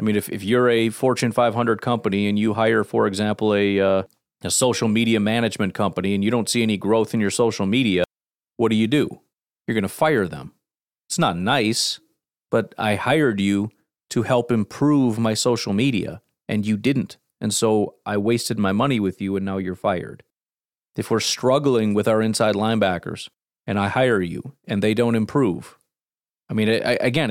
I 0.00 0.02
mean, 0.02 0.16
if, 0.16 0.30
if 0.30 0.42
you're 0.42 0.70
a 0.70 0.88
Fortune 0.88 1.30
500 1.30 1.82
company 1.82 2.26
and 2.26 2.38
you 2.38 2.54
hire, 2.54 2.84
for 2.84 3.06
example, 3.06 3.52
a, 3.52 3.78
uh, 3.78 4.02
a 4.40 4.50
social 4.50 4.88
media 4.88 5.20
management 5.20 5.74
company 5.74 6.14
and 6.14 6.24
you 6.24 6.30
don't 6.30 6.48
see 6.48 6.62
any 6.62 6.78
growth 6.78 7.12
in 7.12 7.20
your 7.20 7.30
social 7.30 7.66
media, 7.66 8.04
what 8.56 8.70
do 8.70 8.76
you 8.76 8.86
do? 8.86 9.20
You're 9.66 9.74
going 9.74 9.82
to 9.82 9.90
fire 9.90 10.26
them. 10.26 10.54
It's 11.06 11.18
not 11.18 11.36
nice, 11.36 12.00
but 12.50 12.74
I 12.78 12.94
hired 12.94 13.40
you 13.40 13.72
to 14.08 14.22
help 14.22 14.50
improve 14.50 15.18
my 15.18 15.34
social 15.34 15.74
media 15.74 16.22
and 16.48 16.64
you 16.64 16.78
didn't. 16.78 17.18
And 17.38 17.52
so 17.52 17.96
I 18.06 18.16
wasted 18.16 18.58
my 18.58 18.72
money 18.72 19.00
with 19.00 19.20
you 19.20 19.36
and 19.36 19.44
now 19.44 19.58
you're 19.58 19.74
fired. 19.74 20.22
If 20.96 21.10
we're 21.10 21.20
struggling 21.20 21.92
with 21.92 22.08
our 22.08 22.22
inside 22.22 22.54
linebackers 22.54 23.28
and 23.66 23.78
I 23.78 23.88
hire 23.88 24.22
you 24.22 24.54
and 24.66 24.82
they 24.82 24.94
don't 24.94 25.14
improve, 25.14 25.76
I 26.48 26.54
mean, 26.54 26.68
again, 26.68 27.30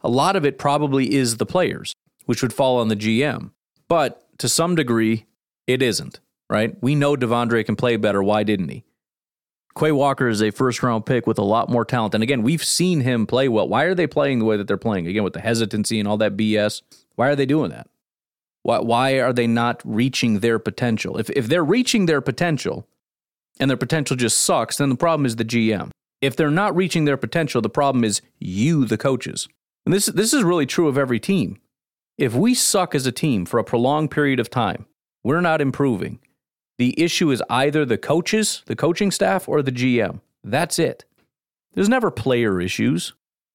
a 0.00 0.08
lot 0.08 0.34
of 0.34 0.46
it 0.46 0.58
probably 0.58 1.14
is 1.14 1.36
the 1.36 1.46
players, 1.46 1.94
which 2.26 2.42
would 2.42 2.52
fall 2.52 2.78
on 2.78 2.88
the 2.88 2.96
GM. 2.96 3.50
But 3.88 4.22
to 4.38 4.48
some 4.48 4.74
degree, 4.74 5.26
it 5.66 5.82
isn't, 5.82 6.20
right? 6.50 6.76
We 6.82 6.94
know 6.94 7.16
De'Vondre 7.16 7.64
can 7.64 7.76
play 7.76 7.96
better. 7.96 8.22
Why 8.22 8.42
didn't 8.42 8.68
he? 8.68 8.84
Quay 9.78 9.92
Walker 9.92 10.28
is 10.28 10.42
a 10.42 10.50
first 10.50 10.82
round 10.82 11.04
pick 11.04 11.26
with 11.26 11.38
a 11.38 11.44
lot 11.44 11.68
more 11.68 11.84
talent. 11.84 12.14
And 12.14 12.22
again, 12.22 12.42
we've 12.42 12.64
seen 12.64 13.00
him 13.00 13.26
play 13.26 13.48
well. 13.48 13.68
Why 13.68 13.84
are 13.84 13.94
they 13.94 14.06
playing 14.06 14.38
the 14.38 14.44
way 14.44 14.56
that 14.56 14.66
they're 14.66 14.76
playing? 14.76 15.06
Again, 15.06 15.22
with 15.22 15.34
the 15.34 15.40
hesitancy 15.40 15.98
and 15.98 16.08
all 16.08 16.16
that 16.18 16.36
BS. 16.36 16.82
Why 17.14 17.28
are 17.28 17.36
they 17.36 17.46
doing 17.46 17.70
that? 17.70 17.88
Why, 18.62 18.80
why 18.80 19.20
are 19.20 19.32
they 19.32 19.46
not 19.46 19.82
reaching 19.84 20.40
their 20.40 20.58
potential? 20.58 21.18
If, 21.18 21.30
if 21.30 21.46
they're 21.46 21.64
reaching 21.64 22.06
their 22.06 22.20
potential 22.20 22.86
and 23.60 23.70
their 23.70 23.76
potential 23.76 24.16
just 24.16 24.38
sucks, 24.38 24.78
then 24.78 24.88
the 24.88 24.96
problem 24.96 25.26
is 25.26 25.36
the 25.36 25.44
GM. 25.44 25.90
If 26.22 26.36
they're 26.36 26.50
not 26.50 26.74
reaching 26.74 27.04
their 27.04 27.18
potential, 27.18 27.60
the 27.60 27.68
problem 27.68 28.02
is 28.02 28.22
you, 28.38 28.86
the 28.86 28.98
coaches. 28.98 29.46
And 29.84 29.94
this, 29.94 30.06
this 30.06 30.32
is 30.32 30.42
really 30.42 30.66
true 30.66 30.88
of 30.88 30.96
every 30.98 31.20
team. 31.20 31.58
If 32.18 32.34
we 32.34 32.54
suck 32.54 32.94
as 32.94 33.06
a 33.06 33.12
team 33.12 33.44
for 33.44 33.58
a 33.58 33.64
prolonged 33.64 34.10
period 34.10 34.40
of 34.40 34.50
time, 34.50 34.86
we're 35.22 35.40
not 35.40 35.60
improving. 35.60 36.18
The 36.78 36.98
issue 37.00 37.30
is 37.30 37.42
either 37.50 37.84
the 37.84 37.98
coaches, 37.98 38.62
the 38.66 38.76
coaching 38.76 39.10
staff, 39.10 39.48
or 39.48 39.62
the 39.62 39.72
GM. 39.72 40.20
That's 40.42 40.78
it. 40.78 41.04
There's 41.74 41.88
never 41.88 42.10
player 42.10 42.60
issues. 42.60 43.14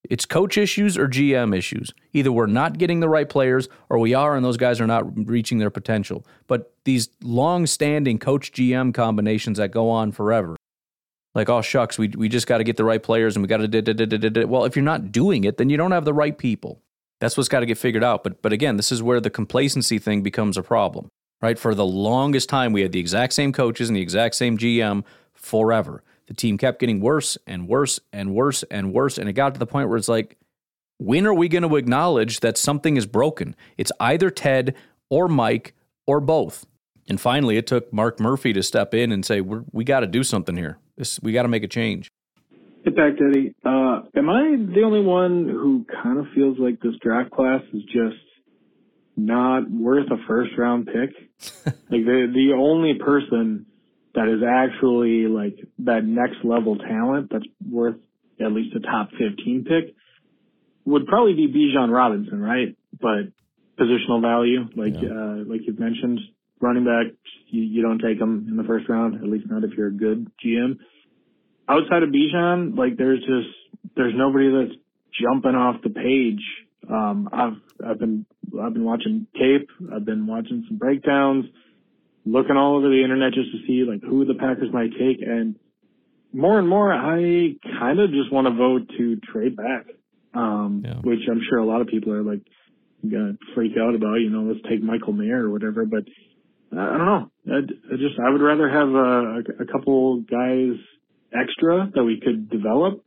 It's 0.09 0.25
coach 0.25 0.57
issues 0.57 0.97
or 0.97 1.07
GM 1.07 1.55
issues. 1.55 1.91
Either 2.13 2.31
we're 2.31 2.47
not 2.47 2.77
getting 2.77 2.99
the 2.99 3.09
right 3.09 3.29
players 3.29 3.69
or 3.89 3.99
we 3.99 4.13
are 4.13 4.35
and 4.35 4.43
those 4.43 4.57
guys 4.57 4.81
are 4.81 4.87
not 4.87 5.27
reaching 5.27 5.59
their 5.59 5.69
potential. 5.69 6.25
But 6.47 6.73
these 6.85 7.09
long 7.21 7.67
standing 7.67 8.17
coach 8.17 8.51
GM 8.51 8.93
combinations 8.93 9.57
that 9.59 9.71
go 9.71 9.89
on 9.89 10.11
forever 10.11 10.55
like, 11.33 11.49
oh 11.49 11.61
shucks, 11.61 11.97
we 11.97 12.09
we 12.09 12.29
just 12.29 12.47
got 12.47 12.57
to 12.57 12.63
get 12.63 12.77
the 12.77 12.83
right 12.83 13.01
players 13.01 13.35
and 13.35 13.43
we 13.43 13.47
got 13.47 13.57
to. 13.57 14.45
Well, 14.45 14.65
if 14.65 14.75
you're 14.75 14.83
not 14.83 15.11
doing 15.11 15.43
it, 15.45 15.57
then 15.57 15.69
you 15.69 15.77
don't 15.77 15.91
have 15.91 16.05
the 16.05 16.13
right 16.13 16.37
people. 16.37 16.81
That's 17.21 17.37
what's 17.37 17.47
got 17.47 17.61
to 17.61 17.65
get 17.65 17.77
figured 17.77 18.03
out. 18.03 18.23
But 18.23 18.41
but 18.41 18.51
again, 18.51 18.75
this 18.75 18.91
is 18.91 19.01
where 19.01 19.21
the 19.21 19.29
complacency 19.29 19.99
thing 19.99 20.23
becomes 20.23 20.57
a 20.57 20.63
problem, 20.63 21.07
right? 21.41 21.57
For 21.57 21.73
the 21.73 21.85
longest 21.85 22.49
time, 22.49 22.73
we 22.73 22.81
had 22.81 22.91
the 22.91 22.99
exact 22.99 23.33
same 23.33 23.53
coaches 23.53 23.87
and 23.87 23.95
the 23.95 24.01
exact 24.01 24.35
same 24.35 24.57
GM 24.57 25.05
forever. 25.33 26.03
The 26.27 26.33
team 26.33 26.57
kept 26.57 26.79
getting 26.79 26.99
worse 26.99 27.37
and 27.45 27.67
worse 27.67 27.99
and 28.11 28.33
worse 28.33 28.63
and 28.63 28.91
worse, 28.91 29.17
and 29.17 29.29
it 29.29 29.33
got 29.33 29.53
to 29.53 29.59
the 29.59 29.67
point 29.67 29.87
where 29.87 29.97
it's 29.97 30.07
like, 30.07 30.37
when 30.97 31.25
are 31.27 31.33
we 31.33 31.47
going 31.47 31.67
to 31.67 31.75
acknowledge 31.75 32.39
that 32.39 32.57
something 32.57 32.97
is 32.97 33.05
broken? 33.05 33.55
It's 33.77 33.91
either 33.99 34.29
Ted 34.29 34.75
or 35.09 35.27
Mike 35.27 35.73
or 36.07 36.19
both. 36.19 36.65
And 37.07 37.19
finally, 37.19 37.57
it 37.57 37.67
took 37.67 37.91
Mark 37.91 38.19
Murphy 38.19 38.53
to 38.53 38.63
step 38.63 38.93
in 38.93 39.11
and 39.11 39.25
say, 39.25 39.41
"We 39.41 39.83
got 39.83 39.99
to 39.99 40.07
do 40.07 40.23
something 40.23 40.55
here." 40.55 40.79
This, 40.97 41.19
we 41.21 41.33
got 41.33 41.43
to 41.43 41.49
make 41.49 41.63
a 41.63 41.67
change. 41.67 42.09
Hey, 42.83 42.89
Pack 42.91 43.13
Daddy. 43.19 43.53
Uh, 43.63 44.01
am 44.15 44.27
I 44.27 44.57
the 44.73 44.81
only 44.83 45.01
one 45.01 45.47
who 45.47 45.85
kind 46.01 46.17
of 46.17 46.25
feels 46.33 46.57
like 46.57 46.81
this 46.81 46.95
draft 46.99 47.29
class 47.29 47.61
is 47.73 47.83
just 47.83 48.17
not 49.15 49.69
worth 49.69 50.07
a 50.09 50.17
first 50.27 50.51
round 50.57 50.87
pick? 50.87 51.11
like 51.65 52.05
the 52.05 52.31
the 52.33 52.53
only 52.57 52.95
person 52.95 53.67
that 54.15 54.27
is 54.27 54.41
actually 54.41 55.27
like 55.27 55.59
that 55.79 56.03
next 56.05 56.43
level 56.43 56.75
talent 56.75 57.29
that's 57.31 57.45
worth 57.69 57.97
at 58.43 58.51
least 58.51 58.75
a 58.75 58.79
top 58.79 59.11
15 59.11 59.63
pick 59.63 59.95
would 60.83 61.05
probably 61.05 61.35
be 61.35 61.47
Bijan 61.47 61.93
Robinson, 61.93 62.41
right? 62.41 62.75
But 62.99 63.29
positional 63.79 64.23
value, 64.23 64.61
like 64.75 64.95
yeah. 64.99 65.09
uh, 65.09 65.35
like 65.45 65.61
you've 65.67 65.79
mentioned, 65.79 66.19
running 66.59 66.85
back, 66.85 67.13
you, 67.47 67.61
you 67.61 67.83
don't 67.83 67.99
take 67.99 68.17
them 68.17 68.47
in 68.49 68.57
the 68.57 68.63
first 68.63 68.89
round, 68.89 69.15
at 69.15 69.29
least 69.29 69.45
not 69.47 69.63
if 69.63 69.77
you're 69.77 69.89
a 69.89 69.93
good 69.93 70.31
GM 70.43 70.79
outside 71.67 72.03
of 72.03 72.09
Bijan, 72.09 72.77
like 72.77 72.97
there's 72.97 73.19
just 73.19 73.49
there's 73.95 74.13
nobody 74.15 74.49
that's 74.51 74.79
jumping 75.21 75.55
off 75.55 75.81
the 75.83 75.89
page. 75.89 76.41
Um, 76.89 77.29
I've 77.31 77.87
I've 77.87 77.99
been 77.99 78.25
I've 78.61 78.73
been 78.73 78.85
watching 78.85 79.27
tape. 79.35 79.69
I've 79.93 80.05
been 80.05 80.27
watching 80.27 80.65
some 80.67 80.77
breakdowns, 80.77 81.45
looking 82.25 82.57
all 82.57 82.77
over 82.77 82.89
the 82.89 83.03
internet 83.03 83.33
just 83.33 83.51
to 83.51 83.67
see 83.67 83.83
like 83.89 84.01
who 84.01 84.25
the 84.25 84.35
Packers 84.35 84.73
might 84.73 84.91
take, 84.91 85.21
and 85.21 85.55
more 86.33 86.59
and 86.59 86.67
more 86.67 86.91
I 86.91 87.55
kind 87.79 87.99
of 87.99 88.11
just 88.11 88.31
want 88.31 88.47
to 88.47 88.53
vote 88.53 88.89
to 88.97 89.17
trade 89.31 89.55
back. 89.55 89.87
um, 90.33 90.83
yeah. 90.85 90.95
which 91.01 91.19
I'm 91.29 91.41
sure 91.49 91.59
a 91.59 91.65
lot 91.65 91.81
of 91.81 91.87
people 91.87 92.13
are 92.13 92.23
like 92.23 92.41
gonna 93.03 93.37
freak 93.55 93.73
out 93.77 93.95
about. 93.95 94.15
You 94.15 94.29
know, 94.29 94.51
let's 94.51 94.65
take 94.69 94.81
Michael 94.81 95.13
Mayer 95.13 95.45
or 95.45 95.49
whatever. 95.49 95.85
But 95.85 96.05
I 96.71 96.97
don't 96.97 97.05
know. 97.05 97.31
I, 97.47 97.57
I 97.57 97.97
just 97.97 98.19
I 98.19 98.29
would 98.29 98.41
rather 98.41 98.69
have 98.69 98.89
a, 98.89 99.63
a 99.63 99.65
couple 99.71 100.21
guys 100.21 100.77
extra 101.33 101.89
that 101.93 102.03
we 102.03 102.19
could 102.23 102.49
develop. 102.49 103.03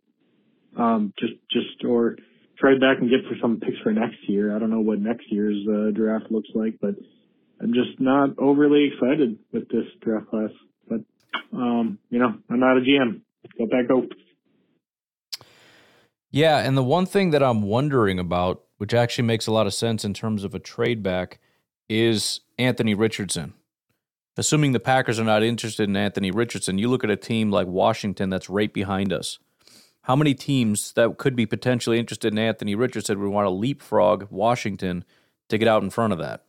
Um, 0.77 1.13
just 1.19 1.35
just 1.51 1.85
or 1.89 2.17
trade 2.59 2.81
back 2.81 2.99
and 3.01 3.11
get 3.11 3.21
for 3.29 3.37
some 3.41 3.61
picks 3.61 3.79
for 3.83 3.93
next 3.93 4.29
year. 4.29 4.55
I 4.55 4.59
don't 4.59 4.71
know 4.71 4.81
what 4.81 4.99
next 4.99 5.31
year's 5.31 5.65
uh, 5.69 5.91
draft 5.93 6.31
looks 6.31 6.49
like, 6.55 6.75
but 6.81 6.95
I'm 7.61 7.73
just 7.73 8.01
not 8.01 8.31
overly 8.39 8.91
excited 8.93 9.39
with 9.53 9.69
this 9.69 9.87
draft 10.01 10.29
class. 10.29 10.51
But 10.89 11.01
um, 11.53 11.99
you 12.11 12.19
know, 12.19 12.35
I'm 12.51 12.61
not 12.61 12.77
a 12.77 12.81
GM. 12.81 13.21
Go 13.59 13.67
back 13.67 13.89
go. 13.89 14.07
Yeah, 16.31 16.59
and 16.59 16.77
the 16.77 16.83
one 16.83 17.07
thing 17.07 17.31
that 17.31 17.45
I'm 17.45 17.63
wondering 17.63 18.19
about, 18.19 18.65
which 18.79 18.93
actually 18.93 19.25
makes 19.25 19.47
a 19.47 19.53
lot 19.53 19.69
of 19.69 19.75
sense 19.75 20.05
in 20.05 20.15
terms 20.15 20.43
of 20.43 20.53
a 20.53 20.59
trade 20.59 21.01
back, 21.01 21.39
is 21.89 22.41
Anthony 22.59 22.95
Richardson. 22.95 23.55
Assuming 24.37 24.73
the 24.73 24.81
Packers 24.81 25.21
are 25.21 25.25
not 25.25 25.43
interested 25.45 25.89
in 25.89 25.97
Anthony 25.97 26.31
Richardson, 26.31 26.79
you 26.79 26.89
look 26.89 27.05
at 27.05 27.11
a 27.11 27.17
team 27.17 27.51
like 27.51 27.69
Washington 27.69 28.31
that's 28.31 28.51
right 28.51 28.73
behind 28.73 29.13
us. 29.13 29.39
How 30.03 30.17
many 30.17 30.35
teams 30.35 30.93
that 30.93 31.17
could 31.19 31.37
be 31.37 31.47
potentially 31.47 31.99
interested 31.99 32.33
in 32.33 32.39
Anthony 32.39 32.75
Richardson 32.75 33.21
would 33.21 33.29
want 33.29 33.47
to 33.47 33.51
leapfrog 33.51 34.27
Washington 34.31 35.05
to 35.49 35.57
get 35.57 35.69
out 35.69 35.83
in 35.83 35.91
front 35.91 36.13
of 36.13 36.19
that? 36.19 36.45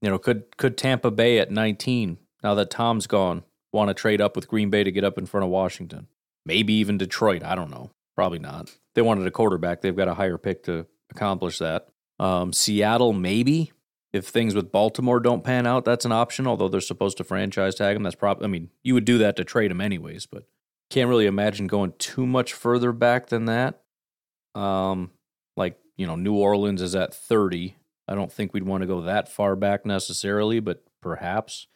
You 0.00 0.10
know, 0.10 0.18
could 0.18 0.56
could 0.56 0.76
Tampa 0.76 1.10
Bay 1.10 1.38
at 1.38 1.50
19, 1.50 2.18
now 2.42 2.54
that 2.54 2.70
Tom's 2.70 3.06
gone, 3.06 3.44
want 3.72 3.88
to 3.88 3.94
trade 3.94 4.20
up 4.20 4.34
with 4.34 4.48
Green 4.48 4.70
Bay 4.70 4.82
to 4.82 4.90
get 4.90 5.04
up 5.04 5.18
in 5.18 5.26
front 5.26 5.44
of 5.44 5.50
Washington? 5.50 6.08
Maybe 6.44 6.72
even 6.74 6.98
Detroit. 6.98 7.44
I 7.44 7.54
don't 7.54 7.70
know. 7.70 7.90
Probably 8.14 8.38
not. 8.38 8.74
They 8.94 9.02
wanted 9.02 9.26
a 9.26 9.30
quarterback. 9.30 9.82
They've 9.82 9.96
got 9.96 10.08
a 10.08 10.14
higher 10.14 10.38
pick 10.38 10.62
to 10.64 10.86
accomplish 11.10 11.58
that. 11.58 11.88
Um, 12.18 12.52
Seattle, 12.52 13.12
maybe. 13.12 13.72
If 14.16 14.26
things 14.26 14.54
with 14.54 14.72
Baltimore 14.72 15.20
don't 15.20 15.44
pan 15.44 15.66
out, 15.66 15.84
that's 15.84 16.04
an 16.04 16.12
option. 16.12 16.46
Although 16.46 16.68
they're 16.68 16.80
supposed 16.80 17.18
to 17.18 17.24
franchise 17.24 17.74
tag 17.74 17.96
him, 17.96 18.02
that's 18.02 18.16
probably. 18.16 18.44
I 18.44 18.48
mean, 18.48 18.70
you 18.82 18.94
would 18.94 19.04
do 19.04 19.18
that 19.18 19.36
to 19.36 19.44
trade 19.44 19.70
him 19.70 19.80
anyways, 19.80 20.26
but 20.26 20.46
can't 20.90 21.08
really 21.08 21.26
imagine 21.26 21.66
going 21.66 21.92
too 21.98 22.26
much 22.26 22.52
further 22.52 22.92
back 22.92 23.28
than 23.28 23.46
that. 23.46 23.82
Um, 24.54 25.10
like 25.56 25.78
you 25.96 26.06
know, 26.06 26.16
New 26.16 26.34
Orleans 26.34 26.82
is 26.82 26.94
at 26.94 27.14
thirty. 27.14 27.76
I 28.08 28.14
don't 28.14 28.32
think 28.32 28.52
we'd 28.54 28.62
want 28.62 28.82
to 28.82 28.86
go 28.86 29.02
that 29.02 29.28
far 29.28 29.56
back 29.56 29.84
necessarily, 29.84 30.60
but 30.60 30.82
perhaps. 31.00 31.66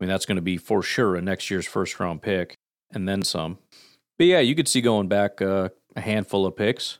I 0.00 0.04
mean, 0.04 0.08
that's 0.08 0.26
going 0.26 0.36
to 0.36 0.42
be 0.42 0.58
for 0.58 0.82
sure 0.82 1.16
a 1.16 1.22
next 1.22 1.50
year's 1.50 1.66
first 1.66 1.98
round 1.98 2.22
pick 2.22 2.54
and 2.92 3.08
then 3.08 3.22
some. 3.22 3.58
But 4.16 4.28
yeah, 4.28 4.38
you 4.38 4.54
could 4.54 4.68
see 4.68 4.80
going 4.80 5.08
back 5.08 5.42
uh, 5.42 5.70
a 5.96 6.00
handful 6.00 6.46
of 6.46 6.56
picks 6.56 6.98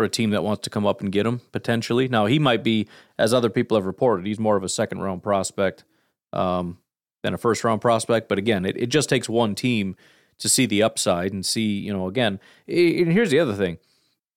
for 0.00 0.04
a 0.04 0.08
team 0.08 0.30
that 0.30 0.42
wants 0.42 0.62
to 0.62 0.70
come 0.70 0.86
up 0.86 1.02
and 1.02 1.12
get 1.12 1.26
him 1.26 1.42
potentially. 1.52 2.08
Now 2.08 2.24
he 2.24 2.38
might 2.38 2.64
be, 2.64 2.88
as 3.18 3.34
other 3.34 3.50
people 3.50 3.76
have 3.76 3.84
reported, 3.84 4.24
he's 4.24 4.38
more 4.38 4.56
of 4.56 4.64
a 4.64 4.68
second 4.70 5.02
round 5.02 5.22
prospect 5.22 5.84
um, 6.32 6.78
than 7.22 7.34
a 7.34 7.38
first 7.38 7.62
round 7.64 7.82
prospect. 7.82 8.30
But 8.30 8.38
again, 8.38 8.64
it, 8.64 8.78
it 8.78 8.86
just 8.86 9.10
takes 9.10 9.28
one 9.28 9.54
team 9.54 9.94
to 10.38 10.48
see 10.48 10.64
the 10.64 10.82
upside 10.82 11.34
and 11.34 11.44
see, 11.44 11.80
you 11.80 11.92
know, 11.92 12.08
again. 12.08 12.40
And 12.66 13.12
here's 13.12 13.30
the 13.30 13.40
other 13.40 13.52
thing, 13.52 13.76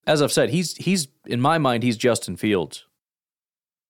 as 0.05 0.21
I've 0.21 0.33
said, 0.33 0.49
he's 0.49 0.75
he's 0.75 1.07
in 1.25 1.39
my 1.39 1.57
mind 1.57 1.83
he's 1.83 1.95
Justin 1.95 2.35
Fields. 2.35 2.85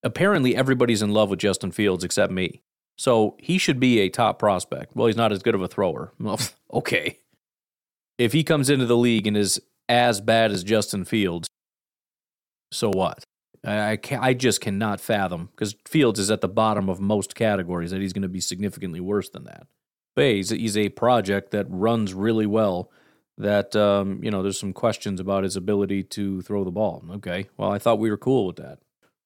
Apparently, 0.04 0.56
everybody's 0.56 1.02
in 1.02 1.10
love 1.10 1.32
with 1.32 1.40
Justin 1.40 1.72
Fields 1.72 2.04
except 2.04 2.32
me. 2.32 2.62
So 2.98 3.36
he 3.40 3.58
should 3.58 3.80
be 3.80 4.02
a 4.02 4.10
top 4.10 4.38
prospect. 4.38 4.96
Well, 4.96 5.08
he's 5.08 5.18
not 5.18 5.32
as 5.32 5.42
good 5.42 5.56
of 5.56 5.64
a 5.64 5.68
thrower. 5.68 6.14
Okay. 6.72 7.20
If 8.18 8.34
he 8.34 8.44
comes 8.44 8.70
into 8.70 8.88
the 8.88 8.98
league 8.98 9.28
and 9.28 9.38
is 9.38 9.60
as 9.88 10.22
bad 10.22 10.52
as 10.52 10.64
Justin 10.64 11.06
Fields, 11.06 11.48
so 12.74 12.90
what? 12.90 13.24
I, 13.66 13.96
can, 13.96 14.20
I 14.22 14.34
just 14.34 14.60
cannot 14.60 15.00
fathom 15.00 15.50
because 15.52 15.76
Fields 15.86 16.20
is 16.20 16.30
at 16.30 16.42
the 16.42 16.50
bottom 16.50 16.90
of 16.90 17.00
most 17.00 17.34
categories 17.34 17.92
that 17.92 18.02
he's 18.02 18.12
going 18.12 18.24
to 18.24 18.28
be 18.28 18.42
significantly 18.42 19.00
worse 19.00 19.30
than 19.30 19.46
that. 19.46 19.68
But 20.16 20.26
he's, 20.26 20.50
he's 20.50 20.78
a 20.78 20.90
project 20.90 21.52
that 21.52 21.66
runs 21.70 22.14
really 22.14 22.46
well. 22.46 22.92
That 23.38 23.76
um, 23.76 24.24
you 24.24 24.30
know, 24.30 24.44
there's 24.44 24.60
some 24.60 24.74
questions 24.74 25.20
about 25.20 25.44
his 25.44 25.56
ability 25.56 26.04
to 26.04 26.42
throw 26.42 26.64
the 26.64 26.72
ball. 26.72 27.04
Okay, 27.16 27.48
well, 27.58 27.72
I 27.72 27.80
thought 27.80 27.98
we 27.98 28.12
were 28.12 28.18
cool 28.18 28.46
with 28.46 28.58
that. 28.58 28.80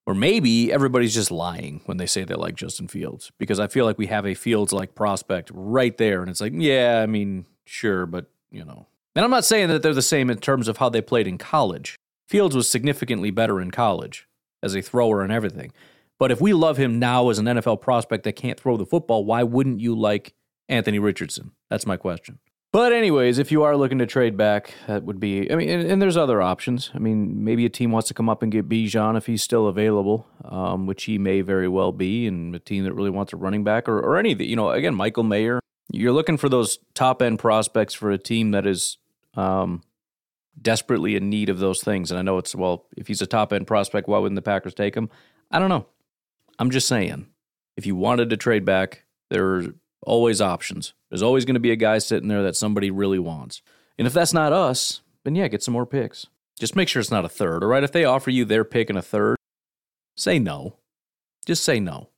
Or 0.05 0.13
maybe 0.13 0.71
everybody's 0.71 1.13
just 1.13 1.31
lying 1.31 1.81
when 1.85 1.97
they 1.97 2.05
say 2.05 2.23
they 2.23 2.35
like 2.35 2.55
Justin 2.55 2.87
Fields 2.87 3.29
because 3.37 3.59
I 3.59 3.67
feel 3.67 3.83
like 3.83 3.97
we 3.97 4.07
have 4.07 4.25
a 4.25 4.35
Fields 4.35 4.71
like 4.71 4.95
prospect 4.95 5.51
right 5.53 5.97
there. 5.97 6.21
And 6.21 6.29
it's 6.29 6.39
like, 6.39 6.53
yeah, 6.55 7.01
I 7.03 7.07
mean, 7.07 7.45
sure, 7.65 8.05
but, 8.05 8.27
you 8.49 8.63
know. 8.63 8.87
And 9.17 9.25
I'm 9.25 9.31
not 9.31 9.43
saying 9.43 9.67
that 9.67 9.83
they're 9.83 9.93
the 9.93 10.01
same 10.01 10.29
in 10.29 10.37
terms 10.37 10.69
of 10.69 10.77
how 10.77 10.87
they 10.87 11.01
played 11.01 11.27
in 11.27 11.37
college. 11.37 11.97
Fields 12.27 12.55
was 12.55 12.69
significantly 12.69 13.31
better 13.31 13.61
in 13.61 13.71
college 13.71 14.27
as 14.61 14.75
a 14.75 14.81
thrower 14.81 15.21
and 15.21 15.31
everything. 15.31 15.71
But 16.19 16.31
if 16.31 16.41
we 16.41 16.53
love 16.53 16.77
him 16.77 16.99
now 16.99 17.29
as 17.29 17.39
an 17.39 17.45
NFL 17.45 17.81
prospect 17.81 18.23
that 18.23 18.33
can't 18.33 18.59
throw 18.59 18.75
the 18.75 18.85
football, 18.85 19.23
why 19.23 19.43
wouldn't 19.43 19.79
you 19.79 19.97
like 19.97 20.33
Anthony 20.67 20.99
Richardson? 20.99 21.51
That's 21.69 21.85
my 21.85 21.95
question. 21.95 22.39
But 22.73 22.91
anyways, 22.91 23.39
if 23.39 23.51
you 23.51 23.63
are 23.63 23.77
looking 23.77 23.99
to 23.99 24.05
trade 24.05 24.35
back, 24.35 24.73
that 24.87 25.03
would 25.03 25.19
be. 25.19 25.49
I 25.51 25.55
mean, 25.55 25.69
and, 25.69 25.89
and, 25.89 26.01
there's 26.01 26.17
other 26.17 26.41
options. 26.41 26.91
I 26.93 26.99
mean, 26.99 27.43
maybe 27.43 27.65
a 27.65 27.69
team 27.69 27.91
wants 27.91 28.09
to 28.09 28.13
come 28.13 28.27
up 28.27 28.43
and 28.43 28.51
get 28.51 28.67
Bijan 28.67 29.15
if 29.15 29.25
he's 29.25 29.41
still 29.41 29.67
available, 29.67 30.27
um, 30.43 30.85
which 30.85 31.05
he 31.05 31.17
may 31.17 31.41
very 31.41 31.69
well 31.69 31.93
be, 31.93 32.27
and 32.27 32.53
a 32.53 32.59
team 32.59 32.83
that 32.83 32.93
really 32.93 33.09
wants 33.09 33.31
a 33.31 33.37
running 33.37 33.63
back 33.63 33.87
or, 33.87 33.99
or 33.99 34.17
any. 34.17 34.33
You 34.33 34.57
know, 34.57 34.69
again, 34.71 34.95
Michael 34.95 35.23
Mayer. 35.23 35.61
You're 35.93 36.11
looking 36.11 36.35
for 36.35 36.49
those 36.49 36.79
top 36.93 37.21
end 37.21 37.39
prospects 37.39 37.93
for 37.93 38.11
a 38.11 38.17
team 38.17 38.51
that 38.51 38.67
is 38.67 38.97
um, 39.35 39.81
desperately 40.61 41.15
in 41.15 41.29
need 41.29 41.49
of 41.49 41.59
those 41.59 41.81
things. 41.81 42.11
And 42.11 42.19
I 42.19 42.23
know 42.23 42.37
it's 42.37 42.55
well, 42.55 42.85
if 42.95 43.07
he's 43.07 43.21
a 43.21 43.27
top 43.27 43.53
end 43.53 43.67
prospect, 43.67 44.07
why 44.07 44.19
wouldn't 44.19 44.37
the 44.37 44.41
Packers 44.41 44.73
take 44.73 44.95
him? 44.95 45.09
I 45.51 45.59
don't 45.59 45.69
know. 45.69 45.85
I'm 46.59 46.71
just 46.71 46.87
saying, 46.87 47.27
if 47.75 47.85
you 47.85 47.95
wanted 47.95 48.29
to 48.31 48.37
trade 48.37 48.65
back, 48.65 49.03
there 49.29 49.45
are 49.45 49.73
Always 50.07 50.41
options. 50.41 50.93
There's 51.09 51.23
always 51.23 51.43
going 51.43 51.55
to 51.55 51.59
be 51.59 51.71
a 51.71 51.75
guy 51.75 51.97
sitting 51.97 52.29
there 52.29 52.43
that 52.43 52.55
somebody 52.55 52.91
really 52.91 53.19
wants. 53.19 53.61
And 53.97 54.07
if 54.07 54.13
that's 54.13 54.33
not 54.33 54.53
us, 54.53 55.01
then 55.23 55.35
yeah, 55.35 55.47
get 55.47 55.63
some 55.63 55.73
more 55.73 55.85
picks. 55.85 56.27
Just 56.59 56.75
make 56.75 56.87
sure 56.87 56.99
it's 56.99 57.11
not 57.11 57.25
a 57.25 57.29
third, 57.29 57.63
all 57.63 57.69
right? 57.69 57.83
If 57.83 57.91
they 57.91 58.05
offer 58.05 58.29
you 58.29 58.45
their 58.45 58.63
pick 58.63 58.89
and 58.89 58.97
a 58.97 59.01
third, 59.01 59.35
say 60.15 60.39
no. 60.39 60.77
Just 61.45 61.63
say 61.63 61.79
no. 61.79 62.09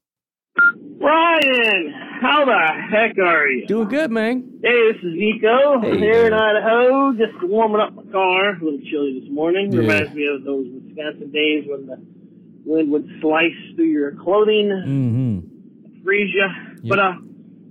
Ryan, 0.99 1.93
how 2.19 2.45
the 2.45 2.81
heck 2.91 3.17
are 3.17 3.47
you? 3.47 3.67
Doing 3.67 3.87
good, 3.87 4.11
man. 4.11 4.59
Hey, 4.61 4.91
this 4.91 5.01
is 5.01 5.13
Nico 5.15 5.79
hey, 5.81 5.97
here 5.97 6.27
in 6.27 6.33
Idaho, 6.33 7.13
just 7.13 7.41
warming 7.43 7.81
up 7.81 7.93
my 7.93 8.03
car. 8.11 8.51
A 8.51 8.63
little 8.63 8.79
chilly 8.89 9.19
this 9.21 9.29
morning. 9.31 9.71
Yeah. 9.71 9.79
Reminds 9.79 10.13
me 10.13 10.27
of 10.27 10.43
those 10.43 10.67
Wisconsin 10.69 11.31
days 11.31 11.65
when 11.67 11.87
the 11.87 11.97
wind 12.65 12.91
would 12.91 13.07
slice 13.21 13.55
through 13.75 13.85
your 13.85 14.11
clothing, 14.15 14.69
mm-hmm. 14.69 16.03
freeze 16.03 16.33
you. 16.33 16.47
Yep. 16.83 16.89
But 16.89 16.99
uh, 16.99 17.13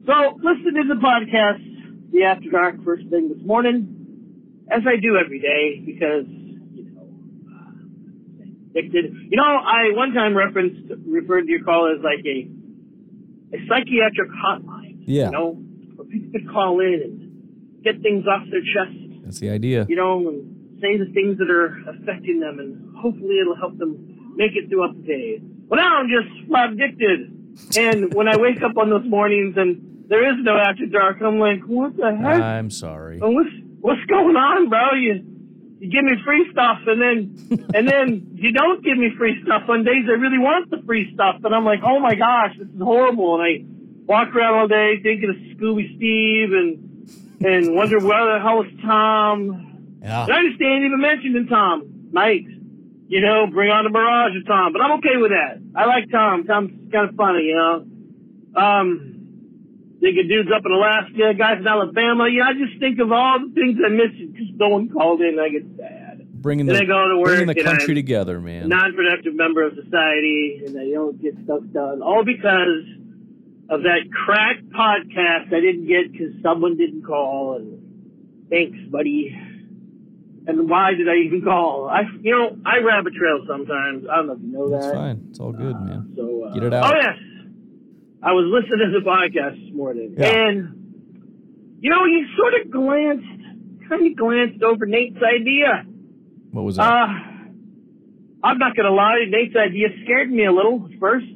so, 0.07 0.38
listening 0.42 0.88
to 0.88 0.94
the 0.94 1.01
podcast, 1.01 2.12
the 2.12 2.24
After 2.24 2.51
Dark, 2.51 2.82
first 2.84 3.07
thing 3.11 3.28
this 3.28 3.44
morning, 3.46 4.64
as 4.70 4.82
I 4.86 4.96
do 4.96 5.16
every 5.16 5.40
day, 5.40 5.82
because, 5.84 6.24
you 6.26 6.84
know, 6.94 7.09
uh, 7.53 8.78
addicted. 8.78 9.14
You 9.28 9.36
know, 9.36 9.44
I 9.44 9.92
one 9.92 10.12
time 10.14 10.34
referenced, 10.34 10.90
referred 11.07 11.42
to 11.42 11.51
your 11.51 11.64
call 11.64 11.94
as 11.94 12.03
like 12.03 12.24
a, 12.24 12.49
a 13.53 13.59
psychiatric 13.68 14.30
hotline. 14.30 15.03
Yeah. 15.07 15.26
You 15.26 15.32
know, 15.32 15.53
where 15.96 16.07
people 16.07 16.32
could 16.32 16.51
call 16.51 16.80
in 16.80 17.01
and 17.05 17.82
get 17.84 18.03
things 18.03 18.24
off 18.26 18.46
their 18.51 18.61
chest. 18.62 18.96
That's 19.24 19.40
the 19.40 19.51
idea. 19.51 19.86
You 19.88 19.96
know, 19.96 20.28
and 20.28 20.80
say 20.80 20.96
the 20.96 21.11
things 21.12 21.38
that 21.38 21.51
are 21.51 21.78
affecting 21.88 22.40
them, 22.40 22.59
and 22.59 22.96
hopefully 22.96 23.38
it'll 23.40 23.57
help 23.57 23.78
them 23.78 24.34
make 24.36 24.53
it 24.55 24.68
throughout 24.68 24.94
the 24.94 25.03
day. 25.03 25.40
Well, 25.68 25.80
now 25.80 25.99
I'm 25.99 26.09
just 26.09 26.28
addicted. 26.55 27.34
And 27.76 28.14
when 28.14 28.28
I 28.28 28.36
wake 28.36 28.62
up 28.62 28.76
on 28.76 28.88
those 28.88 29.05
mornings 29.05 29.57
and 29.57 29.88
there 30.09 30.26
is 30.26 30.42
no 30.42 30.57
after 30.57 30.86
dark. 30.86 31.20
I'm 31.20 31.38
like, 31.38 31.61
what 31.66 31.96
the 31.96 32.14
heck? 32.14 32.40
I'm 32.40 32.70
sorry. 32.70 33.18
what's 33.18 33.51
what's 33.80 34.05
going 34.09 34.36
on, 34.36 34.68
bro? 34.68 34.94
You 34.94 35.38
you 35.81 35.91
give 35.91 36.05
me 36.05 36.12
free 36.24 36.49
stuff, 36.53 36.79
and 36.87 37.01
then 37.01 37.68
and 37.74 37.89
then 37.89 38.31
you 38.35 38.53
don't 38.53 38.83
give 38.83 38.99
me 38.99 39.11
free 39.16 39.41
stuff 39.45 39.62
on 39.68 39.85
days 39.85 40.05
I 40.09 40.12
really 40.12 40.39
want 40.39 40.70
the 40.70 40.83
free 40.85 41.12
stuff, 41.14 41.37
and 41.45 41.55
I'm 41.55 41.64
like, 41.64 41.81
oh 41.85 42.01
my 42.01 42.14
gosh, 42.14 42.57
this 42.59 42.68
is 42.68 42.81
horrible. 42.81 43.41
And 43.41 43.43
I 43.43 43.64
walk 44.07 44.35
around 44.35 44.55
all 44.55 44.68
day 44.68 45.01
thinking 45.03 45.31
of 45.31 45.37
Scooby 45.57 45.97
Steve 45.97 46.53
and 46.53 47.45
and 47.45 47.74
wonder 47.74 48.01
where 48.01 48.35
the 48.35 48.43
hell 48.43 48.62
is 48.62 48.72
Tom. 48.83 49.99
Yeah. 50.03 50.24
And 50.24 50.33
I 50.33 50.37
understand 50.39 50.85
even 50.85 51.01
mentioning 51.01 51.47
Tom, 51.47 52.09
Mike. 52.12 52.47
You 53.11 53.22
know, 53.22 53.47
bring 53.47 53.70
on 53.70 53.85
the 53.85 53.91
barrage 53.91 54.37
of 54.37 54.47
Tom, 54.47 54.74
but 54.74 54.83
I'm 54.83 54.99
okay 54.99 55.16
with 55.16 55.31
that. 55.31 55.62
I 55.74 55.87
like 55.87 56.11
Tom. 56.11 56.45
Tom's 56.45 56.93
kind 56.93 57.09
of 57.09 57.14
funny, 57.14 57.45
you 57.45 57.55
know. 57.57 57.87
Um, 58.55 59.07
Thinking 60.01 60.28
dudes 60.28 60.49
up 60.55 60.62
in 60.64 60.70
Alaska, 60.70 61.34
guys 61.34 61.59
in 61.59 61.66
Alabama. 61.66 62.28
Yeah, 62.28 62.44
I 62.44 62.53
just 62.55 62.78
think 62.78 63.01
of 63.01 63.11
all 63.11 63.40
the 63.40 63.53
things 63.53 63.78
I 63.84 63.88
miss 63.88 64.14
because 64.14 64.55
no 64.55 64.68
one 64.68 64.88
called 64.88 65.20
in. 65.20 65.38
I 65.40 65.49
get 65.49 65.64
sad. 65.76 66.26
Bringing 66.40 66.66
the, 66.66 66.76
I 66.76 66.84
go 66.84 67.09
to 67.09 67.18
work 67.18 67.26
bringing 67.26 67.49
the 67.49 67.62
country 67.62 67.94
together, 67.94 68.40
man. 68.40 68.68
Non-productive 68.68 69.34
member 69.34 69.66
of 69.66 69.74
society, 69.74 70.62
and 70.64 70.78
I 70.78 70.88
don't 70.90 71.20
get 71.20 71.34
stuff 71.44 71.62
done. 71.72 72.01
All 72.01 72.24
because 72.24 72.86
of 73.68 73.82
that 73.82 74.09
crack 74.24 74.62
podcast 74.70 75.53
I 75.53 75.61
didn't 75.61 75.88
get 75.88 76.12
because 76.12 76.32
someone 76.42 76.76
didn't 76.76 77.03
call. 77.03 77.57
And 77.57 78.46
thanks, 78.49 78.78
buddy. 78.90 79.36
And 80.46 80.70
why 80.70 80.94
did 80.94 81.09
I 81.09 81.16
even 81.26 81.42
call? 81.42 81.88
I, 81.90 82.03
you 82.22 82.30
know, 82.30 82.57
I 82.64 82.78
rabbit 82.78 83.14
trail 83.14 83.44
sometimes. 83.46 84.07
I 84.11 84.16
don't 84.16 84.26
know 84.28 84.32
if 84.34 84.40
you 84.40 84.53
know 84.53 84.68
that. 84.70 84.80
That's 84.80 84.94
fine. 84.94 85.26
It's 85.30 85.40
all 85.40 85.53
good, 85.53 85.78
man. 85.80 86.12
So 86.16 86.44
uh, 86.44 86.55
Get 86.55 86.62
it 86.62 86.72
out. 86.72 86.94
Oh 86.94 86.96
yes, 86.96 87.18
I 88.22 88.32
was 88.32 88.46
listening 88.50 88.92
to 88.92 88.98
the 89.00 89.04
podcast 89.06 89.64
this 89.64 89.74
morning, 89.74 90.14
Yeah. 90.18 90.26
and 90.48 90.74
you 91.80 91.90
know, 91.90 92.04
you 92.06 92.26
sort 92.36 92.54
of 92.60 92.70
glanced, 92.70 93.88
kind 93.88 94.06
of 94.06 94.16
glanced 94.16 94.62
over 94.62 94.86
Nate's 94.86 95.22
idea. 95.22 95.84
What 96.50 96.64
was 96.64 96.76
that? 96.76 96.82
Uh, 96.82 97.06
I'm 98.42 98.58
not 98.58 98.76
gonna 98.76 98.90
lie, 98.90 99.24
Nate's 99.28 99.54
idea 99.56 99.88
scared 100.04 100.30
me 100.30 100.44
a 100.44 100.52
little 100.52 100.88
at 100.92 100.98
first. 100.98 101.26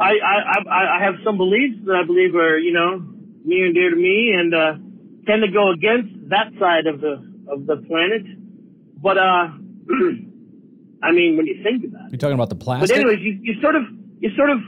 I 0.00 0.10
I 0.10 0.58
I, 0.68 0.96
I 0.98 1.04
have 1.04 1.14
some 1.24 1.36
beliefs 1.36 1.78
that 1.86 1.94
I 1.94 2.04
believe 2.06 2.34
are 2.34 2.58
you 2.58 2.72
know 2.72 3.04
near 3.44 3.66
and 3.66 3.74
dear 3.74 3.90
to 3.90 3.96
me, 3.96 4.32
and 4.36 4.54
uh, 4.54 4.74
tend 5.26 5.42
to 5.42 5.50
go 5.52 5.70
against 5.70 6.28
that 6.30 6.52
side 6.58 6.86
of 6.86 7.00
the 7.00 7.22
of 7.48 7.66
the 7.66 7.76
planet. 7.86 8.22
But 9.00 9.18
uh, 9.18 9.48
I 11.02 11.10
mean, 11.12 11.36
when 11.36 11.46
you 11.46 11.62
think 11.62 11.84
about 11.84 12.06
it. 12.06 12.12
You're 12.12 12.18
talking 12.18 12.34
about 12.34 12.48
the 12.48 12.54
plastic? 12.56 12.90
But 12.90 12.96
anyways, 12.96 13.20
you, 13.20 13.38
you 13.42 13.60
sort 13.60 13.74
of, 13.74 13.82
you 14.20 14.30
sort 14.36 14.50
of, 14.50 14.58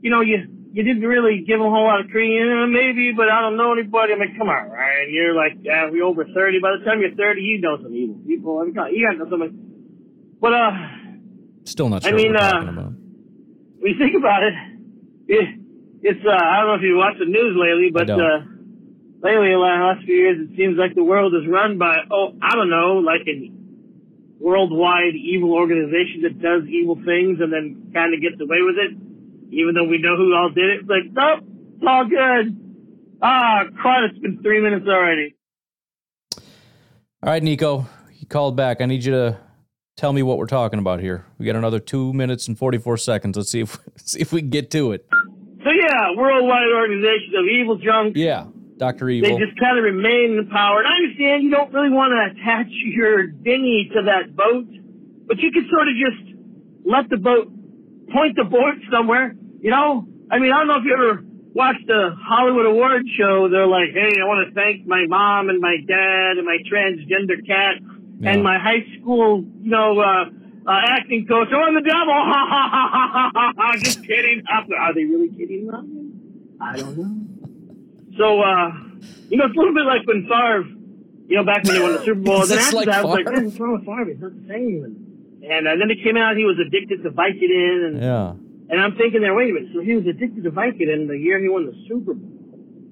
you 0.00 0.10
know, 0.10 0.20
you 0.20 0.46
you 0.72 0.82
didn't 0.82 1.02
really 1.02 1.42
give 1.46 1.58
him 1.58 1.66
a 1.66 1.70
whole 1.70 1.84
lot 1.84 2.00
of 2.00 2.10
credit. 2.10 2.46
Uh, 2.46 2.66
maybe, 2.66 3.12
but 3.12 3.28
I 3.28 3.40
don't 3.40 3.56
know 3.56 3.72
anybody. 3.72 4.12
I'm 4.12 4.20
like, 4.20 4.36
come 4.38 4.48
on, 4.48 4.70
Ryan. 4.70 5.08
You're 5.10 5.34
like, 5.34 5.58
yeah, 5.62 5.90
we 5.90 6.00
over 6.00 6.24
thirty. 6.24 6.60
By 6.60 6.76
the 6.78 6.84
time 6.84 7.00
you're 7.00 7.14
thirty, 7.14 7.42
you 7.42 7.60
know 7.60 7.76
some 7.82 7.94
evil 7.94 8.20
people. 8.26 8.58
I 8.58 8.64
mean, 8.64 8.74
you 8.94 9.06
got 9.06 9.12
to 9.12 9.18
know 9.18 9.30
somebody. 9.30 9.52
But 10.40 10.52
uh, 10.54 10.70
Still 11.64 11.88
not 11.88 12.06
I 12.06 12.12
mean, 12.12 12.34
uh, 12.34 12.90
when 13.78 13.92
you 13.92 13.98
think 13.98 14.16
about 14.16 14.42
it, 14.42 14.54
it 15.28 15.60
it's 16.02 16.24
uh, 16.24 16.32
I 16.32 16.60
don't 16.60 16.68
know 16.68 16.74
if 16.74 16.82
you 16.82 16.96
watch 16.96 17.16
the 17.18 17.26
news 17.26 17.54
lately, 17.58 17.90
but 17.92 18.08
uh, 18.08 18.40
lately, 19.22 19.52
the 19.52 19.60
last 19.60 20.04
few 20.04 20.16
years, 20.16 20.48
it 20.48 20.56
seems 20.56 20.78
like 20.78 20.94
the 20.94 21.04
world 21.04 21.34
is 21.34 21.46
run 21.46 21.76
by 21.78 21.96
oh, 22.10 22.32
I 22.40 22.56
don't 22.56 22.70
know, 22.70 23.04
like 23.04 23.26
a 23.28 23.52
worldwide 24.40 25.14
evil 25.14 25.52
organization 25.52 26.22
that 26.24 26.40
does 26.40 26.64
evil 26.66 26.96
things 27.04 27.40
and 27.44 27.52
then 27.52 27.92
kind 27.92 28.14
of 28.14 28.22
gets 28.24 28.40
away 28.40 28.64
with 28.64 28.80
it, 28.80 28.96
even 29.50 29.74
though 29.74 29.84
we 29.84 29.98
know 29.98 30.16
who 30.16 30.34
all 30.34 30.50
did 30.50 30.70
it. 30.70 30.80
It's 30.80 30.88
like, 30.88 31.12
nope, 31.12 31.44
it's 31.76 31.84
all 31.86 32.04
good. 32.06 32.56
Ah, 33.22 33.64
crud, 33.82 34.10
it's 34.10 34.18
been 34.18 34.42
three 34.42 34.60
minutes 34.60 34.86
already. 34.88 35.36
All 37.22 37.30
right, 37.30 37.42
Nico, 37.42 37.86
you 38.18 38.26
called 38.26 38.56
back. 38.56 38.80
I 38.80 38.86
need 38.86 39.04
you 39.04 39.12
to 39.12 39.38
tell 39.96 40.12
me 40.12 40.22
what 40.22 40.38
we're 40.38 40.46
talking 40.46 40.78
about 40.78 41.00
here. 41.00 41.26
We 41.38 41.44
got 41.44 41.56
another 41.56 41.78
two 41.78 42.14
minutes 42.14 42.48
and 42.48 42.56
44 42.56 42.96
seconds. 42.96 43.36
Let's 43.36 43.50
see 43.50 43.60
if, 43.60 43.78
see 43.96 44.20
if 44.20 44.32
we 44.32 44.40
can 44.40 44.50
get 44.50 44.70
to 44.70 44.92
it. 44.92 45.06
So 45.62 45.70
yeah, 45.70 46.16
worldwide 46.16 46.72
organization 46.74 47.34
of 47.36 47.44
evil 47.46 47.76
junk. 47.76 48.16
Yeah, 48.16 48.46
Dr. 48.78 49.10
Evil. 49.10 49.28
They 49.28 49.44
just 49.44 49.60
kind 49.60 49.76
of 49.76 49.84
remain 49.84 50.38
in 50.38 50.48
power. 50.48 50.78
And 50.80 50.88
I 50.88 50.96
understand 50.96 51.42
you 51.42 51.50
don't 51.50 51.70
really 51.72 51.90
want 51.90 52.12
to 52.16 52.40
attach 52.40 52.68
your 52.70 53.26
dinghy 53.26 53.90
to 53.94 54.02
that 54.04 54.34
boat, 54.34 54.66
but 55.26 55.38
you 55.38 55.52
could 55.52 55.68
sort 55.68 55.88
of 55.88 55.94
just 56.00 56.36
let 56.86 57.10
the 57.10 57.18
boat 57.18 57.52
point 58.10 58.36
the 58.36 58.44
boat 58.44 58.80
somewhere. 58.90 59.36
You 59.60 59.70
know, 59.70 60.06
I 60.30 60.38
mean, 60.38 60.52
I 60.52 60.58
don't 60.58 60.68
know 60.68 60.76
if 60.78 60.84
you 60.84 60.94
ever 60.94 61.22
watched 61.52 61.86
the 61.86 62.16
Hollywood 62.18 62.66
Award 62.66 63.02
show. 63.18 63.48
They're 63.48 63.66
like, 63.66 63.90
hey, 63.92 64.12
I 64.20 64.24
want 64.24 64.48
to 64.48 64.54
thank 64.54 64.86
my 64.86 65.04
mom 65.06 65.48
and 65.50 65.60
my 65.60 65.76
dad 65.86 66.38
and 66.38 66.46
my 66.46 66.58
transgender 66.70 67.44
cat 67.46 67.76
and 68.22 68.42
my 68.42 68.58
high 68.58 68.84
school, 69.00 69.44
you 69.60 69.70
know, 69.70 69.98
uh, 70.00 70.24
uh, 70.66 70.80
acting 70.88 71.26
coach. 71.26 71.48
Oh, 71.52 71.58
I'm 71.60 71.74
the 71.74 71.80
devil. 71.80 72.12
Ha 72.12 72.46
ha 72.48 72.68
ha 72.70 72.88
ha 72.92 73.10
ha 73.12 73.30
ha 73.34 73.52
ha. 73.56 73.76
Just 73.78 74.04
kidding. 74.06 74.42
Are 74.50 74.94
they 74.94 75.04
really 75.04 75.28
kidding 75.30 75.66
me? 75.66 76.12
I 76.60 76.76
don't 76.76 76.96
know. 76.96 78.16
So, 78.18 78.40
uh, 78.40 78.70
you 79.30 79.36
know, 79.38 79.46
it's 79.46 79.56
a 79.56 79.58
little 79.58 79.74
bit 79.74 79.84
like 79.86 80.06
when 80.06 80.28
Favre, 80.28 80.64
you 81.28 81.36
know, 81.36 81.44
back 81.44 81.64
when 81.64 81.74
they 81.74 81.80
won 81.80 81.92
the 81.94 82.04
Super 82.04 82.20
Bowl. 82.20 82.42
Is 82.42 82.50
then 82.50 82.58
after 82.58 82.76
like 82.76 82.86
that, 82.86 82.98
I 83.00 83.04
was 83.04 83.14
like, 83.14 83.24
Favre? 83.24 83.36
man, 83.36 83.44
what's 83.46 83.58
wrong 83.58 83.72
with 83.72 83.84
Favre? 83.86 84.10
It's 84.10 84.20
not 84.20 84.32
the 84.36 84.48
same. 84.48 84.84
And, 84.84 85.50
and 85.50 85.68
uh, 85.68 85.76
then 85.76 85.90
it 85.90 86.02
came 86.04 86.16
out 86.16 86.36
he 86.36 86.44
was 86.44 86.58
addicted 86.60 87.02
to 87.02 87.10
Vicodin. 87.10 87.86
And, 87.86 88.02
Yeah. 88.02 88.34
And 88.70 88.80
I'm 88.80 88.96
thinking 88.96 89.20
there, 89.20 89.34
wait 89.34 89.50
a 89.50 89.54
minute. 89.54 89.70
So 89.74 89.80
he 89.80 89.96
was 89.96 90.06
addicted 90.06 90.44
to 90.44 90.50
Vicodin 90.50 91.08
the 91.08 91.18
year 91.18 91.40
he 91.40 91.48
won 91.48 91.66
the 91.66 91.74
Super 91.88 92.14
Bowl. 92.14 92.30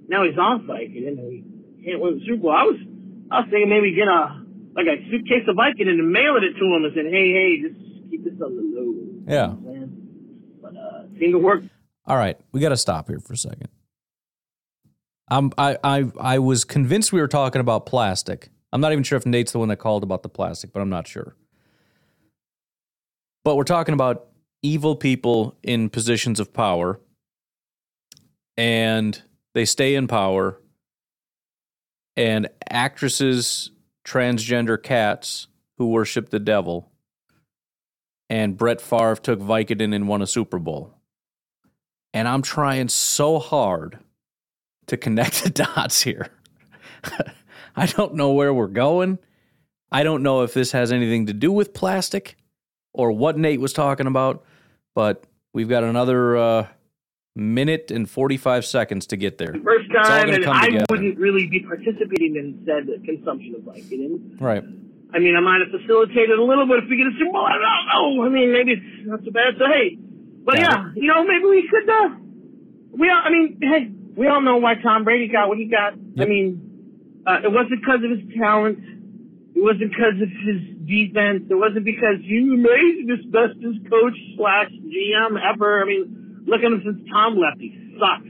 Now 0.08 0.24
he's 0.24 0.36
off 0.38 0.62
Vicodin 0.62 1.18
and 1.18 1.32
he 1.32 1.44
can't 1.84 2.00
win 2.00 2.18
the 2.18 2.24
Super 2.26 2.42
Bowl. 2.42 2.52
I 2.52 2.64
was, 2.64 2.76
I 3.30 3.40
was 3.40 3.48
thinking 3.50 3.68
maybe 3.68 3.94
get 3.94 4.08
a, 4.08 4.42
like 4.74 4.86
a 4.86 4.98
suitcase 5.10 5.46
of 5.48 5.56
Vicodin 5.56 5.88
and 5.88 6.10
mail 6.10 6.36
it 6.36 6.58
to 6.58 6.64
him 6.64 6.84
and 6.84 6.92
said, 6.94 7.06
hey, 7.06 7.32
hey, 7.32 7.62
just 7.62 8.10
keep 8.10 8.24
this 8.24 8.34
on 8.42 8.56
the 8.56 8.62
low. 8.74 8.94
Yeah. 9.26 9.54
But, 10.62 10.76
uh, 10.76 11.04
it 11.04 11.18
seemed 11.18 11.32
to 11.32 11.38
work. 11.38 11.62
All 12.06 12.16
right, 12.16 12.38
we 12.52 12.60
got 12.60 12.70
to 12.70 12.76
stop 12.76 13.08
here 13.08 13.20
for 13.20 13.34
a 13.34 13.36
second. 13.36 13.68
I'm, 15.30 15.52
I, 15.58 15.76
I, 15.84 16.04
I 16.18 16.38
was 16.38 16.64
convinced 16.64 17.12
we 17.12 17.20
were 17.20 17.28
talking 17.28 17.60
about 17.60 17.84
plastic. 17.84 18.48
I'm 18.72 18.80
not 18.80 18.92
even 18.92 19.04
sure 19.04 19.18
if 19.18 19.26
Nate's 19.26 19.52
the 19.52 19.58
one 19.58 19.68
that 19.68 19.76
called 19.76 20.02
about 20.02 20.22
the 20.22 20.30
plastic, 20.30 20.72
but 20.72 20.80
I'm 20.80 20.88
not 20.88 21.06
sure. 21.06 21.36
But 23.44 23.56
we're 23.56 23.64
talking 23.64 23.92
about 23.92 24.27
evil 24.62 24.96
people 24.96 25.56
in 25.62 25.90
positions 25.90 26.40
of 26.40 26.52
power, 26.52 27.00
and 28.56 29.22
they 29.54 29.64
stay 29.64 29.94
in 29.94 30.06
power, 30.06 30.60
and 32.16 32.48
actresses, 32.68 33.70
transgender 34.04 34.82
cats 34.82 35.46
who 35.76 35.88
worship 35.88 36.30
the 36.30 36.40
devil, 36.40 36.90
and 38.28 38.56
Brett 38.56 38.80
Favre 38.80 39.16
took 39.16 39.40
Vicodin 39.40 39.94
and 39.94 40.08
won 40.08 40.22
a 40.22 40.26
Super 40.26 40.58
Bowl 40.58 40.98
and 42.14 42.26
I'm 42.26 42.42
trying 42.42 42.88
so 42.88 43.38
hard 43.38 43.98
to 44.86 44.96
connect 44.96 45.42
the 45.44 45.50
dots 45.50 46.02
here. 46.02 46.28
I 47.76 47.86
don't 47.86 48.14
know 48.14 48.32
where 48.32 48.52
we're 48.52 48.66
going. 48.66 49.18
I 49.90 50.02
don't 50.02 50.22
know 50.22 50.42
if 50.42 50.52
this 50.52 50.72
has 50.72 50.92
anything 50.92 51.26
to 51.26 51.32
do 51.32 51.52
with 51.52 51.72
plastic 51.72 52.36
or 52.92 53.12
what 53.12 53.38
Nate 53.38 53.60
was 53.60 53.72
talking 53.72 54.06
about, 54.06 54.44
but 54.94 55.24
we've 55.52 55.68
got 55.68 55.84
another 55.84 56.36
uh, 56.36 56.66
minute 57.34 57.90
and 57.90 58.08
45 58.08 58.64
seconds 58.64 59.06
to 59.08 59.16
get 59.16 59.38
there. 59.38 59.54
First 59.64 59.90
time, 59.92 60.30
and 60.30 60.44
I 60.46 60.66
together. 60.66 60.86
wouldn't 60.90 61.18
really 61.18 61.46
be 61.46 61.60
participating 61.60 62.36
in 62.36 62.62
said 62.66 62.88
consumption 63.04 63.54
of 63.54 63.62
Vicodin. 63.62 64.40
Right. 64.40 64.64
I 65.14 65.18
mean, 65.18 65.36
I 65.36 65.40
might 65.40 65.60
have 65.64 65.80
facilitated 65.80 66.38
a 66.38 66.42
little 66.42 66.66
bit 66.66 66.84
if 66.84 66.90
we 66.90 66.96
get 66.96 67.06
a 67.06 67.16
Super 67.18 67.32
Bowl. 67.32 67.46
I 67.46 67.56
don't 67.56 68.18
know. 68.18 68.24
I 68.24 68.28
mean, 68.28 68.52
maybe 68.52 68.72
it's 68.72 69.08
not 69.08 69.20
so 69.24 69.30
bad. 69.30 69.54
So 69.58 69.64
hey, 69.66 69.96
but 70.44 70.58
yeah, 70.58 70.92
you 70.94 71.08
know, 71.08 71.24
maybe 71.24 71.44
we 71.44 71.68
could. 71.68 71.88
Uh, 71.88 72.08
we 72.92 73.08
all, 73.08 73.22
I 73.24 73.30
mean, 73.30 73.58
hey, 73.62 73.90
we 74.16 74.26
all 74.26 74.40
know 74.42 74.56
why 74.56 74.74
Tom 74.74 75.04
Brady 75.04 75.28
got 75.28 75.48
what 75.48 75.56
he 75.56 75.66
got. 75.66 75.94
I 76.18 76.26
mean, 76.26 77.22
uh, 77.26 77.40
it 77.44 77.52
wasn't 77.52 77.80
because 77.80 78.00
of 78.04 78.10
his 78.10 78.36
talent. 78.36 78.78
It 79.54 79.62
wasn't 79.64 79.90
because 79.90 80.16
of 80.22 80.28
his 80.28 80.60
defense. 80.86 81.44
It 81.50 81.58
wasn't 81.58 81.84
because 81.84 82.20
you 82.22 82.56
made 82.56 83.08
this 83.08 83.24
bestest 83.32 83.82
coach 83.90 84.16
slash 84.36 84.70
GM 84.70 85.34
ever. 85.40 85.82
I 85.82 85.86
mean, 85.86 86.44
look 86.46 86.60
at 86.60 86.70
him 86.70 86.80
since 86.84 87.00
Tom 87.10 87.36
left. 87.36 87.58
He 87.60 87.74
sucks. 87.98 88.28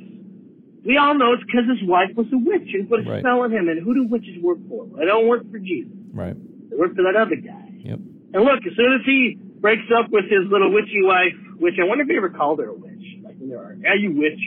We 0.87 0.97
all 0.97 1.15
know 1.15 1.35
it's 1.35 1.45
because 1.45 1.69
his 1.69 1.83
wife 1.89 2.17
was 2.17 2.27
a 2.33 2.39
witch 2.39 2.71
and 2.73 2.89
put 2.89 3.01
a 3.01 3.11
Right. 3.11 3.21
spell 3.21 3.43
on 3.43 3.53
him. 3.53 3.69
And 3.69 3.83
who 3.83 3.95
do 3.95 4.05
witches 4.09 4.41
work 4.43 4.59
for? 4.69 4.87
They 4.97 5.05
don't 5.05 5.29
work 5.29 5.45
for 5.51 5.59
Jesus. 5.59 5.93
Right. 6.15 6.37
They 6.71 6.77
work 6.77 6.95
for 6.97 7.03
that 7.03 7.17
other 7.17 7.37
guy. 7.37 7.69
Yep. 7.85 7.99
And 8.33 8.45
look, 8.45 8.65
as 8.65 8.75
soon 8.77 8.93
as 8.95 9.05
he 9.05 9.37
breaks 9.61 9.91
up 9.95 10.09
with 10.11 10.25
his 10.31 10.49
little 10.51 10.73
witchy 10.73 11.03
wife, 11.03 11.35
which 11.59 11.75
I 11.83 11.85
wonder 11.85 12.05
if 12.05 12.09
he 12.09 12.17
ever 12.17 12.31
called 12.31 12.61
her 12.61 12.69
a 12.69 12.75
witch. 12.75 13.05
Like 13.23 13.37
are, 13.53 13.97
you 13.97 14.13
witch. 14.13 14.41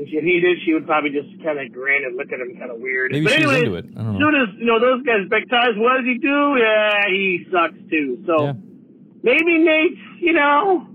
And 0.00 0.08
if 0.08 0.24
he 0.24 0.40
did, 0.40 0.56
she 0.64 0.72
would 0.72 0.86
probably 0.86 1.10
just 1.10 1.28
kind 1.44 1.60
of 1.60 1.70
grin 1.72 2.04
and 2.08 2.16
look 2.16 2.32
at 2.32 2.40
him 2.40 2.56
kind 2.56 2.70
of 2.70 2.80
weird. 2.80 3.12
Maybe 3.12 3.24
but 3.24 3.32
she's 3.34 3.44
anyways, 3.44 3.62
into 3.68 3.74
it. 3.76 3.84
I 3.96 4.02
don't 4.02 4.14
as 4.14 4.18
know. 4.18 4.30
soon 4.30 4.34
as 4.40 4.48
you 4.58 4.66
know 4.66 4.80
those 4.80 5.02
guys 5.04 5.28
ties, 5.50 5.76
what 5.76 5.96
does 6.00 6.06
he 6.06 6.16
do? 6.18 6.56
Yeah, 6.56 7.04
he 7.08 7.46
sucks 7.52 7.76
too. 7.90 8.24
So 8.26 8.56
maybe 9.22 9.58
Nate's, 9.58 10.00
you 10.20 10.32
know, 10.32 10.88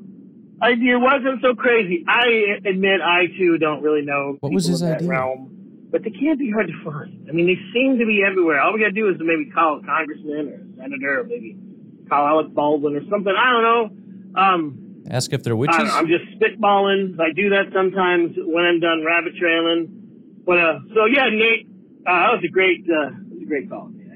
idea 0.62 0.97
wasn't 0.97 1.41
so 1.41 1.53
crazy. 1.53 2.03
I 2.08 2.58
admit 2.66 3.01
I 3.01 3.28
too 3.38 3.58
don't 3.58 3.82
really 3.82 4.01
know 4.01 4.38
What 4.39 4.51
was 4.51 4.66
his 4.66 4.82
idea? 4.82 5.08
realm, 5.08 5.88
but 5.91 6.03
they 6.03 6.10
can't 6.12 6.39
be 6.39 6.49
hard 6.51 6.68
to 6.68 6.84
find. 6.84 7.28
I 7.30 7.32
mean, 7.32 7.45
they 7.45 7.60
seem 7.74 7.99
to 7.99 8.06
be 8.06 8.24
everywhere. 8.26 8.60
All 8.62 8.74
we 8.74 8.80
gotta 8.80 8.91
do 8.91 9.10
is 9.10 9.18
maybe 9.20 9.51
call 9.51 9.80
a 9.80 9.86
congressman 9.86 10.49
or 10.49 10.56
a 10.56 10.78
senator, 10.82 11.20
or 11.22 11.24
maybe 11.26 11.58
call 12.10 12.26
Alec 12.26 12.53
Baldwin 12.53 12.95
or 12.95 13.01
something. 13.10 13.34
I 13.38 13.51
don't 13.51 13.64
know. 13.64 14.41
Um, 14.41 14.84
Ask 15.10 15.34
if 15.34 15.43
they're 15.43 15.56
witches. 15.56 15.78
I'm 15.91 16.08
just 16.08 16.26
spitballing. 16.39 17.20
I 17.20 17.32
do 17.34 17.49
that 17.49 17.66
sometimes 17.74 18.36
when 18.38 18.66
I'm 18.66 18.80
done 18.80 19.03
rabbit 19.06 19.34
trailing. 19.39 19.88
But 20.45 20.58
uh, 20.60 20.80
so 20.93 21.06
yeah, 21.06 21.30
Nate, 21.30 21.68
uh, 22.08 22.12
that 22.12 22.32
was 22.34 22.43
a 22.43 22.51
great, 22.51 22.82
uh, 22.86 23.10
that 23.10 23.30
was 23.34 23.41
a 23.43 23.45
great 23.45 23.70
call. 23.70 23.91
I 23.91 24.16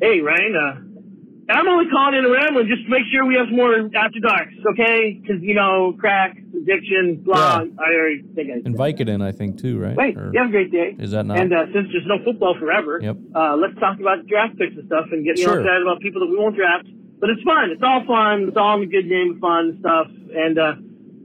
Hey, 0.00 0.20
Ryan, 0.20 0.54
uh, 0.56 1.52
I'm 1.52 1.66
only 1.68 1.88
calling 1.90 2.18
in 2.18 2.24
a 2.24 2.30
rambling 2.30 2.66
just 2.66 2.82
to 2.84 2.90
make 2.90 3.04
sure 3.10 3.24
we 3.24 3.36
have 3.36 3.46
some 3.46 3.56
more 3.56 3.72
after 3.94 4.18
darks, 4.20 4.52
okay? 4.72 5.14
Because 5.22 5.40
you 5.42 5.54
know, 5.54 5.94
crack, 5.98 6.36
addiction, 6.54 7.22
blah. 7.24 7.62
I 7.78 7.94
already 7.94 8.22
think 8.34 8.50
I. 8.50 8.54
and 8.66 8.76
Vicodin, 8.76 9.22
I 9.22 9.30
think, 9.32 9.60
too, 9.60 9.78
right? 9.78 9.96
Wait, 9.96 10.16
Or- 10.16 10.30
you 10.34 10.38
have 10.40 10.48
a 10.48 10.52
great 10.52 10.70
day. 10.72 10.96
Is 10.98 11.12
that 11.12 11.24
not? 11.24 11.38
And 11.38 11.52
uh, 11.54 11.66
since 11.72 11.88
there's 11.92 12.06
no 12.06 12.18
football 12.24 12.56
forever, 12.58 12.98
Yep. 13.02 13.16
uh, 13.34 13.56
let's 13.56 13.78
talk 13.78 13.98
about 14.00 14.26
draft 14.26 14.58
picks 14.58 14.74
and 14.76 14.86
stuff 14.86 15.06
and 15.12 15.24
get 15.24 15.38
you 15.38 15.46
know, 15.46 15.52
Sure. 15.52 15.60
excited 15.62 15.82
about 15.82 16.00
people 16.00 16.20
that 16.20 16.30
we 16.30 16.36
won't 16.36 16.56
draft. 16.56 16.86
But 17.18 17.30
it's 17.30 17.42
fun. 17.42 17.70
It's 17.70 17.82
all 17.82 18.04
fun. 18.06 18.48
It's 18.48 18.56
all 18.56 18.74
in 18.74 18.80
the 18.80 18.86
good 18.86 19.08
game 19.08 19.32
of 19.34 19.38
fun 19.40 19.78
stuff. 19.80 20.06
And 20.34 20.58
uh, 20.58 20.74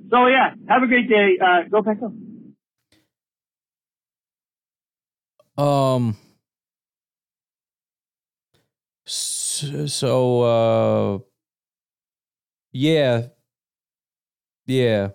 so, 0.10 0.28
yeah, 0.28 0.54
have 0.70 0.84
a 0.84 0.88
great 0.88 1.10
day. 1.10 1.38
Uh, 1.44 1.64
go 1.70 1.82
back 1.82 1.98
up. 2.02 2.12
Um, 5.64 6.18
so 9.06 10.42
uh 10.42 11.20
yeah. 12.72 13.28
Yeah. 14.66 15.10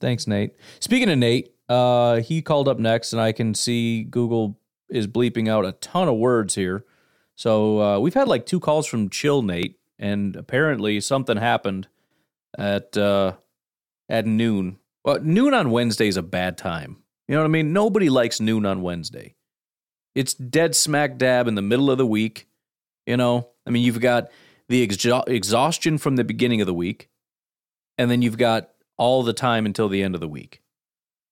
Thanks, 0.00 0.26
Nate. 0.26 0.52
Speaking 0.80 1.10
of 1.10 1.18
Nate, 1.18 1.54
uh 1.68 2.16
he 2.20 2.42
called 2.42 2.68
up 2.68 2.78
next 2.78 3.12
and 3.12 3.20
I 3.20 3.32
can 3.32 3.54
see 3.54 4.04
Google 4.04 4.58
is 4.88 5.06
bleeping 5.06 5.48
out 5.48 5.64
a 5.64 5.72
ton 5.72 6.08
of 6.08 6.16
words 6.16 6.54
here. 6.54 6.84
So 7.40 7.80
uh 7.80 7.98
we've 8.00 8.12
had 8.12 8.28
like 8.28 8.44
two 8.44 8.60
calls 8.60 8.86
from 8.86 9.08
Chill 9.08 9.40
Nate 9.40 9.78
and 9.98 10.36
apparently 10.36 11.00
something 11.00 11.38
happened 11.38 11.88
at 12.58 12.98
uh 12.98 13.32
at 14.10 14.26
noon. 14.26 14.78
Well, 15.06 15.20
noon 15.22 15.54
on 15.54 15.70
Wednesday 15.70 16.06
is 16.06 16.18
a 16.18 16.22
bad 16.22 16.58
time. 16.58 16.98
You 17.26 17.36
know 17.36 17.40
what 17.40 17.46
I 17.46 17.48
mean? 17.48 17.72
Nobody 17.72 18.10
likes 18.10 18.42
noon 18.42 18.66
on 18.66 18.82
Wednesday. 18.82 19.36
It's 20.14 20.34
dead 20.34 20.76
smack 20.76 21.16
dab 21.16 21.48
in 21.48 21.54
the 21.54 21.62
middle 21.62 21.90
of 21.90 21.96
the 21.96 22.06
week. 22.06 22.46
You 23.06 23.16
know, 23.16 23.48
I 23.66 23.70
mean, 23.70 23.84
you've 23.84 24.00
got 24.00 24.30
the 24.68 24.86
exha- 24.86 25.26
exhaustion 25.26 25.96
from 25.96 26.16
the 26.16 26.24
beginning 26.24 26.60
of 26.60 26.66
the 26.66 26.74
week, 26.74 27.08
and 27.96 28.10
then 28.10 28.20
you've 28.20 28.36
got 28.36 28.68
all 28.98 29.22
the 29.22 29.32
time 29.32 29.64
until 29.64 29.88
the 29.88 30.02
end 30.02 30.14
of 30.14 30.20
the 30.20 30.28
week. 30.28 30.60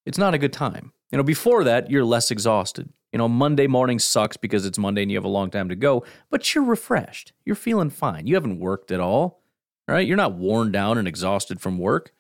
It's 0.06 0.16
not 0.16 0.32
a 0.32 0.38
good 0.38 0.54
time. 0.54 0.92
You 1.12 1.18
know, 1.18 1.22
before 1.22 1.64
that, 1.64 1.90
you're 1.90 2.04
less 2.04 2.30
exhausted. 2.30 2.94
You 3.12 3.18
know, 3.18 3.28
Monday 3.28 3.66
morning 3.66 3.98
sucks 3.98 4.36
because 4.36 4.66
it's 4.66 4.78
Monday 4.78 5.02
and 5.02 5.11
you 5.11 5.16
have 5.16 5.24
a 5.24 5.28
long 5.28 5.50
time 5.50 5.68
to 5.70 5.76
go, 5.76 6.04
but 6.30 6.54
you're 6.54 6.64
refreshed. 6.64 7.32
You're 7.44 7.56
feeling 7.56 7.90
fine. 7.90 8.26
You 8.26 8.34
haven't 8.34 8.61
worked 8.61 8.90
at 8.90 9.00
all, 9.00 9.42
right? 9.86 10.06
You're 10.06 10.16
not 10.16 10.34
worn 10.34 10.70
down 10.72 10.98
and 10.98 11.09
exhausted 11.09 11.61
from 11.61 11.78
work. 11.78 12.12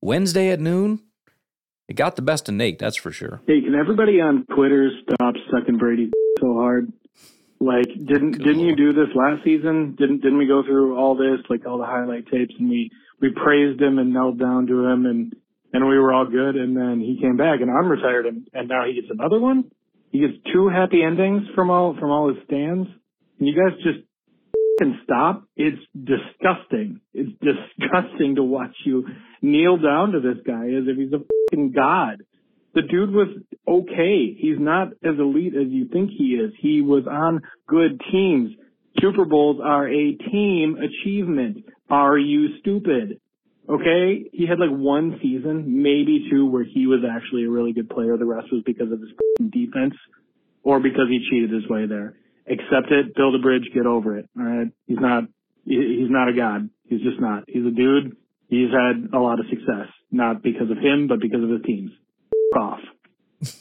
Wednesday 0.00 0.50
at 0.50 0.58
noon, 0.58 1.02
it 1.86 1.94
got 1.94 2.16
the 2.16 2.22
best 2.22 2.48
of 2.48 2.54
Nate, 2.54 2.78
that's 2.78 2.96
for 2.96 3.12
sure. 3.12 3.42
Hey, 3.46 3.60
can 3.60 3.74
everybody 3.74 4.20
on 4.20 4.46
Twitter 4.54 4.90
stop 5.02 5.34
sucking 5.50 5.76
Brady 5.76 6.10
so 6.40 6.54
hard? 6.54 6.92
Like, 7.60 7.86
didn't 7.86 8.38
didn't 8.38 8.60
you 8.60 8.74
do 8.74 8.92
this 8.92 9.14
last 9.14 9.44
season? 9.44 9.94
Didn't 9.96 10.22
didn't 10.22 10.38
we 10.38 10.46
go 10.48 10.64
through 10.64 10.98
all 10.98 11.14
this, 11.14 11.38
like 11.48 11.64
all 11.64 11.78
the 11.78 11.86
highlight 11.86 12.26
tapes, 12.26 12.54
and 12.58 12.68
we 12.68 12.90
we 13.20 13.30
praised 13.30 13.80
him 13.80 14.00
and 14.00 14.12
knelt 14.12 14.36
down 14.38 14.66
to 14.66 14.84
him, 14.84 15.06
and 15.06 15.36
and 15.72 15.88
we 15.88 15.96
were 15.96 16.12
all 16.12 16.26
good, 16.26 16.56
and 16.56 16.76
then 16.76 16.98
he 16.98 17.20
came 17.20 17.36
back, 17.36 17.60
and 17.60 17.70
I'm 17.70 17.88
retired, 17.88 18.26
and, 18.26 18.48
and 18.52 18.68
now 18.68 18.84
he 18.84 18.94
gets 18.94 19.06
another 19.10 19.38
one. 19.38 19.70
He 20.12 20.20
gets 20.20 20.34
two 20.52 20.68
happy 20.68 21.02
endings 21.02 21.42
from 21.54 21.70
all 21.70 21.96
from 21.98 22.10
all 22.10 22.28
his 22.28 22.36
stands, 22.44 22.88
and 23.38 23.48
you 23.48 23.54
guys 23.54 23.76
just 23.82 24.06
can 24.78 25.00
stop. 25.04 25.44
It's 25.56 25.80
disgusting. 25.94 27.00
It's 27.14 27.32
disgusting 27.40 28.36
to 28.36 28.42
watch 28.42 28.74
you 28.84 29.06
kneel 29.40 29.78
down 29.78 30.12
to 30.12 30.20
this 30.20 30.38
guy 30.46 30.66
as 30.66 30.84
if 30.86 30.96
he's 30.98 31.12
a 31.12 31.24
fucking 31.50 31.72
god. 31.72 32.22
The 32.74 32.82
dude 32.82 33.12
was 33.12 33.28
okay. 33.66 34.34
He's 34.38 34.58
not 34.58 34.88
as 35.02 35.18
elite 35.18 35.54
as 35.54 35.68
you 35.68 35.88
think 35.88 36.10
he 36.16 36.34
is. 36.34 36.52
He 36.60 36.82
was 36.82 37.04
on 37.10 37.40
good 37.66 38.00
teams. 38.10 38.50
Super 39.00 39.24
Bowls 39.24 39.60
are 39.62 39.88
a 39.88 40.14
team 40.14 40.76
achievement. 40.76 41.64
Are 41.90 42.18
you 42.18 42.58
stupid? 42.60 43.20
Okay? 43.72 44.28
He 44.32 44.46
had 44.46 44.58
like 44.58 44.70
one 44.70 45.18
season, 45.22 45.82
maybe 45.82 46.28
two, 46.30 46.46
where 46.46 46.64
he 46.64 46.86
was 46.86 47.00
actually 47.08 47.44
a 47.44 47.50
really 47.50 47.72
good 47.72 47.88
player. 47.88 48.16
The 48.18 48.26
rest 48.26 48.48
was 48.52 48.62
because 48.66 48.92
of 48.92 49.00
his 49.00 49.10
defense 49.50 49.94
or 50.62 50.78
because 50.78 51.08
he 51.08 51.26
cheated 51.30 51.50
his 51.50 51.68
way 51.68 51.86
there. 51.86 52.14
Accept 52.46 52.90
it, 52.90 53.14
build 53.14 53.34
a 53.34 53.38
bridge, 53.38 53.62
get 53.74 53.86
over 53.86 54.18
it. 54.18 54.28
All 54.38 54.44
right? 54.44 54.68
He's 54.86 55.00
not, 55.00 55.24
he's 55.64 56.10
not 56.10 56.28
a 56.28 56.34
god. 56.34 56.68
He's 56.84 57.00
just 57.00 57.20
not. 57.20 57.44
He's 57.48 57.64
a 57.64 57.70
dude. 57.70 58.16
He's 58.48 58.70
had 58.70 59.08
a 59.14 59.18
lot 59.18 59.40
of 59.40 59.46
success, 59.48 59.88
not 60.10 60.42
because 60.42 60.70
of 60.70 60.76
him, 60.76 61.08
but 61.08 61.20
because 61.20 61.42
of 61.42 61.48
his 61.48 61.62
teams 61.64 61.92
off. 62.54 62.80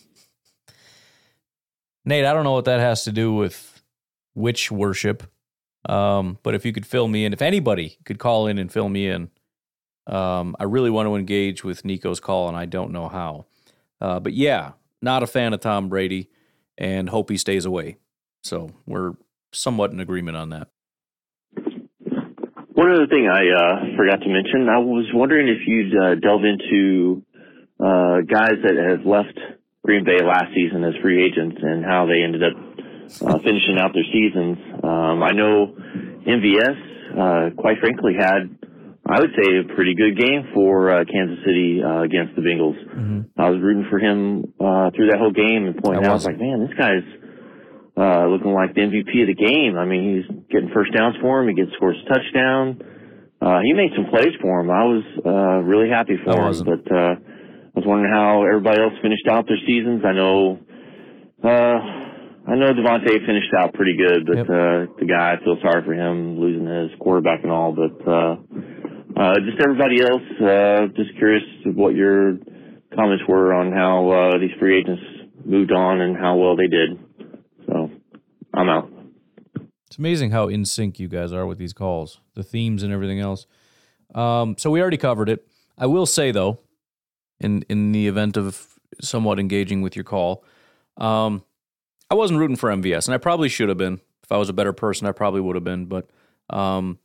Nate, 2.05 2.26
I 2.26 2.34
don't 2.34 2.43
know 2.43 2.51
what 2.51 2.66
that 2.66 2.82
has 2.82 3.05
to 3.05 3.14
do 3.14 3.34
with 3.34 3.82
witch 4.36 4.70
worship. 4.70 5.24
Um, 5.88 6.38
but 6.43 6.53
if 6.53 6.66
you 6.66 6.74
could 6.74 6.86
fill 6.86 7.07
me 7.07 7.24
in, 7.24 7.32
if 7.34 7.41
anybody 7.41 7.97
could 8.03 8.20
call 8.20 8.47
in 8.47 8.57
and 8.57 8.72
fill 8.72 8.89
me 8.89 9.07
in, 9.07 9.32
um, 10.12 10.55
I 10.59 10.66
really 10.66 10.89
want 10.89 11.07
to 11.07 11.16
engage 11.16 11.64
with 11.64 11.86
Nico's 11.86 12.20
call, 12.20 12.47
and 12.47 12.57
I 12.57 12.66
don't 12.66 12.91
know 12.91 13.07
how. 13.07 13.45
Uh, 13.99 14.20
but 14.20 14.34
yeah, 14.34 14.74
not 15.01 15.24
a 15.24 15.28
fan 15.28 15.53
of 15.53 15.62
Tom 15.62 15.89
Brady, 15.89 16.30
and 16.78 17.09
hope 17.09 17.30
he 17.30 17.38
stays 17.38 17.66
away. 17.66 17.97
So 18.43 18.72
we're 18.86 19.14
somewhat 19.51 19.91
in 19.91 19.99
agreement 19.99 20.38
on 20.38 20.49
that. 20.49 20.68
One 22.74 22.91
other 22.91 23.07
thing 23.07 23.30
I 23.30 23.45
uh, 23.49 23.95
forgot 23.95 24.22
to 24.22 24.30
mention, 24.30 24.68
I 24.68 24.80
was 24.80 25.05
wondering 25.14 25.47
if 25.47 25.68
you'd 25.68 25.95
uh, 25.95 26.16
delve 26.16 26.43
into 26.43 27.24
uh, 27.80 28.22
guys 28.22 28.57
that 28.64 28.76
have 28.76 29.05
left 29.05 29.38
Green 29.84 30.03
Bay 30.03 30.24
last 30.24 30.53
season 30.55 30.84
as 30.84 30.95
free 31.01 31.24
agents 31.24 31.57
and 31.62 31.86
how 31.86 32.05
they 32.05 32.24
ended 32.24 32.43
up 32.43 32.53
uh, 33.22 33.39
finishing 33.39 33.78
out 33.78 33.93
their 33.93 34.07
seasons. 34.12 34.57
Um, 34.84 35.22
I 35.22 35.32
know 35.32 35.76
MVS, 36.26 36.78
uh, 37.18 37.55
quite 37.55 37.80
frankly, 37.80 38.14
had 38.18 38.57
I 39.06 39.20
would 39.20 39.32
say 39.36 39.58
a 39.58 39.76
pretty 39.76 39.95
good 39.95 40.18
game 40.18 40.49
for 40.54 40.91
uh, 40.91 41.04
Kansas 41.06 41.39
City 41.45 41.82
uh, 41.84 42.02
against 42.02 42.36
the 42.36 42.41
Bengals. 42.41 42.78
Mm-hmm. 42.86 43.41
I 43.41 43.49
was 43.49 43.60
rooting 43.60 43.88
for 43.89 43.99
him 43.99 44.54
uh, 44.60 44.91
through 44.95 45.10
that 45.10 45.20
whole 45.20 45.34
game 45.34 45.66
and 45.66 45.76
pointing 45.82 46.06
out, 46.06 46.12
I 46.12 46.14
was 46.14 46.26
like, 46.26 46.39
man, 46.39 46.66
this 46.66 46.78
guy's 46.78 47.04
uh, 47.97 48.28
looking 48.28 48.54
like 48.54 48.74
the 48.74 48.82
MVP 48.82 49.12
of 49.22 49.28
the 49.28 49.38
game. 49.38 49.78
I 49.78 49.86
mean, 49.86 50.16
he's 50.16 50.28
getting 50.49 50.70
first 50.74 50.93
downs 50.93 51.16
for 51.20 51.41
him. 51.41 51.49
He 51.49 51.56
gets 51.56 51.74
scores 51.76 51.97
a 51.97 52.14
touchdown. 52.14 52.82
Uh, 53.41 53.60
he 53.66 53.74
made 53.74 53.91
some 53.95 54.06
plays 54.14 54.38
for 54.39 54.62
him. 54.62 54.70
I 54.70 54.86
was 54.86 55.04
uh, 55.26 55.58
really 55.66 55.89
happy 55.89 56.18
for 56.24 56.49
him, 56.49 56.64
but. 56.64 56.86
Uh, 56.89 57.16
I 57.72 57.80
was 57.80 57.88
wondering 57.88 58.12
how 58.12 58.43
everybody 58.43 58.82
else 58.82 58.93
finished 59.02 59.28
out 59.30 59.47
their 59.47 59.56
seasons. 59.66 60.04
I 60.04 60.12
know, 60.12 60.60
uh, 61.41 61.47
I 62.52 62.56
know 62.60 62.74
Davante 62.76 63.16
finished 63.26 63.54
out 63.58 63.74
pretty 63.74 63.95
good, 63.95 64.28
but, 64.28 64.38
yep. 64.43 64.45
uh, 64.45 64.91
the 64.99 65.08
guy, 65.08 65.39
I 65.39 65.43
feel 65.43 65.56
sorry 65.64 65.82
for 65.86 65.93
him 65.93 66.38
losing 66.38 66.68
his 66.68 66.91
quarterback 66.99 67.43
and 67.43 67.52
all, 67.52 67.72
but, 67.72 67.95
uh, 68.04 68.36
uh, 69.22 69.36
just 69.45 69.61
everybody 69.61 70.01
else, 70.01 70.22
uh, 70.41 70.88
just 70.95 71.15
curious 71.17 71.43
what 71.65 71.95
your 71.95 72.38
comments 72.95 73.24
were 73.28 73.53
on 73.53 73.72
how, 73.72 74.09
uh, 74.09 74.38
these 74.39 74.51
free 74.59 74.80
agents 74.80 75.01
moved 75.45 75.72
on 75.72 76.01
and 76.01 76.17
how 76.17 76.36
well 76.36 76.55
they 76.55 76.67
did. 76.67 76.99
So, 77.67 77.91
I'm 78.53 78.69
out. 78.69 78.91
It's 79.88 79.97
amazing 79.97 80.32
how 80.32 80.47
in 80.47 80.65
sync 80.65 80.99
you 80.99 81.07
guys 81.07 81.34
are 81.34 81.45
with 81.45 81.57
these 81.57 81.74
calls, 81.74 82.19
the 82.34 82.43
themes 82.43 82.82
and 82.82 82.91
everything 82.91 83.19
else. 83.19 83.45
Um, 84.15 84.55
so 84.57 84.72
we 84.72 84.82
already 84.82 84.97
covered 84.97 85.30
it. 85.30 85.47
I 85.78 85.86
will 85.86 86.05
say 86.05 86.32
though, 86.32 86.59
in 87.39 87.63
in 87.69 87.91
the 87.91 88.07
event 88.07 88.38
of 88.38 88.78
somewhat 89.01 89.39
engaging 89.39 89.82
with 89.82 89.95
your 89.95 90.03
call. 90.03 90.43
Um, 90.97 91.43
I 92.09 92.15
wasn't 92.15 92.39
rooting 92.39 92.57
for 92.57 92.69
MVS, 92.69 93.07
and 93.07 93.15
I 93.15 93.17
probably 93.17 93.49
should 93.49 93.69
have 93.69 93.78
been. 93.78 94.01
If 94.24 94.32
I 94.32 94.38
was 94.38 94.49
a 94.49 94.53
better 94.53 94.74
person, 94.74 95.07
I 95.07 95.11
probably 95.11 95.41
would 95.41 95.55
have 95.55 95.63
been. 95.63 95.86
But 95.86 96.09
um, 96.49 96.99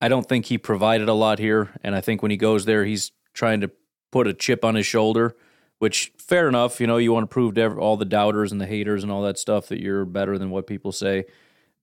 I 0.00 0.08
don't 0.08 0.28
think 0.28 0.46
he 0.46 0.58
provided 0.58 1.08
a 1.08 1.14
lot 1.14 1.38
here, 1.38 1.70
and 1.82 1.94
I 1.94 2.00
think 2.00 2.22
when 2.22 2.30
he 2.30 2.36
goes 2.36 2.64
there, 2.64 2.84
he's 2.84 3.12
trying 3.34 3.60
to 3.60 3.70
put 4.10 4.26
a 4.26 4.34
chip 4.34 4.64
on 4.64 4.74
his 4.74 4.86
shoulder. 4.86 5.36
Which 5.78 6.12
fair 6.18 6.46
enough, 6.46 6.78
you 6.78 6.86
know, 6.86 6.98
you 6.98 7.10
want 7.10 7.24
to 7.24 7.32
prove 7.32 7.54
to 7.54 7.74
all 7.76 7.96
the 7.96 8.04
doubters 8.04 8.52
and 8.52 8.60
the 8.60 8.66
haters 8.66 9.02
and 9.02 9.10
all 9.10 9.22
that 9.22 9.38
stuff 9.38 9.68
that 9.68 9.80
you're 9.80 10.04
better 10.04 10.36
than 10.36 10.50
what 10.50 10.66
people 10.66 10.92
say. 10.92 11.24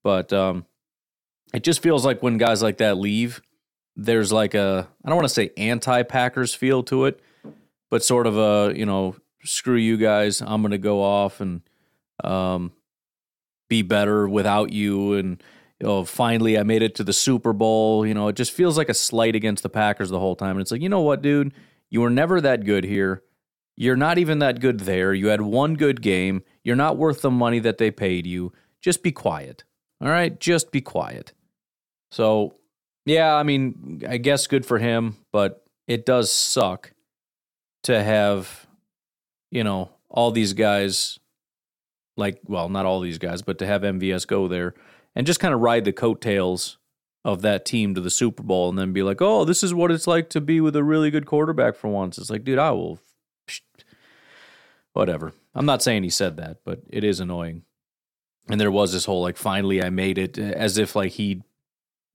But 0.04 0.32
um, 0.32 0.68
it 1.52 1.64
just 1.64 1.82
feels 1.82 2.06
like 2.06 2.22
when 2.22 2.38
guys 2.38 2.62
like 2.62 2.78
that 2.78 2.98
leave, 2.98 3.42
there's 3.96 4.32
like 4.32 4.54
a 4.54 4.88
I 5.04 5.10
don't 5.10 5.16
want 5.16 5.28
to 5.28 5.34
say 5.34 5.50
anti 5.58 6.04
Packers 6.04 6.54
feel 6.54 6.84
to 6.84 7.06
it, 7.06 7.20
but 7.90 8.04
sort 8.04 8.28
of 8.28 8.38
a 8.38 8.78
you 8.78 8.86
know 8.86 9.16
screw 9.44 9.76
you 9.76 9.98
guys 9.98 10.42
i'm 10.42 10.62
gonna 10.62 10.78
go 10.78 11.02
off 11.02 11.42
and 11.42 11.62
um, 12.24 12.72
be 13.70 13.82
better 13.82 14.28
without 14.28 14.72
you 14.72 15.14
and 15.14 15.44
know 15.86 16.04
finally 16.04 16.58
i 16.58 16.64
made 16.64 16.82
it 16.82 16.96
to 16.96 17.04
the 17.04 17.14
super 17.14 17.54
bowl. 17.54 18.06
You 18.06 18.14
know 18.14 18.28
it 18.28 18.36
just 18.36 18.52
feels 18.52 18.78
like 18.78 18.90
a 18.90 18.94
slight 18.94 19.36
against 19.36 19.64
the 19.64 19.70
packers 19.70 20.10
the 20.10 20.20
whole 20.20 20.36
time. 20.36 20.52
And 20.52 20.62
it's 20.62 20.72
like 20.72 20.82
you 20.82 20.90
know 20.90 21.02
what 21.02 21.22
dude? 21.22 21.54
You 21.90 22.02
were 22.02 22.10
never 22.10 22.42
that 22.42 22.66
good 22.66 22.84
here. 22.84 23.24
You're 23.76 23.96
not 23.96 24.18
even 24.18 24.40
that 24.40 24.60
good 24.60 24.82
there. 24.82 25.14
You 25.14 25.28
had 25.28 25.42
one 25.42 25.76
good 25.76 26.02
game. 26.02 26.44
You're 26.64 26.76
not 26.76 26.98
worth 26.98 27.22
the 27.22 27.32
money 27.32 27.60
that 27.60 27.78
they 27.78 27.92
paid 27.92 28.26
you. 28.26 28.52
Just 28.82 29.04
be 29.04 29.12
quiet. 29.12 29.64
All 30.02 30.10
right? 30.10 30.38
Just 30.40 30.72
be 30.72 30.82
quiet. 30.82 31.34
So 32.12 32.56
yeah 33.06 33.34
i 33.34 33.42
mean 33.42 34.02
i 34.10 34.18
guess 34.18 34.48
good 34.48 34.66
for 34.66 34.80
him 34.80 35.16
but 35.32 35.64
it 35.88 36.06
does 36.06 36.32
suck 36.32 36.92
to 37.84 38.04
have, 38.04 38.68
you 39.50 39.64
know, 39.64 39.90
all 40.10 40.32
these 40.32 40.54
guys, 40.54 41.18
like, 42.18 42.40
well, 42.46 42.70
not 42.70 42.86
all 42.86 43.00
these 43.00 43.18
guys, 43.18 43.42
but 43.42 43.60
to 43.60 43.66
have 43.66 43.82
MVS 43.82 44.28
go 44.28 44.48
there 44.48 44.74
and 45.18 45.26
just 45.26 45.40
kind 45.40 45.52
of 45.52 45.62
ride 45.62 45.84
the 45.84 45.92
coattails 45.92 46.78
of 47.26 47.42
that 47.42 47.66
team 47.66 47.96
to 47.96 48.02
the 48.02 48.12
Super 48.12 48.44
Bowl 48.44 48.70
and 48.70 48.78
then 48.78 48.94
be 48.94 49.02
like, 49.02 49.20
oh, 49.20 49.46
this 49.46 49.64
is 49.64 49.74
what 49.74 49.90
it's 49.90 50.06
like 50.06 50.30
to 50.30 50.40
be 50.40 50.62
with 50.62 50.76
a 50.76 50.84
really 50.84 51.10
good 51.10 51.26
quarterback 51.26 51.76
for 51.76 51.88
once. 51.88 52.20
It's 52.20 52.30
like, 52.30 52.44
dude, 52.44 52.60
I 52.60 52.70
will. 52.70 53.00
Whatever. 54.94 55.34
I'm 55.56 55.66
not 55.66 55.82
saying 55.82 56.04
he 56.04 56.12
said 56.12 56.38
that, 56.38 56.58
but 56.64 56.82
it 56.88 57.04
is 57.04 57.20
annoying. 57.20 57.64
And 58.48 58.62
there 58.62 58.70
was 58.70 58.94
this 58.94 59.06
whole, 59.06 59.24
like, 59.24 59.38
finally 59.38 59.84
I 59.84 59.90
made 59.90 60.20
it, 60.20 60.38
as 60.38 60.78
if, 60.78 60.96
like, 60.96 61.14
he, 61.14 61.42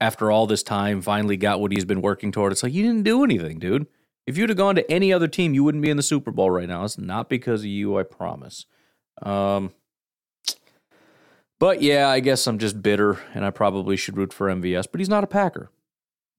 after 0.00 0.30
all 0.30 0.46
this 0.46 0.62
time, 0.62 1.02
finally 1.02 1.36
got 1.36 1.60
what 1.60 1.72
he's 1.72 1.84
been 1.84 2.02
working 2.02 2.30
toward. 2.30 2.52
It's 2.52 2.62
like, 2.62 2.72
you 2.72 2.84
didn't 2.84 3.02
do 3.02 3.24
anything, 3.24 3.58
dude. 3.58 3.88
If 4.28 4.38
you'd 4.38 4.48
have 4.48 4.56
gone 4.56 4.76
to 4.76 4.88
any 4.88 5.12
other 5.12 5.26
team, 5.26 5.54
you 5.54 5.64
wouldn't 5.64 5.82
be 5.82 5.90
in 5.90 5.96
the 5.96 6.04
Super 6.04 6.30
Bowl 6.30 6.52
right 6.52 6.68
now. 6.68 6.84
It's 6.84 6.96
not 6.96 7.28
because 7.28 7.62
of 7.62 7.66
you, 7.66 7.98
I 7.98 8.04
promise. 8.04 8.64
Um, 9.20 9.72
But 11.62 11.80
yeah, 11.80 12.08
I 12.08 12.18
guess 12.18 12.48
I'm 12.48 12.58
just 12.58 12.82
bitter 12.82 13.20
and 13.34 13.44
I 13.44 13.50
probably 13.50 13.96
should 13.96 14.16
root 14.16 14.32
for 14.32 14.48
MVS, 14.48 14.86
but 14.90 15.00
he's 15.00 15.08
not 15.08 15.22
a 15.22 15.28
Packer. 15.28 15.70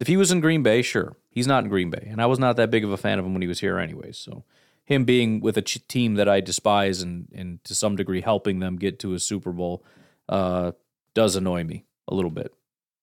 If 0.02 0.08
he 0.08 0.18
was 0.18 0.34
in 0.34 0.42
Green 0.42 0.64
Bay, 0.64 0.82
sure. 0.82 1.16
He's 1.30 1.48
not 1.48 1.64
in 1.64 1.70
Green 1.70 1.90
Bay. 1.90 2.10
And 2.12 2.22
I 2.22 2.26
was 2.26 2.40
not 2.40 2.58
that 2.58 2.70
big 2.70 2.84
of 2.84 2.92
a 2.92 2.98
fan 2.98 3.20
of 3.20 3.26
him 3.26 3.32
when 3.32 3.42
he 3.42 3.48
was 3.48 3.62
here, 3.62 3.78
anyways. 3.78 4.18
So 4.18 4.44
him 4.84 5.06
being 5.06 5.40
with 5.40 5.56
a 5.58 5.62
ch- 5.62 5.88
team 5.88 6.16
that 6.16 6.28
I 6.28 6.42
despise 6.42 7.02
and, 7.02 7.30
and 7.34 7.64
to 7.64 7.74
some 7.74 7.96
degree 7.96 8.20
helping 8.20 8.60
them 8.60 8.76
get 8.76 9.00
to 9.00 9.14
a 9.14 9.20
Super 9.20 9.54
Bowl 9.54 9.86
uh, 10.28 10.74
does 11.14 11.38
annoy 11.38 11.64
me 11.64 11.86
a 12.10 12.14
little 12.14 12.30
bit. 12.30 12.54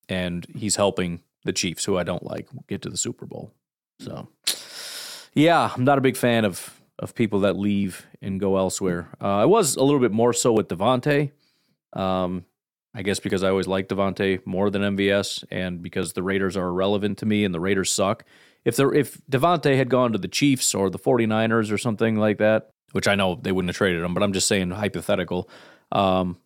And 0.06 0.44
he's 0.54 0.76
helping 0.76 1.22
the 1.46 1.54
Chiefs, 1.54 1.86
who 1.86 1.96
I 1.96 2.02
don't 2.02 2.26
like, 2.26 2.50
get 2.68 2.82
to 2.82 2.90
the 2.90 2.98
Super 2.98 3.24
Bowl. 3.24 3.54
So 3.98 4.28
yeah, 5.32 5.72
I'm 5.74 5.84
not 5.84 5.96
a 5.96 6.02
big 6.02 6.18
fan 6.18 6.44
of 6.44 6.76
of 6.98 7.14
people 7.14 7.40
that 7.40 7.56
leave 7.56 8.06
and 8.20 8.38
go 8.38 8.58
elsewhere. 8.58 9.08
Uh, 9.22 9.38
I 9.38 9.46
was 9.46 9.74
a 9.76 9.82
little 9.82 10.00
bit 10.00 10.12
more 10.12 10.34
so 10.34 10.52
with 10.52 10.68
Davante. 10.68 11.30
Um, 11.92 12.44
I 12.94 13.02
guess 13.02 13.20
because 13.20 13.44
I 13.44 13.50
always 13.50 13.68
liked 13.68 13.90
Davante 13.90 14.44
more 14.44 14.70
than 14.70 14.82
MVS, 14.82 15.44
and 15.50 15.80
because 15.80 16.12
the 16.12 16.22
Raiders 16.22 16.56
are 16.56 16.68
irrelevant 16.68 17.18
to 17.18 17.26
me 17.26 17.44
and 17.44 17.54
the 17.54 17.60
Raiders 17.60 17.90
suck. 17.90 18.24
If 18.64 18.76
there 18.76 18.92
if 18.92 19.18
Davante 19.30 19.76
had 19.76 19.88
gone 19.88 20.12
to 20.12 20.18
the 20.18 20.28
Chiefs 20.28 20.74
or 20.74 20.90
the 20.90 20.98
49ers 20.98 21.72
or 21.72 21.78
something 21.78 22.16
like 22.16 22.38
that, 22.38 22.70
which 22.92 23.08
I 23.08 23.14
know 23.14 23.38
they 23.40 23.52
wouldn't 23.52 23.70
have 23.70 23.76
traded 23.76 24.02
him, 24.02 24.12
but 24.14 24.22
I'm 24.22 24.32
just 24.32 24.48
saying 24.48 24.70
hypothetical. 24.70 25.48
Um, 25.92 26.38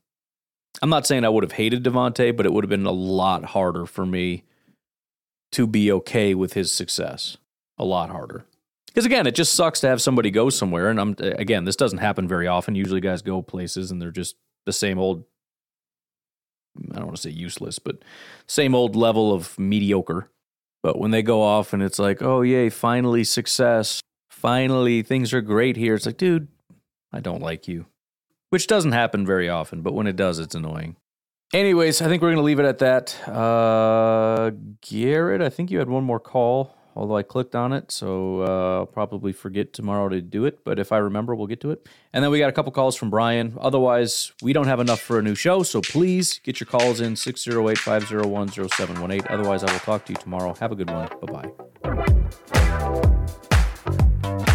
I'm 0.83 0.91
not 0.91 1.07
saying 1.07 1.25
I 1.25 1.29
would 1.29 1.45
have 1.45 1.53
hated 1.53 1.85
Davante, 1.85 2.37
but 2.37 2.47
it 2.47 2.53
would 2.53 2.65
have 2.65 2.71
been 2.71 2.87
a 2.87 2.93
lot 2.93 3.45
harder 3.45 3.87
for 3.87 4.05
me 4.05 4.45
to 5.53 5.67
be 5.67 5.91
okay 5.93 6.35
with 6.35 6.55
his 6.55 6.73
success. 6.73 7.37
A 7.79 7.85
lot 7.85 8.11
harder. 8.11 8.45
Because 8.87 9.07
again, 9.07 9.27
it 9.27 9.35
just 9.35 9.55
sucks 9.55 9.81
to 9.81 9.89
have 9.89 10.01
somebody 10.01 10.31
go 10.31 10.51
somewhere. 10.51 10.89
And 10.89 11.01
I'm 11.01 11.17
again, 11.19 11.65
this 11.65 11.77
doesn't 11.77 11.99
happen 11.99 12.29
very 12.29 12.47
often. 12.47 12.75
Usually, 12.75 13.01
guys 13.01 13.23
go 13.23 13.43
places 13.43 13.91
and 13.91 14.01
they're 14.01 14.11
just 14.11 14.37
the 14.67 14.73
same 14.73 14.99
old. 14.99 15.25
I 16.91 16.97
don't 16.97 17.07
want 17.07 17.17
to 17.17 17.23
say 17.23 17.31
useless, 17.31 17.79
but 17.79 18.03
same 18.47 18.75
old 18.75 18.97
level 18.97 19.33
of 19.33 19.59
mediocre. 19.59 20.31
But 20.83 20.99
when 20.99 21.13
they 21.13 21.23
go 21.23 21.43
off 21.43 21.73
and 21.73 21.83
it's 21.83 21.99
like, 21.99 22.23
oh 22.23 22.43
yay, 22.43 22.69
finally 22.69 23.25
success, 23.25 24.01
finally 24.31 25.03
things 25.03 25.33
are 25.33 25.41
great 25.41 25.77
here. 25.77 25.95
It's 25.95 26.07
like, 26.07 26.19
dude, 26.19 26.49
I 27.13 27.21
don't 27.21 27.41
like 27.41 27.67
you, 27.69 27.87
which 28.51 28.67
doesn't 28.67 28.93
happen 28.93 29.25
very 29.25 29.49
often. 29.49 29.81
But 29.81 29.95
when 29.95 30.07
it 30.07 30.17
does, 30.17 30.39
it's 30.39 30.55
annoying. 30.55 30.97
Anyways, 31.55 32.03
I 32.03 32.09
think 32.09 32.21
we're 32.21 32.29
going 32.29 32.39
to 32.39 32.43
leave 32.43 32.59
it 32.59 32.67
at 32.67 32.79
that. 32.79 33.29
Uh, 33.29 34.51
Garrett, 34.81 35.41
I 35.41 35.49
think 35.49 35.71
you 35.71 35.79
had 35.79 35.89
one 35.89 36.03
more 36.03 36.19
call, 36.19 36.77
although 36.95 37.17
I 37.17 37.23
clicked 37.23 37.55
on 37.55 37.73
it, 37.73 37.91
so 37.91 38.43
uh, 38.43 38.79
I'll 38.81 38.87
probably 38.87 39.33
forget 39.33 39.73
tomorrow 39.73 40.09
to 40.09 40.21
do 40.21 40.45
it. 40.45 40.65
But 40.65 40.79
if 40.79 40.93
I 40.93 40.99
remember, 40.99 41.35
we'll 41.35 41.47
get 41.47 41.61
to 41.63 41.71
it. 41.71 41.87
And 42.13 42.23
then 42.23 42.31
we 42.31 42.39
got 42.39 42.49
a 42.49 42.53
couple 42.53 42.73
calls 42.73 42.97
from 42.97 43.11
Brian. 43.11 43.57
Otherwise, 43.61 44.33
we 44.43 44.53
don't 44.53 44.67
have 44.67 44.81
enough 44.81 45.01
for 45.01 45.19
a 45.19 45.23
new 45.23 45.35
show, 45.35 45.63
so 45.63 45.81
please 45.81 46.41
get 46.43 46.61
your 46.61 46.67
calls 46.67 47.01
in 47.01 47.17
608 47.17 47.79
501 47.79 48.49
0718. 48.49 49.27
Otherwise, 49.29 49.65
I 49.65 49.73
will 49.73 49.81
talk 49.81 50.05
to 50.07 50.13
you 50.13 50.19
tomorrow. 50.19 50.55
Have 50.61 50.73
a 50.73 50.77
good 50.77 50.91
one. 50.91 51.09
Bye 51.23 51.51
bye. 54.23 54.54